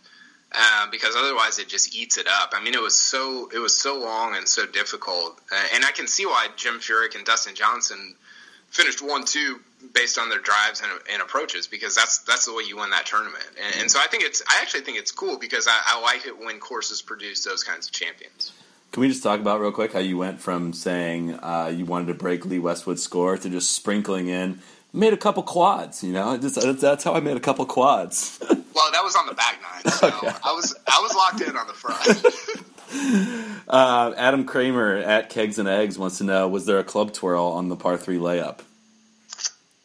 uh, 0.53 0.87
because 0.91 1.15
otherwise 1.15 1.57
it 1.57 1.69
just 1.69 1.95
eats 1.95 2.17
it 2.17 2.27
up. 2.27 2.51
I 2.53 2.61
mean, 2.61 2.73
it 2.73 2.81
was 2.81 2.99
so 2.99 3.49
it 3.53 3.59
was 3.59 3.79
so 3.79 3.97
long 3.97 4.35
and 4.35 4.45
so 4.45 4.65
difficult, 4.65 5.39
uh, 5.49 5.63
and 5.73 5.85
I 5.85 5.91
can 5.91 6.07
see 6.07 6.25
why 6.25 6.49
Jim 6.57 6.79
Furyk 6.79 7.15
and 7.15 7.23
Dustin 7.23 7.55
Johnson 7.55 8.15
finished 8.76 9.01
one 9.01 9.23
two 9.23 9.61
based 9.93 10.19
on 10.19 10.30
their 10.30 10.39
drives 10.39 10.82
and, 10.82 10.91
and 11.11 11.21
approaches 11.21 11.65
because 11.65 11.95
that's 11.95 12.19
that's 12.19 12.45
the 12.45 12.53
way 12.53 12.63
you 12.67 12.76
win 12.76 12.89
that 12.89 13.05
tournament. 13.05 13.45
And, 13.63 13.82
and 13.82 13.91
so 13.91 13.99
I 13.99 14.07
think 14.07 14.23
it's 14.23 14.43
I 14.49 14.61
actually 14.61 14.82
think 14.82 14.97
it's 14.97 15.11
cool 15.11 15.39
because 15.39 15.67
I, 15.67 15.80
I 15.86 16.01
like 16.01 16.28
it 16.28 16.38
when 16.38 16.59
courses 16.59 17.01
produce 17.01 17.43
those 17.45 17.63
kinds 17.63 17.88
of 17.88 17.93
champions. 17.93 18.51
Can 18.91 19.01
we 19.01 19.07
just 19.07 19.23
talk 19.23 19.39
about 19.39 19.61
real 19.61 19.71
quick 19.71 19.93
how 19.93 19.99
you 19.99 20.17
went 20.17 20.41
from 20.41 20.73
saying 20.73 21.34
uh, 21.36 21.71
you 21.73 21.86
wanted 21.86 22.07
to 22.07 22.13
break 22.13 22.45
Lee 22.45 22.59
Westwood's 22.59 23.01
score 23.01 23.38
to 23.38 23.49
just 23.49 23.71
sprinkling 23.71 24.28
in 24.28 24.59
made 24.93 25.13
a 25.13 25.17
couple 25.17 25.43
quads? 25.43 26.03
You 26.03 26.13
know, 26.13 26.38
just, 26.38 26.55
that's, 26.80 27.03
how 27.03 27.13
I 27.13 27.19
made 27.19 27.38
a 27.38 27.41
couple 27.41 27.65
quads. 27.65 28.39
Well, 28.76 28.91
that 28.91 29.05
was 29.05 29.15
on 29.15 29.26
the 29.26 29.34
back 29.34 29.57
nine, 29.61 29.93
so 29.93 30.07
I 30.43 30.51
was 30.51 30.76
I 30.86 30.99
was 31.01 31.15
locked 31.15 31.39
in 31.39 31.55
on 31.55 31.65
the 31.65 31.73
front. 31.73 32.65
uh, 33.67 34.13
Adam 34.17 34.45
Kramer 34.45 34.95
at 34.97 35.29
Kegs 35.29 35.57
and 35.59 35.67
Eggs 35.67 35.97
wants 35.97 36.17
to 36.19 36.23
know: 36.23 36.47
Was 36.47 36.65
there 36.65 36.79
a 36.79 36.83
club 36.83 37.13
twirl 37.13 37.45
on 37.45 37.69
the 37.69 37.75
par 37.75 37.97
three 37.97 38.17
layup? 38.17 38.59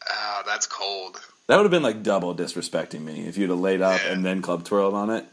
Uh, 0.09 0.43
that's 0.45 0.67
cold. 0.67 1.19
That 1.47 1.57
would 1.57 1.63
have 1.63 1.71
been 1.71 1.83
like 1.83 2.03
double 2.03 2.35
disrespecting 2.35 3.01
me 3.01 3.27
if 3.27 3.37
you'd 3.37 3.49
have 3.49 3.59
laid 3.59 3.81
up 3.81 4.01
Yeah. 4.03 4.11
and 4.13 4.25
then 4.25 4.41
club 4.41 4.63
twirled 4.63 4.93
on 4.93 5.09
it. 5.09 5.25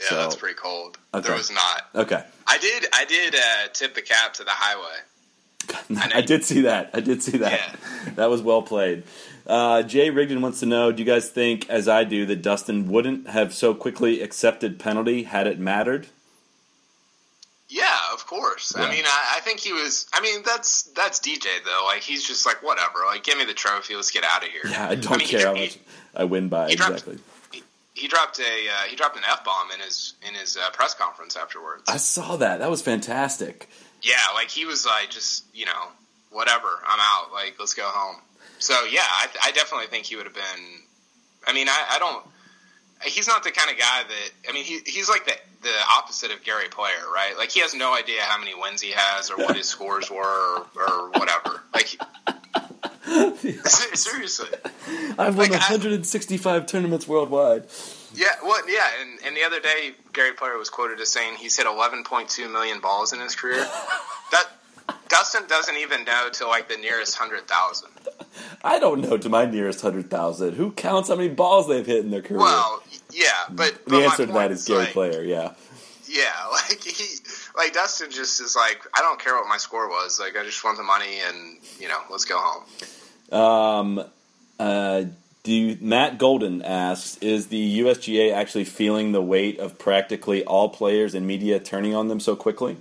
Yeah, 0.00 0.08
So- 0.08 0.16
that's 0.16 0.36
pretty 0.36 0.56
cold. 0.56 0.98
Okay. 1.14 1.28
There 1.28 1.36
was 1.36 1.50
not. 1.50 1.82
Okay. 1.94 2.24
I 2.46 2.58
did 2.58 2.86
I 2.92 3.04
did 3.04 3.34
uh, 3.34 3.68
tip 3.72 3.94
the 3.94 4.02
cap 4.02 4.34
to 4.34 4.44
the 4.44 4.50
highway. 4.50 6.02
I, 6.14 6.22
did 6.22 6.44
see 6.44 6.62
that. 6.62 6.90
I 6.92 7.00
did 7.00 7.22
see 7.22 7.38
that. 7.38 7.52
Yeah. 7.52 7.76
That 8.16 8.28
was 8.30 8.42
well 8.42 8.62
played. 8.62 9.04
Uh, 9.46 9.82
Jay 9.84 10.10
Rigdon 10.10 10.40
wants 10.42 10.58
to 10.60 10.66
know: 10.66 10.90
Do 10.90 11.00
you 11.02 11.06
guys 11.06 11.28
think, 11.30 11.70
as 11.70 11.86
I 11.88 12.02
do, 12.04 12.26
that 12.26 12.42
Dustin 12.42 12.88
wouldn't 12.88 13.28
have 13.28 13.54
so 13.54 13.72
quickly 13.74 14.20
accepted 14.22 14.78
penalty 14.80 15.22
had 15.22 15.46
it 15.46 15.58
mattered? 15.60 16.08
Yeah, 17.74 17.96
of 18.12 18.26
course. 18.26 18.74
Yeah. 18.76 18.84
I 18.84 18.90
mean, 18.90 19.04
I, 19.06 19.36
I 19.36 19.40
think 19.40 19.58
he 19.60 19.72
was. 19.72 20.06
I 20.12 20.20
mean, 20.20 20.42
that's 20.44 20.82
that's 20.94 21.20
DJ 21.20 21.46
though. 21.64 21.84
Like 21.86 22.02
he's 22.02 22.22
just 22.22 22.44
like 22.44 22.62
whatever. 22.62 22.98
Like 23.06 23.24
give 23.24 23.38
me 23.38 23.46
the 23.46 23.54
trophy. 23.54 23.96
Let's 23.96 24.10
get 24.10 24.24
out 24.24 24.42
of 24.44 24.50
here. 24.50 24.60
Yeah, 24.68 24.88
I 24.90 24.94
don't 24.94 25.12
mean, 25.12 25.20
he 25.20 25.26
care 25.26 25.46
how 25.46 25.52
dro- 25.54 25.62
much 25.62 25.78
I 26.14 26.24
win 26.24 26.48
by. 26.50 26.68
he 26.68 26.76
dropped- 26.76 26.92
Exactly. 26.92 27.18
He, 27.50 27.62
he 27.94 28.08
dropped 28.08 28.38
a 28.40 28.42
uh, 28.42 28.82
he 28.88 28.96
dropped 28.96 29.16
an 29.16 29.22
f 29.26 29.42
bomb 29.42 29.70
in 29.70 29.80
his 29.80 30.12
in 30.28 30.34
his 30.34 30.58
uh, 30.58 30.68
press 30.72 30.92
conference 30.94 31.34
afterwards. 31.34 31.84
I 31.88 31.96
saw 31.96 32.36
that. 32.36 32.58
That 32.58 32.68
was 32.68 32.82
fantastic. 32.82 33.70
yeah, 34.02 34.16
like 34.34 34.50
he 34.50 34.66
was 34.66 34.84
like 34.84 35.08
just 35.08 35.44
you 35.54 35.64
know 35.64 35.88
whatever. 36.30 36.68
I'm 36.86 37.00
out. 37.00 37.32
Like 37.32 37.56
let's 37.58 37.72
go 37.72 37.84
home. 37.86 38.16
So 38.58 38.74
yeah, 38.84 39.00
I, 39.02 39.28
I 39.44 39.52
definitely 39.52 39.86
think 39.86 40.04
he 40.04 40.16
would 40.16 40.26
have 40.26 40.34
been. 40.34 40.62
I 41.46 41.54
mean, 41.54 41.68
I, 41.70 41.86
I 41.92 41.98
don't. 41.98 42.24
He's 43.04 43.26
not 43.28 43.44
the 43.44 43.50
kind 43.50 43.70
of 43.70 43.78
guy 43.78 44.02
that. 44.02 44.30
I 44.48 44.52
mean, 44.52 44.64
he, 44.64 44.80
he's 44.86 45.08
like 45.08 45.24
the 45.24 45.32
the 45.62 45.72
opposite 45.96 46.32
of 46.32 46.42
Gary 46.42 46.68
Player, 46.68 47.04
right? 47.14 47.34
Like 47.38 47.50
he 47.50 47.60
has 47.60 47.74
no 47.74 47.94
idea 47.94 48.20
how 48.22 48.38
many 48.38 48.52
wins 48.54 48.80
he 48.80 48.92
has 48.94 49.30
or 49.30 49.36
what 49.36 49.56
his 49.56 49.68
scores 49.68 50.10
were 50.10 50.16
or, 50.16 50.66
or 50.76 51.10
whatever. 51.12 51.62
Like 51.72 51.96
seriously. 53.94 54.48
I've 55.18 55.36
won 55.36 55.50
Like, 55.50 55.52
I- 55.52 55.72
165 55.72 56.66
tournaments 56.66 57.06
worldwide. 57.08 57.66
Yeah, 58.14 58.26
well, 58.44 58.60
yeah, 58.70 58.86
and, 59.00 59.18
and 59.24 59.34
the 59.36 59.42
other 59.44 59.58
day, 59.58 59.92
Gary 60.12 60.32
Player 60.34 60.58
was 60.58 60.68
quoted 60.68 61.00
as 61.00 61.08
saying 61.08 61.36
he's 61.36 61.56
hit 61.56 61.66
11.2 61.66 62.52
million 62.52 62.78
balls 62.80 63.14
in 63.14 63.20
his 63.20 63.34
career. 63.34 63.56
that 64.32 64.46
Dustin 65.12 65.46
doesn't 65.46 65.76
even 65.76 66.04
know 66.04 66.30
to 66.32 66.46
like 66.46 66.70
the 66.70 66.78
nearest 66.78 67.18
hundred 67.18 67.46
thousand. 67.46 67.90
I 68.64 68.78
don't 68.78 69.02
know 69.02 69.18
to 69.18 69.28
my 69.28 69.44
nearest 69.44 69.84
100,000. 69.84 70.54
Who 70.54 70.70
counts 70.72 71.10
how 71.10 71.16
many 71.16 71.28
balls 71.28 71.68
they've 71.68 71.84
hit 71.84 72.02
in 72.02 72.10
their 72.10 72.22
career? 72.22 72.40
Well, 72.40 72.82
yeah, 73.12 73.26
but, 73.50 73.78
but 73.84 73.90
the 73.90 74.04
answer 74.04 74.26
to 74.26 74.32
that 74.32 74.50
is 74.50 74.64
Gary 74.64 74.84
like, 74.84 74.92
Player, 74.92 75.22
yeah. 75.22 75.52
Yeah, 76.08 76.30
like 76.52 76.82
he, 76.82 77.16
like 77.56 77.74
Dustin 77.74 78.10
just 78.10 78.40
is 78.40 78.56
like, 78.56 78.86
I 78.94 79.02
don't 79.02 79.20
care 79.20 79.34
what 79.34 79.46
my 79.48 79.58
score 79.58 79.86
was. 79.86 80.18
Like 80.18 80.34
I 80.36 80.44
just 80.44 80.64
want 80.64 80.78
the 80.78 80.82
money, 80.82 81.20
and 81.26 81.58
you 81.78 81.88
know, 81.88 82.00
let's 82.08 82.24
go 82.24 82.38
home. 82.38 83.38
Um, 83.38 84.04
uh, 84.58 85.04
do 85.42 85.52
you, 85.52 85.78
Matt 85.80 86.16
Golden 86.16 86.62
asks, 86.62 87.18
is 87.18 87.48
the 87.48 87.80
USGA 87.80 88.32
actually 88.32 88.64
feeling 88.64 89.12
the 89.12 89.22
weight 89.22 89.58
of 89.58 89.78
practically 89.78 90.42
all 90.44 90.70
players 90.70 91.14
and 91.14 91.26
media 91.26 91.60
turning 91.60 91.94
on 91.94 92.08
them 92.08 92.20
so 92.20 92.34
quickly? 92.34 92.78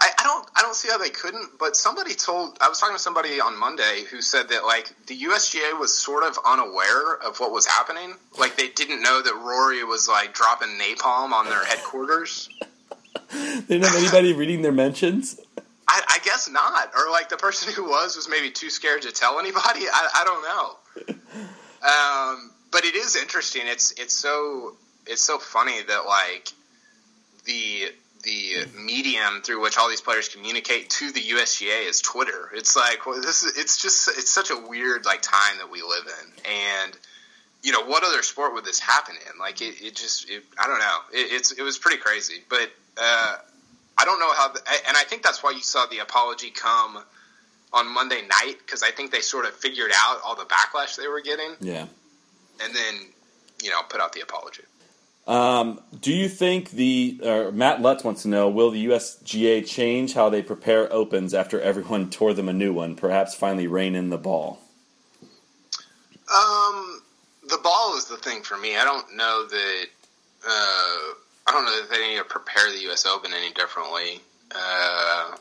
I, 0.00 0.10
I 0.18 0.22
don't 0.22 0.48
I 0.56 0.62
don't 0.62 0.74
see 0.74 0.88
how 0.88 0.96
they 0.98 1.10
couldn't, 1.10 1.58
but 1.58 1.76
somebody 1.76 2.14
told 2.14 2.56
I 2.60 2.68
was 2.68 2.80
talking 2.80 2.96
to 2.96 3.02
somebody 3.02 3.40
on 3.40 3.58
Monday 3.58 4.04
who 4.10 4.22
said 4.22 4.48
that 4.48 4.64
like 4.64 4.92
the 5.06 5.16
USGA 5.16 5.78
was 5.78 5.94
sort 5.94 6.24
of 6.24 6.38
unaware 6.46 7.16
of 7.16 7.38
what 7.38 7.52
was 7.52 7.66
happening. 7.66 8.14
Like 8.38 8.56
they 8.56 8.68
didn't 8.68 9.02
know 9.02 9.20
that 9.20 9.34
Rory 9.34 9.84
was 9.84 10.08
like 10.08 10.32
dropping 10.32 10.70
napalm 10.78 11.32
on 11.32 11.46
their 11.46 11.64
headquarters. 11.64 12.48
They 13.32 13.78
didn't 13.78 13.84
have 13.84 13.96
anybody 13.96 14.32
reading 14.32 14.62
their 14.62 14.72
mentions? 14.72 15.38
I, 15.86 16.02
I 16.08 16.18
guess 16.24 16.48
not, 16.48 16.90
or 16.96 17.10
like 17.12 17.28
the 17.28 17.36
person 17.36 17.72
who 17.72 17.84
was 17.84 18.16
was 18.16 18.28
maybe 18.28 18.50
too 18.50 18.70
scared 18.70 19.02
to 19.02 19.12
tell 19.12 19.38
anybody. 19.38 19.86
I, 19.92 20.08
I 20.14 20.24
don't 20.24 20.42
know. 20.42 21.16
Um, 21.82 22.50
but 22.70 22.84
it 22.84 22.94
is 22.94 23.16
interesting. 23.16 23.62
It's 23.66 23.92
it's 23.92 24.14
so 24.14 24.74
it's 25.06 25.22
so 25.22 25.38
funny 25.38 25.82
that 25.82 26.06
like 26.06 26.48
the 27.44 27.92
the 28.22 28.66
medium 28.78 29.40
through 29.42 29.62
which 29.62 29.78
all 29.78 29.88
these 29.88 30.00
players 30.02 30.28
communicate 30.28 30.90
to 30.90 31.10
the 31.10 31.20
USGA 31.20 31.88
is 31.88 32.00
Twitter. 32.00 32.50
It's 32.54 32.76
like 32.76 33.06
well, 33.06 33.20
this 33.20 33.42
is 33.42 33.56
it's 33.56 33.80
just 33.80 34.08
it's 34.08 34.30
such 34.30 34.50
a 34.50 34.56
weird 34.56 35.04
like 35.06 35.22
time 35.22 35.58
that 35.58 35.70
we 35.70 35.82
live 35.82 36.04
in, 36.06 36.32
and 36.84 36.98
you 37.62 37.72
know 37.72 37.84
what 37.84 38.04
other 38.04 38.22
sport 38.22 38.54
would 38.54 38.64
this 38.64 38.78
happen 38.78 39.14
in? 39.14 39.38
Like 39.38 39.60
it, 39.62 39.80
it 39.82 39.94
just 39.96 40.28
it, 40.30 40.42
I 40.58 40.66
don't 40.66 40.78
know. 40.78 40.98
It, 41.12 41.32
it's 41.32 41.52
it 41.52 41.62
was 41.62 41.78
pretty 41.78 41.98
crazy, 41.98 42.42
but 42.48 42.70
uh, 43.00 43.36
I 43.98 44.04
don't 44.04 44.18
know 44.20 44.32
how. 44.34 44.48
The, 44.52 44.60
and 44.88 44.96
I 44.96 45.04
think 45.04 45.22
that's 45.22 45.42
why 45.42 45.52
you 45.52 45.60
saw 45.62 45.86
the 45.86 45.98
apology 45.98 46.50
come 46.50 47.02
on 47.72 47.88
Monday 47.94 48.22
night 48.22 48.56
because 48.66 48.82
I 48.82 48.90
think 48.90 49.12
they 49.12 49.20
sort 49.20 49.44
of 49.46 49.52
figured 49.54 49.92
out 49.96 50.20
all 50.24 50.34
the 50.36 50.44
backlash 50.44 50.96
they 50.96 51.06
were 51.08 51.20
getting, 51.20 51.52
Yeah. 51.60 51.86
and 52.62 52.74
then 52.74 52.94
you 53.62 53.70
know 53.70 53.80
put 53.88 54.00
out 54.00 54.12
the 54.12 54.20
apology. 54.20 54.62
Um, 55.30 55.78
do 56.00 56.12
you 56.12 56.28
think 56.28 56.70
the 56.70 57.20
uh, 57.22 57.50
Matt 57.52 57.80
Lutz 57.80 58.02
wants 58.02 58.22
to 58.22 58.28
know 58.28 58.48
will 58.48 58.72
the 58.72 58.86
USGA 58.86 59.64
change 59.64 60.14
how 60.14 60.28
they 60.28 60.42
prepare 60.42 60.92
opens 60.92 61.34
after 61.34 61.60
everyone 61.60 62.10
tore 62.10 62.34
them 62.34 62.48
a 62.48 62.52
new 62.52 62.72
one? 62.72 62.96
Perhaps 62.96 63.36
finally 63.36 63.68
rein 63.68 63.94
in 63.94 64.10
the 64.10 64.18
ball. 64.18 64.58
Um, 66.34 67.00
the 67.48 67.58
ball 67.62 67.96
is 67.96 68.06
the 68.06 68.16
thing 68.16 68.42
for 68.42 68.58
me. 68.58 68.76
I 68.76 68.82
don't 68.82 69.16
know 69.16 69.46
that. 69.46 69.84
Uh, 70.44 71.14
I 71.46 71.52
don't 71.52 71.64
know 71.64 71.80
that 71.80 71.90
they 71.90 72.08
need 72.08 72.18
to 72.18 72.24
prepare 72.24 72.72
the 72.72 72.80
U.S. 72.82 73.06
Open 73.06 73.32
any 73.32 73.52
differently. 73.52 74.20
Uh, 74.52 75.36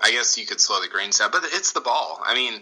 I 0.00 0.12
guess 0.12 0.38
you 0.38 0.46
could 0.46 0.60
slow 0.60 0.80
the 0.80 0.88
greens 0.88 1.18
down, 1.18 1.32
but 1.32 1.42
it's 1.44 1.72
the 1.72 1.80
ball. 1.80 2.20
I 2.24 2.34
mean, 2.34 2.60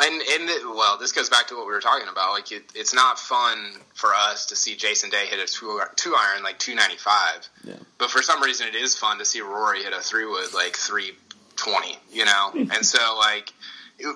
and 0.00 0.14
and 0.14 0.50
it, 0.50 0.64
well, 0.64 0.98
this 0.98 1.12
goes 1.12 1.28
back 1.28 1.48
to 1.48 1.56
what 1.56 1.66
we 1.66 1.72
were 1.72 1.80
talking 1.80 2.08
about. 2.08 2.32
Like, 2.32 2.52
it, 2.52 2.64
it's 2.74 2.94
not 2.94 3.18
fun 3.18 3.72
for 3.94 4.14
us 4.14 4.46
to 4.46 4.56
see 4.56 4.76
Jason 4.76 5.10
Day 5.10 5.26
hit 5.26 5.38
a 5.38 5.50
two, 5.50 5.80
two 5.96 6.14
iron 6.16 6.42
like 6.42 6.58
two 6.58 6.74
ninety 6.74 6.96
five. 6.96 7.48
Yeah. 7.64 7.74
But 7.98 8.10
for 8.10 8.22
some 8.22 8.42
reason, 8.42 8.68
it 8.68 8.74
is 8.74 8.96
fun 8.96 9.18
to 9.18 9.24
see 9.24 9.40
Rory 9.40 9.82
hit 9.82 9.92
a 9.92 10.00
three 10.00 10.26
wood 10.26 10.54
like 10.54 10.76
three 10.76 11.12
twenty. 11.56 11.98
You 12.10 12.24
know, 12.24 12.50
and 12.54 12.84
so 12.84 13.16
like 13.18 13.52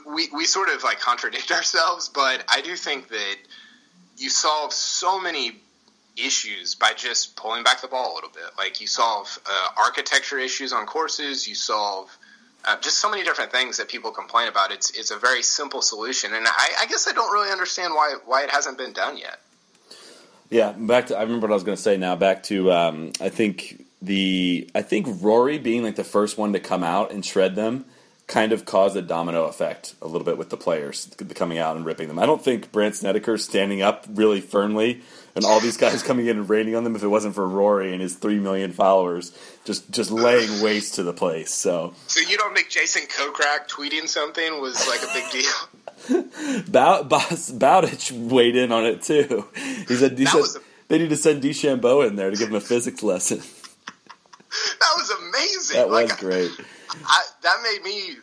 we 0.06 0.28
we 0.32 0.44
sort 0.44 0.68
of 0.68 0.82
like 0.82 1.00
contradict 1.00 1.50
ourselves. 1.52 2.08
But 2.08 2.44
I 2.48 2.60
do 2.60 2.76
think 2.76 3.08
that 3.08 3.36
you 4.16 4.30
solve 4.30 4.72
so 4.72 5.20
many 5.20 5.52
issues 6.16 6.74
by 6.74 6.92
just 6.92 7.36
pulling 7.36 7.64
back 7.64 7.80
the 7.80 7.88
ball 7.88 8.12
a 8.12 8.14
little 8.14 8.30
bit. 8.30 8.44
Like 8.58 8.80
you 8.80 8.86
solve 8.86 9.38
uh, 9.46 9.68
architecture 9.78 10.38
issues 10.38 10.72
on 10.72 10.86
courses. 10.86 11.48
You 11.48 11.54
solve 11.54 12.16
uh, 12.64 12.76
just 12.80 12.98
so 12.98 13.10
many 13.10 13.24
different 13.24 13.50
things 13.50 13.76
that 13.76 13.88
people 13.88 14.10
complain 14.10 14.48
about. 14.48 14.72
It's 14.72 14.90
it's 14.90 15.10
a 15.10 15.18
very 15.18 15.42
simple 15.42 15.82
solution, 15.82 16.32
and 16.34 16.46
I, 16.46 16.68
I 16.80 16.86
guess 16.86 17.08
I 17.08 17.12
don't 17.12 17.32
really 17.32 17.50
understand 17.50 17.94
why 17.94 18.16
why 18.24 18.44
it 18.44 18.50
hasn't 18.50 18.78
been 18.78 18.92
done 18.92 19.18
yet. 19.18 19.40
Yeah, 20.50 20.72
back 20.72 21.06
to 21.06 21.16
I 21.16 21.22
remember 21.22 21.46
what 21.46 21.52
I 21.52 21.54
was 21.54 21.64
going 21.64 21.76
to 21.76 21.82
say 21.82 21.96
now. 21.96 22.14
Back 22.14 22.42
to 22.44 22.70
um, 22.72 23.12
I 23.20 23.28
think 23.30 23.84
the 24.00 24.70
I 24.74 24.82
think 24.82 25.06
Rory 25.22 25.58
being 25.58 25.82
like 25.82 25.96
the 25.96 26.04
first 26.04 26.36
one 26.36 26.52
to 26.52 26.60
come 26.60 26.84
out 26.84 27.10
and 27.10 27.24
shred 27.24 27.54
them 27.56 27.86
kind 28.26 28.52
of 28.52 28.64
caused 28.64 28.96
a 28.96 29.02
domino 29.02 29.44
effect 29.44 29.94
a 30.00 30.06
little 30.06 30.24
bit 30.24 30.38
with 30.38 30.50
the 30.50 30.56
players 30.56 31.08
coming 31.34 31.58
out 31.58 31.76
and 31.76 31.84
ripping 31.84 32.08
them. 32.08 32.18
I 32.18 32.26
don't 32.26 32.42
think 32.42 32.72
Brandt 32.72 32.94
Snedeker 32.94 33.36
standing 33.36 33.82
up 33.82 34.06
really 34.08 34.40
firmly 34.40 35.02
and 35.34 35.44
all 35.44 35.60
these 35.60 35.76
guys 35.76 36.02
coming 36.02 36.26
in 36.26 36.38
and 36.38 36.48
raining 36.48 36.74
on 36.74 36.84
them 36.84 36.94
if 36.96 37.02
it 37.02 37.08
wasn't 37.08 37.34
for 37.34 37.46
Rory 37.48 37.92
and 37.92 38.00
his 38.00 38.16
three 38.16 38.38
million 38.38 38.72
followers 38.72 39.36
just 39.64 39.90
just 39.90 40.10
laying 40.10 40.62
waste 40.62 40.94
to 40.96 41.02
the 41.02 41.12
place. 41.12 41.52
So 41.52 41.94
So 42.06 42.20
you 42.20 42.36
don't 42.36 42.54
think 42.54 42.68
Jason 42.68 43.02
Kokrak 43.02 43.68
tweeting 43.68 44.08
something 44.08 44.60
was 44.60 44.86
like 44.88 45.02
a 45.02 45.12
big 45.12 45.30
deal? 45.30 45.52
Bowditch 47.58 48.12
weighed 48.12 48.56
in 48.56 48.72
on 48.72 48.84
it 48.84 49.02
too. 49.02 49.46
He 49.88 49.96
said, 49.96 50.18
he 50.18 50.26
said 50.26 50.40
a- 50.40 50.60
they 50.88 50.98
need 50.98 51.10
to 51.10 51.16
send 51.16 51.42
DeChambeau 51.42 52.06
in 52.06 52.16
there 52.16 52.30
to 52.30 52.36
give 52.36 52.48
him 52.48 52.56
a 52.56 52.60
physics 52.60 53.02
lesson. 53.02 53.38
that 53.38 54.92
was 54.96 55.10
amazing. 55.10 55.76
That 55.76 55.88
was 55.88 56.10
like, 56.10 56.18
great. 56.18 56.50
I, 57.06 57.22
that 57.42 57.56
made 57.62 57.82
me 57.82 58.16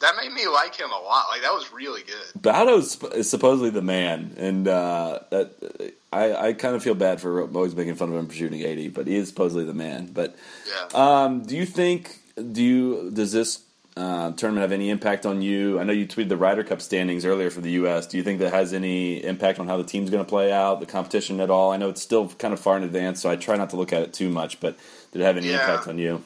that 0.00 0.16
made 0.20 0.32
me 0.32 0.48
like 0.48 0.74
him 0.74 0.90
a 0.90 1.00
lot. 1.00 1.26
Like 1.30 1.42
that 1.42 1.52
was 1.52 1.72
really 1.72 2.02
good. 2.02 2.42
Bowdo's 2.42 3.02
is 3.14 3.30
supposedly 3.30 3.70
the 3.70 3.82
man, 3.82 4.34
and 4.36 4.66
uh, 4.66 5.20
that 5.30 5.94
I, 6.14 6.48
I 6.48 6.52
kind 6.52 6.74
of 6.76 6.82
feel 6.82 6.94
bad 6.94 7.20
for 7.20 7.42
always 7.42 7.74
making 7.74 7.94
fun 7.96 8.08
of 8.10 8.14
him 8.16 8.26
for 8.26 8.34
shooting 8.34 8.62
eighty, 8.62 8.88
but 8.88 9.06
he 9.06 9.16
is 9.16 9.28
supposedly 9.28 9.64
the 9.64 9.74
man. 9.74 10.06
But 10.12 10.36
Yeah. 10.66 11.24
um, 11.24 11.42
do 11.42 11.56
you 11.56 11.66
think 11.66 12.18
do 12.52 12.62
you 12.62 13.10
does 13.12 13.32
this 13.32 13.60
uh, 13.96 14.32
tournament 14.32 14.62
have 14.62 14.72
any 14.72 14.90
impact 14.90 15.24
on 15.24 15.40
you? 15.42 15.78
I 15.78 15.84
know 15.84 15.92
you 15.92 16.06
tweeted 16.06 16.28
the 16.28 16.36
Ryder 16.36 16.64
Cup 16.64 16.80
standings 16.82 17.24
earlier 17.24 17.50
for 17.50 17.60
the 17.60 17.70
U.S. 17.72 18.06
Do 18.06 18.16
you 18.16 18.24
think 18.24 18.40
that 18.40 18.52
has 18.52 18.72
any 18.72 19.22
impact 19.22 19.58
on 19.60 19.68
how 19.68 19.76
the 19.76 19.84
team's 19.84 20.10
going 20.10 20.24
to 20.24 20.28
play 20.28 20.52
out, 20.52 20.80
the 20.80 20.86
competition 20.86 21.40
at 21.40 21.48
all? 21.50 21.70
I 21.72 21.76
know 21.76 21.90
it's 21.90 22.02
still 22.02 22.28
kind 22.28 22.52
of 22.52 22.58
far 22.60 22.76
in 22.76 22.82
advance, 22.82 23.20
so 23.22 23.30
I 23.30 23.36
try 23.36 23.56
not 23.56 23.70
to 23.70 23.76
look 23.76 23.92
at 23.92 24.02
it 24.02 24.12
too 24.12 24.28
much. 24.30 24.58
But 24.60 24.76
did 25.12 25.22
it 25.22 25.24
have 25.24 25.36
any 25.36 25.48
Yeah. 25.48 25.60
impact 25.60 25.86
on 25.88 25.98
you? 25.98 26.24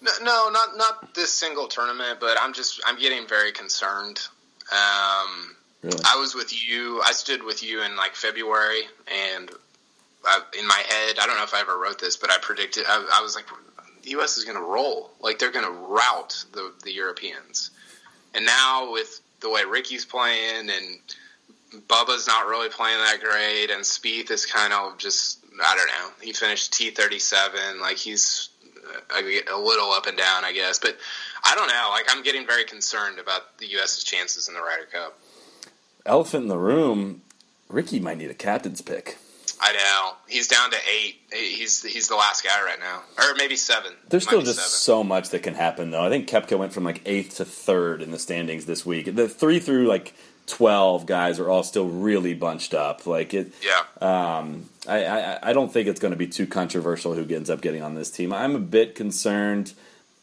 No, 0.00 0.10
no, 0.22 0.50
not 0.50 0.76
not 0.76 1.14
this 1.14 1.30
single 1.32 1.66
tournament, 1.68 2.18
but 2.20 2.36
I'm 2.40 2.52
just 2.52 2.80
I'm 2.86 2.98
getting 2.98 3.26
very 3.26 3.52
concerned. 3.52 4.20
Um, 4.72 5.56
Really? 5.84 6.00
I 6.06 6.18
was 6.18 6.34
with 6.34 6.50
you. 6.66 7.02
I 7.04 7.12
stood 7.12 7.42
with 7.42 7.62
you 7.62 7.82
in 7.82 7.94
like 7.94 8.14
February, 8.14 8.84
and 9.06 9.50
I, 10.24 10.40
in 10.58 10.66
my 10.66 10.82
head, 10.88 11.18
I 11.20 11.26
don't 11.26 11.36
know 11.36 11.42
if 11.42 11.52
I 11.52 11.60
ever 11.60 11.78
wrote 11.78 12.00
this, 12.00 12.16
but 12.16 12.30
I 12.30 12.38
predicted. 12.38 12.84
I, 12.88 13.18
I 13.18 13.22
was 13.22 13.34
like, 13.36 13.44
the 14.02 14.10
U.S. 14.12 14.38
is 14.38 14.44
going 14.44 14.56
to 14.56 14.62
roll. 14.62 15.10
Like 15.20 15.38
they're 15.38 15.52
going 15.52 15.66
to 15.66 15.70
rout 15.70 16.42
the 16.52 16.72
the 16.84 16.90
Europeans. 16.90 17.70
And 18.34 18.46
now 18.46 18.92
with 18.92 19.20
the 19.40 19.50
way 19.50 19.64
Rickie's 19.64 20.06
playing 20.06 20.70
and 20.70 21.82
Bubba's 21.86 22.26
not 22.26 22.46
really 22.46 22.70
playing 22.70 22.98
that 22.98 23.18
great, 23.20 23.70
and 23.70 23.82
Spieth 23.82 24.30
is 24.30 24.46
kind 24.46 24.72
of 24.72 24.96
just 24.96 25.40
I 25.62 25.76
don't 25.76 25.88
know. 25.88 26.14
He 26.22 26.32
finished 26.32 26.72
T 26.72 26.92
thirty 26.92 27.18
seven. 27.18 27.78
Like 27.82 27.98
he's 27.98 28.48
a, 29.14 29.20
a 29.52 29.58
little 29.58 29.90
up 29.90 30.06
and 30.06 30.16
down, 30.16 30.46
I 30.46 30.52
guess. 30.54 30.78
But 30.78 30.96
I 31.44 31.54
don't 31.54 31.68
know. 31.68 31.88
Like 31.90 32.06
I'm 32.08 32.22
getting 32.22 32.46
very 32.46 32.64
concerned 32.64 33.18
about 33.18 33.58
the 33.58 33.66
U.S.'s 33.72 34.02
chances 34.02 34.48
in 34.48 34.54
the 34.54 34.62
Ryder 34.62 34.86
Cup. 34.90 35.18
Elephant 36.06 36.42
in 36.44 36.48
the 36.48 36.58
room. 36.58 37.22
Rickie 37.68 38.00
might 38.00 38.18
need 38.18 38.30
a 38.30 38.34
captain's 38.34 38.80
pick. 38.80 39.16
I 39.60 39.72
know 39.72 40.16
he's 40.28 40.48
down 40.48 40.70
to 40.70 40.76
eight. 40.76 41.16
He's 41.32 41.82
he's 41.82 42.08
the 42.08 42.16
last 42.16 42.44
guy 42.44 42.62
right 42.62 42.78
now, 42.78 43.02
or 43.18 43.34
maybe 43.36 43.56
seven. 43.56 43.92
There's 44.08 44.24
still 44.24 44.42
just 44.42 44.58
seven. 44.58 44.70
so 44.70 45.02
much 45.04 45.30
that 45.30 45.42
can 45.42 45.54
happen, 45.54 45.90
though. 45.90 46.04
I 46.04 46.10
think 46.10 46.28
Koepka 46.28 46.58
went 46.58 46.72
from 46.72 46.84
like 46.84 47.00
eighth 47.06 47.36
to 47.36 47.44
third 47.44 48.02
in 48.02 48.10
the 48.10 48.18
standings 48.18 48.66
this 48.66 48.84
week. 48.84 49.14
The 49.14 49.28
three 49.28 49.60
through 49.60 49.86
like 49.86 50.12
twelve 50.46 51.06
guys 51.06 51.40
are 51.40 51.48
all 51.48 51.62
still 51.62 51.88
really 51.88 52.34
bunched 52.34 52.74
up. 52.74 53.06
Like 53.06 53.32
it, 53.32 53.52
yeah. 53.62 53.84
um, 54.06 54.68
I, 54.86 55.04
I 55.06 55.50
I 55.50 55.52
don't 55.54 55.72
think 55.72 55.88
it's 55.88 56.00
going 56.00 56.12
to 56.12 56.18
be 56.18 56.26
too 56.26 56.46
controversial 56.46 57.14
who 57.14 57.34
ends 57.34 57.48
up 57.48 57.62
getting 57.62 57.82
on 57.82 57.94
this 57.94 58.10
team. 58.10 58.32
I'm 58.32 58.54
a 58.54 58.60
bit 58.60 58.94
concerned. 58.94 59.72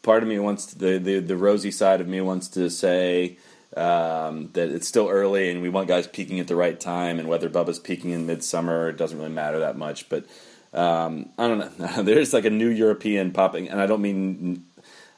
Part 0.02 0.22
of 0.22 0.28
me 0.28 0.38
wants 0.38 0.66
to, 0.66 0.78
the, 0.78 0.98
the 0.98 1.18
the 1.18 1.36
rosy 1.36 1.70
side 1.72 2.00
of 2.00 2.06
me 2.06 2.20
wants 2.20 2.48
to 2.48 2.70
say 2.70 3.38
um, 3.76 4.50
that 4.52 4.68
it's 4.70 4.88
still 4.88 5.08
early 5.08 5.50
and 5.50 5.62
we 5.62 5.68
want 5.68 5.88
guys 5.88 6.06
peaking 6.06 6.40
at 6.40 6.46
the 6.46 6.56
right 6.56 6.78
time. 6.78 7.18
And 7.18 7.28
whether 7.28 7.48
Bubba's 7.48 7.78
peaking 7.78 8.10
in 8.10 8.26
midsummer, 8.26 8.88
it 8.88 8.96
doesn't 8.96 9.18
really 9.18 9.30
matter 9.30 9.60
that 9.60 9.76
much. 9.76 10.08
But 10.08 10.26
um, 10.72 11.30
I 11.38 11.48
don't 11.48 11.78
know. 11.78 12.02
There's 12.02 12.32
like 12.32 12.44
a 12.44 12.50
new 12.50 12.68
European 12.68 13.32
popping, 13.32 13.68
and 13.68 13.80
I 13.80 13.86
don't 13.86 14.02
mean. 14.02 14.66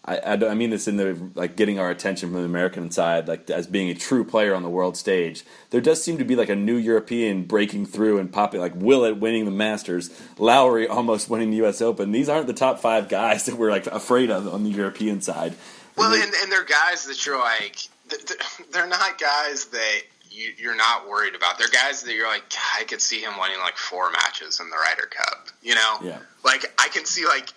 I, 0.06 0.18
I, 0.18 0.32
I 0.32 0.54
mean 0.54 0.68
this 0.68 0.86
in 0.86 0.98
the 0.98 1.16
like 1.34 1.56
getting 1.56 1.78
our 1.78 1.90
attention 1.90 2.30
from 2.30 2.40
the 2.40 2.44
American 2.44 2.90
side, 2.90 3.26
like 3.26 3.48
as 3.48 3.66
being 3.66 3.88
a 3.88 3.94
true 3.94 4.22
player 4.22 4.54
on 4.54 4.62
the 4.62 4.68
world 4.68 4.98
stage. 4.98 5.44
There 5.70 5.80
does 5.80 6.02
seem 6.02 6.18
to 6.18 6.24
be 6.24 6.36
like 6.36 6.50
a 6.50 6.56
new 6.56 6.76
European 6.76 7.44
breaking 7.44 7.86
through 7.86 8.18
and 8.18 8.30
popping, 8.30 8.60
like 8.60 8.74
Willett 8.74 9.16
winning 9.16 9.46
the 9.46 9.50
Masters, 9.50 10.10
Lowry 10.36 10.86
almost 10.86 11.30
winning 11.30 11.50
the 11.50 11.56
U.S. 11.58 11.80
Open. 11.80 12.12
These 12.12 12.28
aren't 12.28 12.48
the 12.48 12.52
top 12.52 12.80
five 12.80 13.08
guys 13.08 13.46
that 13.46 13.54
we're 13.54 13.70
like 13.70 13.86
afraid 13.86 14.30
of 14.30 14.52
on 14.52 14.64
the 14.64 14.70
European 14.70 15.22
side. 15.22 15.54
Well, 15.96 16.12
and, 16.12 16.34
and 16.34 16.50
they're 16.50 16.64
guys 16.64 17.06
that 17.06 17.24
you're 17.24 17.38
like, 17.38 17.76
they're 18.72 18.86
not 18.88 19.18
guys 19.18 19.66
that 19.66 19.98
you, 20.30 20.52
you're 20.58 20.76
not 20.76 21.08
worried 21.08 21.34
about. 21.34 21.58
They're 21.58 21.68
guys 21.68 22.02
that 22.02 22.14
you're 22.14 22.26
like, 22.28 22.48
"God, 22.50 22.80
I 22.80 22.84
could 22.84 23.00
see 23.00 23.20
him 23.20 23.32
winning 23.40 23.58
like 23.60 23.76
four 23.76 24.10
matches 24.10 24.60
in 24.60 24.68
the 24.70 24.76
Ryder 24.76 25.06
Cup. 25.10 25.48
You 25.62 25.74
know, 25.74 25.96
Yeah. 26.02 26.18
like 26.44 26.64
I 26.78 26.88
can 26.88 27.04
see 27.04 27.24
like 27.26 27.48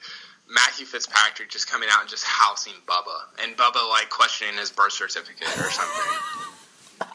Matthew 0.50 0.86
Fitzpatrick 0.86 1.50
just 1.50 1.70
coming 1.70 1.89
out 1.91 2.02
and 2.02 2.10
just 2.10 2.24
housing 2.24 2.74
Bubba, 2.86 3.43
and 3.43 3.58
Bubba 3.58 3.89
like 3.89 4.10
questioning 4.10 4.56
his 4.58 4.72
birth 4.72 4.93
certificate 4.93 5.48
or 5.58 5.70
something. 5.72 6.18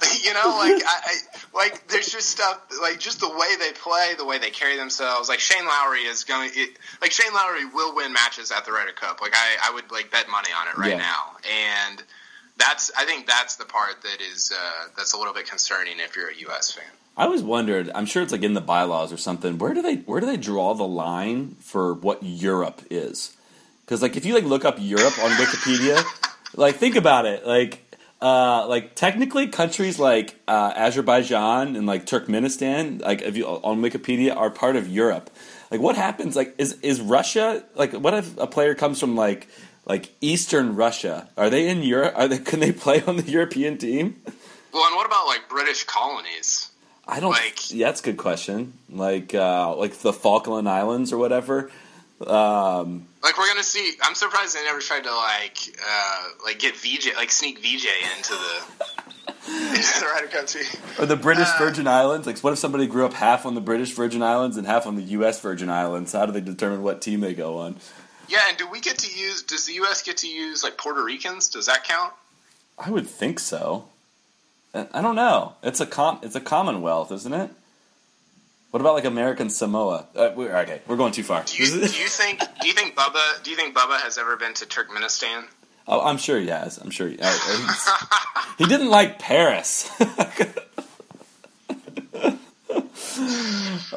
you 0.22 0.32
know, 0.32 0.48
like 0.58 0.80
I, 0.84 1.00
I 1.04 1.14
like 1.54 1.88
there's 1.88 2.08
just 2.12 2.28
stuff 2.28 2.60
like 2.80 3.00
just 3.00 3.18
the 3.20 3.28
way 3.28 3.56
they 3.58 3.72
play, 3.72 4.14
the 4.16 4.24
way 4.24 4.38
they 4.38 4.50
carry 4.50 4.76
themselves. 4.76 5.28
Like 5.28 5.40
Shane 5.40 5.66
Lowry 5.66 6.02
is 6.02 6.22
going, 6.24 6.50
it, 6.54 6.78
like 7.02 7.10
Shane 7.10 7.32
Lowry 7.34 7.64
will 7.64 7.96
win 7.96 8.12
matches 8.12 8.52
at 8.52 8.64
the 8.64 8.70
Ryder 8.72 8.92
Cup. 8.92 9.20
Like 9.20 9.32
I, 9.34 9.56
I 9.70 9.74
would 9.74 9.90
like 9.90 10.10
bet 10.12 10.28
money 10.28 10.50
on 10.60 10.68
it 10.68 10.76
right 10.78 10.90
Yeah. 10.92 10.98
now, 10.98 11.36
and 11.88 12.02
that's 12.58 12.90
I 12.96 13.04
think 13.04 13.26
that's 13.26 13.56
the 13.56 13.64
part 13.64 14.02
that 14.02 14.20
is 14.20 14.52
uh, 14.54 14.88
that's 14.96 15.12
a 15.12 15.18
little 15.18 15.32
bit 15.32 15.48
concerning 15.48 16.00
if 16.00 16.16
you're 16.16 16.28
a 16.28 16.36
U.S. 16.36 16.72
fan. 16.72 16.84
I 17.16 17.24
always 17.24 17.42
wondered. 17.42 17.90
I'm 17.94 18.06
sure 18.06 18.22
it's 18.22 18.32
like 18.32 18.42
in 18.42 18.54
the 18.54 18.60
bylaws 18.60 19.12
or 19.12 19.16
something. 19.16 19.58
Where 19.58 19.74
do 19.74 19.82
they 19.82 19.96
where 19.96 20.20
do 20.20 20.26
they 20.26 20.36
draw 20.36 20.74
the 20.74 20.86
line 20.86 21.56
for 21.60 21.94
what 21.94 22.22
Europe 22.22 22.82
is? 22.90 23.36
Because 23.84 24.02
like 24.02 24.16
if 24.16 24.24
you 24.24 24.34
like 24.34 24.44
look 24.44 24.64
up 24.64 24.76
Europe 24.78 25.18
on 25.18 25.30
Wikipedia, 25.32 26.04
like 26.54 26.76
think 26.76 26.96
about 26.96 27.26
it. 27.26 27.46
Like 27.46 27.84
uh, 28.20 28.66
like 28.68 28.94
technically 28.94 29.46
countries 29.48 29.98
like 29.98 30.36
uh, 30.46 30.72
Azerbaijan 30.76 31.76
and 31.76 31.86
like 31.86 32.06
Turkmenistan, 32.06 33.00
like 33.00 33.22
if 33.22 33.36
you 33.36 33.46
on 33.46 33.80
Wikipedia, 33.80 34.36
are 34.36 34.50
part 34.50 34.76
of 34.76 34.88
Europe. 34.88 35.30
Like 35.70 35.80
what 35.80 35.96
happens? 35.96 36.36
Like 36.36 36.54
is 36.58 36.74
is 36.82 37.00
Russia 37.00 37.64
like 37.74 37.92
what 37.92 38.14
if 38.14 38.36
a 38.38 38.46
player 38.46 38.74
comes 38.74 39.00
from 39.00 39.16
like 39.16 39.48
like 39.88 40.12
Eastern 40.20 40.76
Russia? 40.76 41.28
Are 41.36 41.50
they 41.50 41.68
in 41.68 41.82
Europe? 41.82 42.14
Are 42.16 42.28
they 42.28 42.38
can 42.50 42.60
they 42.60 42.72
play 42.72 43.02
on 43.04 43.16
the 43.16 43.30
European 43.30 43.78
team? 43.78 44.20
Well, 44.72 44.86
and 44.86 44.94
what 44.96 45.06
about 45.06 45.26
like 45.26 45.48
British 45.48 45.84
colonies? 45.84 46.70
I 47.06 47.20
don't. 47.20 47.30
Like- 47.32 47.72
yeah, 47.72 47.86
that's 47.86 48.00
a 48.00 48.04
good 48.04 48.18
question. 48.18 48.74
Like, 48.90 49.34
uh, 49.34 49.74
like 49.76 49.94
the 50.00 50.12
Falkland 50.12 50.68
Islands 50.68 51.10
or 51.12 51.16
whatever. 51.16 51.70
Um, 52.26 53.06
Like 53.22 53.38
we're 53.38 53.46
gonna 53.48 53.62
see. 53.62 53.92
I'm 54.02 54.14
surprised 54.14 54.54
they 54.56 54.64
never 54.64 54.80
tried 54.80 55.04
to 55.04 55.14
like 55.14 55.56
uh, 55.88 56.22
like 56.44 56.58
get 56.58 56.76
VJ 56.76 57.14
like 57.16 57.30
sneak 57.30 57.58
VJ 57.60 57.86
into 58.16 58.32
the 58.34 58.62
into 59.48 60.00
the 60.00 60.06
Ryder 60.12 60.26
Cup 60.26 60.46
team. 60.46 60.64
or 60.98 61.06
the 61.06 61.16
British 61.16 61.48
Virgin 61.58 61.86
Islands. 61.86 62.26
Like, 62.26 62.38
what 62.40 62.52
if 62.52 62.58
somebody 62.58 62.86
grew 62.86 63.06
up 63.06 63.14
half 63.14 63.46
on 63.46 63.54
the 63.54 63.60
British 63.60 63.92
Virgin 63.92 64.22
Islands 64.22 64.56
and 64.56 64.66
half 64.66 64.86
on 64.86 64.96
the 64.96 65.02
U.S. 65.02 65.40
Virgin 65.40 65.70
Islands? 65.70 66.12
How 66.12 66.26
do 66.26 66.32
they 66.32 66.40
determine 66.40 66.82
what 66.82 67.00
team 67.00 67.20
they 67.20 67.34
go 67.34 67.58
on? 67.58 67.76
Yeah, 68.28 68.40
and 68.48 68.58
do 68.58 68.68
we 68.68 68.80
get 68.80 68.98
to 68.98 69.18
use? 69.18 69.42
Does 69.42 69.66
the 69.66 69.74
U.S. 69.74 70.02
get 70.02 70.18
to 70.18 70.28
use 70.28 70.62
like 70.62 70.76
Puerto 70.76 71.02
Ricans? 71.02 71.48
Does 71.48 71.66
that 71.66 71.84
count? 71.84 72.12
I 72.78 72.90
would 72.90 73.06
think 73.06 73.40
so. 73.40 73.86
I 74.74 75.00
don't 75.00 75.16
know. 75.16 75.54
It's 75.62 75.80
a 75.80 75.86
com- 75.86 76.20
It's 76.22 76.36
a 76.36 76.40
Commonwealth, 76.40 77.10
isn't 77.10 77.32
it? 77.32 77.50
What 78.70 78.80
about 78.80 78.94
like 78.94 79.06
American 79.06 79.48
Samoa? 79.48 80.06
Uh, 80.14 80.30
we're, 80.36 80.54
okay, 80.58 80.82
we're 80.86 80.96
going 80.96 81.12
too 81.12 81.22
far. 81.22 81.42
Do 81.44 81.62
you, 81.62 81.70
do 81.70 81.78
you 81.78 82.08
think? 82.08 82.40
Do 82.60 82.68
you 82.68 82.74
think 82.74 82.94
Bubba? 82.94 83.42
Do 83.42 83.50
you 83.50 83.56
think 83.56 83.74
Bubba 83.74 83.98
has 84.00 84.18
ever 84.18 84.36
been 84.36 84.52
to 84.54 84.66
Turkmenistan? 84.66 85.44
oh, 85.90 86.02
I'm 86.02 86.18
sure 86.18 86.38
he 86.38 86.48
has. 86.48 86.76
I'm 86.76 86.90
sure 86.90 87.08
he, 87.08 87.18
uh, 87.20 87.34
he 88.58 88.66
didn't 88.66 88.90
like 88.90 89.18
Paris. 89.18 89.90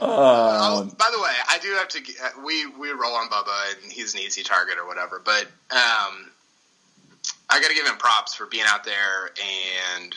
Oh, 0.04 0.84
way, 0.84 0.90
I 1.52 1.60
do 1.60 1.70
have 1.74 1.88
to. 1.90 2.00
uh, 2.00 2.30
We 2.46 2.66
we 2.68 2.90
roll 2.92 3.14
on 3.16 3.30
Bubba, 3.30 3.84
and 3.84 3.92
he's 3.92 4.14
an 4.14 4.20
easy 4.22 4.44
target 4.44 4.78
or 4.78 4.88
whatever. 4.88 5.22
But 5.24 5.44
um, 5.72 6.32
I 7.50 7.60
got 7.60 7.68
to 7.68 7.76
give 7.76 7.86
him 7.86 7.98
props 7.98 8.34
for 8.34 8.46
being 8.46 8.66
out 8.68 8.84
there 8.84 9.32
and 10.00 10.16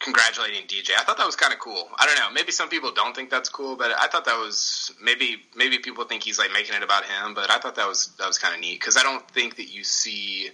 congratulating 0.00 0.66
DJ. 0.66 0.90
I 0.98 1.02
thought 1.04 1.16
that 1.16 1.24
was 1.26 1.36
kind 1.36 1.52
of 1.52 1.58
cool. 1.60 1.88
I 1.98 2.04
don't 2.06 2.16
know. 2.18 2.30
Maybe 2.32 2.52
some 2.52 2.68
people 2.68 2.90
don't 2.92 3.14
think 3.16 3.30
that's 3.30 3.48
cool, 3.48 3.76
but 3.76 3.90
I 3.98 4.08
thought 4.08 4.24
that 4.26 4.36
was 4.38 4.92
maybe 5.02 5.36
maybe 5.56 5.78
people 5.78 6.04
think 6.04 6.22
he's 6.22 6.38
like 6.38 6.52
making 6.52 6.74
it 6.74 6.82
about 6.82 7.04
him. 7.04 7.34
But 7.34 7.50
I 7.50 7.58
thought 7.58 7.76
that 7.76 7.88
was 7.88 8.08
that 8.18 8.26
was 8.26 8.38
kind 8.38 8.54
of 8.54 8.60
neat 8.60 8.80
because 8.80 8.96
I 8.96 9.02
don't 9.02 9.26
think 9.30 9.56
that 9.56 9.72
you 9.72 9.84
see 9.84 10.50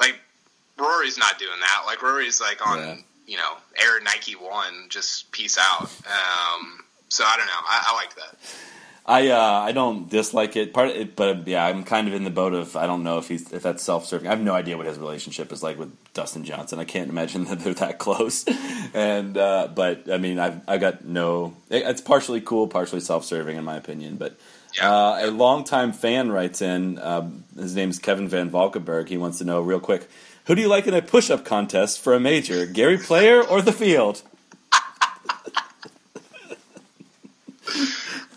like 0.00 0.18
Rory's 0.78 1.18
not 1.18 1.38
doing 1.38 1.60
that. 1.60 1.82
Like 1.86 2.02
Rory's 2.02 2.40
like 2.40 2.66
on 2.66 2.78
Yeah. 2.78 2.96
you 3.26 3.36
know 3.36 3.52
Air 3.76 4.00
Nike 4.00 4.32
One, 4.34 4.86
just 4.88 5.30
peace 5.30 5.58
out. 5.60 5.82
Um, 5.82 6.80
so 7.08 7.22
I 7.24 7.36
don't 7.36 7.46
know. 7.46 7.52
I, 7.68 7.84
I 7.88 7.94
like 7.94 8.14
that. 8.16 8.36
I 9.08 9.28
uh, 9.28 9.38
I 9.68 9.70
don't 9.72 10.08
dislike 10.10 10.56
it. 10.56 10.74
Part, 10.74 10.88
it, 10.90 11.14
but 11.14 11.46
yeah, 11.46 11.64
I'm 11.64 11.84
kind 11.84 12.08
of 12.08 12.14
in 12.14 12.24
the 12.24 12.30
boat 12.30 12.52
of 12.54 12.74
I 12.74 12.86
don't 12.86 13.04
know 13.04 13.18
if 13.18 13.28
he's 13.28 13.52
if 13.52 13.62
that's 13.62 13.82
self-serving. 13.84 14.26
I 14.26 14.30
have 14.30 14.40
no 14.40 14.52
idea 14.52 14.76
what 14.76 14.86
his 14.86 14.98
relationship 14.98 15.52
is 15.52 15.62
like 15.62 15.78
with 15.78 15.92
Dustin 16.12 16.42
Johnson. 16.44 16.80
I 16.80 16.84
can't 16.84 17.08
imagine 17.16 17.44
that 17.44 17.60
they're 17.60 17.74
that 17.74 17.98
close. 17.98 18.44
And 18.94 19.36
uh, 19.36 19.68
but 19.74 20.10
I 20.10 20.16
mean, 20.18 20.38
I've 20.38 20.60
I 20.68 20.78
got 20.78 21.04
no. 21.04 21.54
it- 21.70 21.84
It's 21.86 22.00
partially 22.00 22.40
cool, 22.40 22.66
partially 22.66 23.00
self-serving 23.00 23.56
in 23.56 23.62
my 23.64 23.76
opinion. 23.76 24.16
But 24.16 24.36
Yeah. 24.74 24.90
uh, 24.90 25.18
a 25.26 25.30
longtime 25.30 25.92
fan 25.92 26.30
writes 26.32 26.60
in. 26.62 26.98
Um, 26.98 27.44
his 27.56 27.74
name's 27.76 27.98
Kevin 27.98 28.26
Van 28.28 28.50
Valkenburg. 28.50 29.08
He 29.08 29.16
wants 29.18 29.38
to 29.38 29.44
know 29.44 29.60
real 29.60 29.80
quick. 29.80 30.08
Who 30.46 30.54
do 30.54 30.62
you 30.62 30.68
like 30.68 30.86
in 30.86 30.94
a 30.94 31.02
push-up 31.02 31.44
contest 31.44 32.00
for 32.00 32.14
a 32.14 32.20
major, 32.20 32.66
Gary 32.66 32.98
Player 32.98 33.42
or 33.42 33.60
the 33.62 33.72
field? 33.72 34.22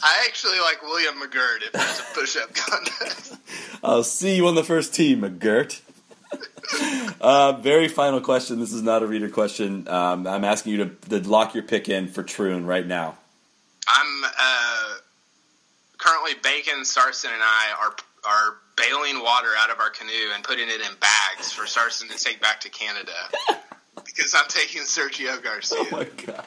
I 0.01 0.25
actually 0.27 0.59
like 0.59 0.81
William 0.81 1.15
McGirt 1.15 1.63
if 1.63 1.71
there's 1.73 1.99
a 1.99 2.13
push-up 2.13 2.53
contest. 2.53 3.35
I'll 3.83 4.03
see 4.03 4.35
you 4.35 4.47
on 4.47 4.55
the 4.55 4.63
first 4.63 4.93
team, 4.93 5.21
McGirt. 5.21 5.81
uh, 7.21 7.53
very 7.53 7.87
final 7.87 8.21
question. 8.21 8.59
This 8.59 8.73
is 8.73 8.81
not 8.81 9.03
a 9.03 9.07
reader 9.07 9.29
question. 9.29 9.87
Um, 9.87 10.27
I'm 10.27 10.43
asking 10.43 10.73
you 10.73 10.85
to, 10.85 11.19
to 11.19 11.29
lock 11.29 11.53
your 11.53 11.63
pick 11.63 11.89
in 11.89 12.07
for 12.07 12.23
Troon 12.23 12.65
right 12.65 12.85
now. 12.85 13.17
I'm 13.87 14.23
uh, 14.23 14.93
currently 15.97 16.33
Bacon, 16.43 16.85
Sarson, 16.85 17.31
and 17.33 17.41
I 17.41 17.73
are 17.81 17.95
are 18.25 18.57
bailing 18.75 19.23
water 19.23 19.49
out 19.57 19.69
of 19.69 19.79
our 19.79 19.89
canoe 19.89 20.31
and 20.35 20.43
putting 20.43 20.67
it 20.67 20.81
in 20.81 20.93
bags 20.99 21.51
for 21.51 21.65
Sarson 21.65 22.09
to 22.09 22.17
take 22.17 22.41
back 22.41 22.59
to 22.61 22.69
Canada 22.69 23.13
because 24.05 24.35
I'm 24.35 24.47
taking 24.49 24.81
Sergio 24.81 25.41
Garcia. 25.41 25.79
Oh 25.79 25.87
my 25.91 26.03
god! 26.03 26.45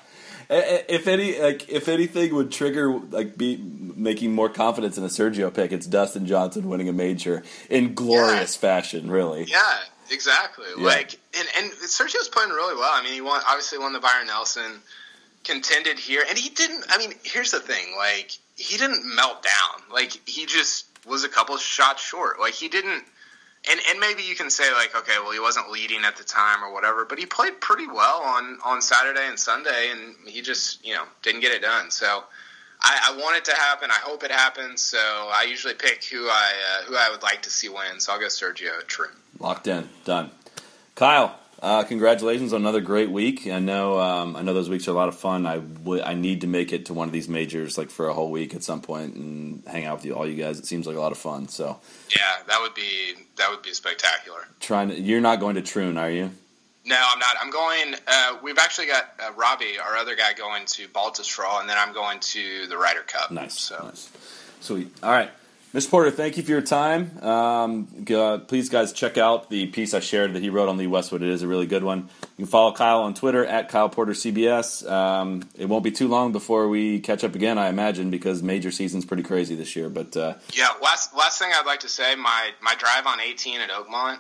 If 0.51 1.07
any, 1.07 1.41
like, 1.41 1.69
if 1.69 1.89
anything 1.89 2.35
would 2.35 2.51
trigger 2.53 2.99
like 2.99 3.37
be 3.37 3.57
making 3.57 4.35
more 4.35 4.49
confidence 4.49 4.99
in 4.99 5.05
a 5.05 5.09
Sergio 5.09 5.53
pick, 5.53 5.73
it's 5.73 5.87
Dustin 5.87 6.27
Johnson 6.27 6.69
winning 6.69 6.89
a 6.89 6.93
major 6.93 7.43
in 7.71 7.95
glorious 7.95 8.57
fashion. 8.57 9.11
Really, 9.11 9.45
Yeah, 9.45 9.79
exactly. 10.11 10.67
Yeah. 10.77 10.85
Like, 10.85 11.19
and 11.39 11.49
and 11.59 11.73
Sergio's 11.73 12.29
playing 12.29 12.51
really 12.51 12.75
well. 12.75 12.91
I 12.93 13.03
mean, 13.03 13.13
he 13.13 13.21
won 13.21 13.41
obviously 13.47 13.79
won 13.79 13.93
the 13.93 14.01
Byron 14.01 14.27
Nelson, 14.27 14.81
contended 15.45 15.99
here, 15.99 16.23
and 16.29 16.39
he 16.39 16.51
didn't. 16.51 16.85
I 16.89 16.99
mean, 16.99 17.13
here's 17.23 17.51
the 17.51 17.61
thing: 17.61 17.95
like, 17.97 18.33
he 18.57 18.77
didn't 18.77 19.05
melt 19.15 19.43
down. 19.43 19.83
Like, 19.93 20.13
he 20.29 20.47
just 20.47 20.87
was 21.07 21.25
a 21.25 21.29
couple 21.29 21.57
shots 21.57 22.03
short. 22.03 22.41
Like, 22.41 22.55
he 22.55 22.69
didn't. 22.69 23.05
And 23.71 23.81
and 23.91 24.01
maybe 24.01 24.23
you 24.23 24.35
can 24.35 24.51
say 24.51 24.73
like, 24.73 24.95
okay, 24.95 25.15
well, 25.23 25.33
he 25.33 25.41
wasn't 25.41 25.71
leading 25.71 26.05
at 26.05 26.17
the 26.17 26.25
time 26.25 26.65
or 26.65 26.73
whatever, 26.73 27.05
but 27.05 27.19
he 27.19 27.27
played 27.27 27.61
pretty 27.61 27.87
well 27.87 28.23
on 28.23 28.59
on 28.65 28.83
Saturday 28.83 29.27
and 29.27 29.39
Sunday, 29.39 29.91
and 29.93 30.15
he 30.27 30.43
just 30.43 30.85
you 30.85 30.95
know 30.95 31.05
didn't 31.23 31.41
get 31.41 31.53
it 31.53 31.63
done. 31.63 31.91
So. 31.91 32.25
I, 32.85 33.13
I, 33.13 33.17
want 33.17 33.37
it 33.37 33.45
to 33.45 33.55
happen. 33.55 33.93
I 33.93 34.01
hope 34.03 34.25
it 34.25 34.33
happens. 34.33 34.81
So 34.81 34.99
I 34.99 35.47
usually 35.49 35.75
pick 35.75 36.03
who 36.03 36.27
I 36.27 36.53
uh, 36.81 36.83
who 36.87 36.97
I 36.97 37.11
would 37.13 37.23
like 37.23 37.43
to 37.43 37.49
see 37.49 37.69
win. 37.69 38.01
So 38.01 38.13
I'll 38.13 38.19
go 38.19 38.27
Sergio 38.27 38.85
Troon. 38.89 39.13
Locked 39.39 39.69
in, 39.69 39.89
done. 40.05 40.33
Kyle, 40.97 41.39
uh, 41.63 41.85
congratulations 41.85 42.53
on 42.53 42.61
another 42.61 42.81
great 42.81 43.11
week. 43.11 43.47
I 43.47 43.61
know 43.61 44.01
um, 44.01 44.35
I 44.35 44.43
know 44.43 44.53
those 44.53 44.69
weeks 44.69 44.89
are 44.89 44.91
a 44.91 44.95
lot 44.95 45.09
of 45.09 45.17
fun. 45.17 45.47
I, 45.47 45.59
w- 45.59 46.03
I 46.03 46.15
need 46.15 46.41
to 46.41 46.49
make 46.49 46.73
it 46.73 46.87
to 46.87 46.95
one 46.95 47.09
of 47.09 47.13
these 47.13 47.29
majors 47.29 47.79
like 47.79 47.89
for 47.91 48.09
a 48.09 48.13
whole 48.13 48.33
week 48.33 48.55
at 48.55 48.65
some 48.65 48.81
point 48.83 49.15
and 49.15 49.63
hang 49.67 49.85
out 49.85 49.99
with 49.99 50.05
you 50.05 50.15
all 50.15 50.27
you 50.27 50.35
guys. 50.35 50.59
It 50.59 50.67
seems 50.67 50.87
like 50.89 50.97
a 50.97 51.01
lot 51.01 51.13
of 51.13 51.19
fun. 51.19 51.47
So 51.49 51.79
yeah, 52.11 52.43
that 52.49 52.61
would 52.61 52.75
be 52.75 53.15
that 53.37 53.49
would 53.49 53.63
be 53.63 53.73
spectacular. 53.73 54.41
Trying 54.59 54.89
to, 54.89 55.01
you're 55.01 55.21
not 55.21 55.39
going 55.39 55.55
to 55.55 55.63
Troon, 55.63 55.97
are 55.97 56.11
you? 56.11 56.31
No, 56.85 56.97
I'm 56.97 57.19
not. 57.21 57.37
I'm 57.41 57.51
going. 57.51 57.95
Uh, 58.09 58.39
we've 58.43 58.59
actually 58.59 58.89
got 58.89 59.13
uh, 59.25 59.33
Robby, 59.37 59.79
our 59.79 59.97
other 59.97 60.17
guy, 60.17 60.33
going 60.33 60.67
to 60.67 60.89
Baltusrol, 60.89 61.61
and 61.61 61.69
then 61.69 61.79
I'm 61.79 61.93
going 61.93 62.19
to 62.19 62.67
the 62.67 62.77
Ryder 62.77 63.03
Cup. 63.03 63.31
Nice. 63.31 63.57
So 63.61 63.79
nice. 63.85 64.11
sweet. 64.61 64.93
All 65.01 65.13
right. 65.13 65.31
Mr. 65.75 65.89
Porter, 65.89 66.11
thank 66.11 66.37
you 66.37 66.43
for 66.43 66.51
your 66.51 66.61
time. 66.61 67.19
Um, 67.23 67.89
uh, 68.15 68.39
please, 68.39 68.69
guys, 68.69 68.93
check 68.93 69.17
out 69.17 69.49
the 69.49 69.69
piece 69.69 69.95
I 69.95 70.01
shared 70.01 70.35
that 70.35 70.43
he 70.43 70.51
wrote 70.51 70.69
on 70.69 70.77
Lee 70.77 70.87
Westwood. 70.87 71.23
It 71.23 71.31
is 71.31 71.43
a 71.43 71.49
really 71.49 71.67
good 71.67 71.83
one. 71.83 72.11
You 72.21 72.45
can 72.45 72.47
follow 72.47 72.73
Kyle 72.73 73.01
on 73.01 73.15
Twitter 73.15 73.47
at 73.47 73.71
Kyle 73.71 73.89
Porter 73.89 74.13
CBS. 74.13 74.87
Um, 74.87 75.49
it 75.57 75.71
won't 75.71 75.83
be 75.83 75.91
too 75.91 76.09
long 76.09 76.33
before 76.33 76.69
we 76.69 77.01
catch 77.01 77.25
up 77.25 77.35
again, 77.35 77.57
I 77.57 77.69
imagine, 77.69 78.11
because 78.11 78.43
major 78.43 78.71
season's 78.71 79.07
pretty 79.07 79.23
crazy 79.23 79.55
this 79.55 79.75
year. 79.75 79.89
But 79.89 80.15
uh, 80.15 80.35
yeah, 80.53 80.69
last 80.83 81.17
last 81.17 81.39
thing 81.39 81.51
I'd 81.55 81.65
like 81.65 81.81
to 81.81 81.89
say, 81.89 82.17
my 82.17 82.51
my 82.61 82.75
drive 82.75 83.07
on 83.07 83.19
18 83.19 83.63
at 83.63 83.71
Oakmont 83.71 84.19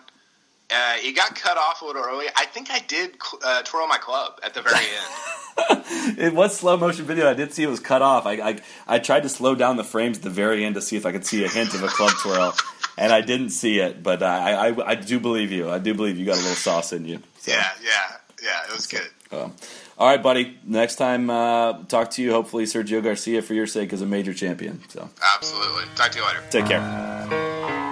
uh, 0.73 0.97
it 0.97 1.14
got 1.14 1.35
cut 1.35 1.57
off 1.57 1.83
a 1.83 1.85
little 1.85 2.03
early. 2.03 2.27
I 2.37 2.47
think 2.47 2.70
I 2.70 2.81
did 2.81 3.16
uh, 3.45 3.62
twirl 3.62 3.87
my 3.87 3.99
club 3.99 4.39
at 4.43 4.55
the 4.55 4.62
very 4.62 4.77
end. 4.77 6.18
it 6.18 6.35
was 6.35 6.57
slow 6.57 6.77
motion 6.77 7.05
video. 7.05 7.29
I 7.29 7.35
did 7.35 7.53
see 7.53 7.62
it 7.62 7.68
was 7.68 7.81
cut 7.81 8.03
off. 8.03 8.27
I, 8.27 8.33
I, 8.33 8.59
I 8.87 8.99
tried 8.99 9.25
to 9.25 9.29
slow 9.29 9.55
down 9.55 9.77
the 9.77 9.85
frames 9.85 10.18
at 10.18 10.23
the 10.23 10.31
very 10.31 10.64
end 10.64 10.75
to 10.77 10.83
see 10.83 10.97
if 10.97 11.07
I 11.07 11.12
could 11.12 11.27
see 11.27 11.45
a 11.45 11.49
hint 11.49 11.75
of 11.75 11.83
a 11.83 11.89
club 11.89 12.12
twirl, 12.23 12.55
and 12.97 13.12
I 13.12 13.20
didn't 13.20 13.51
see 13.51 13.79
it. 13.79 14.03
But 14.03 14.23
I, 14.23 14.68
I, 14.68 14.91
I 14.91 14.95
do 14.95 15.20
believe 15.20 15.53
you. 15.53 15.70
I 15.70 15.79
do 15.79 15.95
believe 15.95 16.18
you 16.18 16.27
got 16.27 16.37
a 16.37 16.41
little 16.41 16.55
sauce 16.55 16.93
in 16.93 17.05
you. 17.05 17.20
So. 17.39 17.53
Yeah, 17.53 17.68
yeah, 17.83 18.16
yeah. 18.43 18.64
It 18.68 18.73
was 18.73 18.85
so, 18.85 18.99
good. 18.99 19.39
Um, 19.39 19.55
all 19.99 20.09
right, 20.09 20.23
buddy. 20.23 20.59
Next 20.64 20.97
time, 20.97 21.31
uh, 21.31 21.85
talk 21.85 22.11
to 22.12 22.23
you. 22.23 22.33
Hopefully, 22.33 22.64
Sergio 22.64 23.03
Garcia, 23.03 23.43
for 23.43 23.55
your 23.55 23.66
sake, 23.66 23.93
is 23.93 24.03
a 24.03 24.07
major 24.07 24.35
champion. 24.35 24.83
So 24.89 25.09
absolutely. 25.35 25.85
Talk 25.95 26.12
to 26.12 26.18
you 26.18 26.27
later. 26.27 26.43
Take 26.51 26.66
care. 26.66 27.91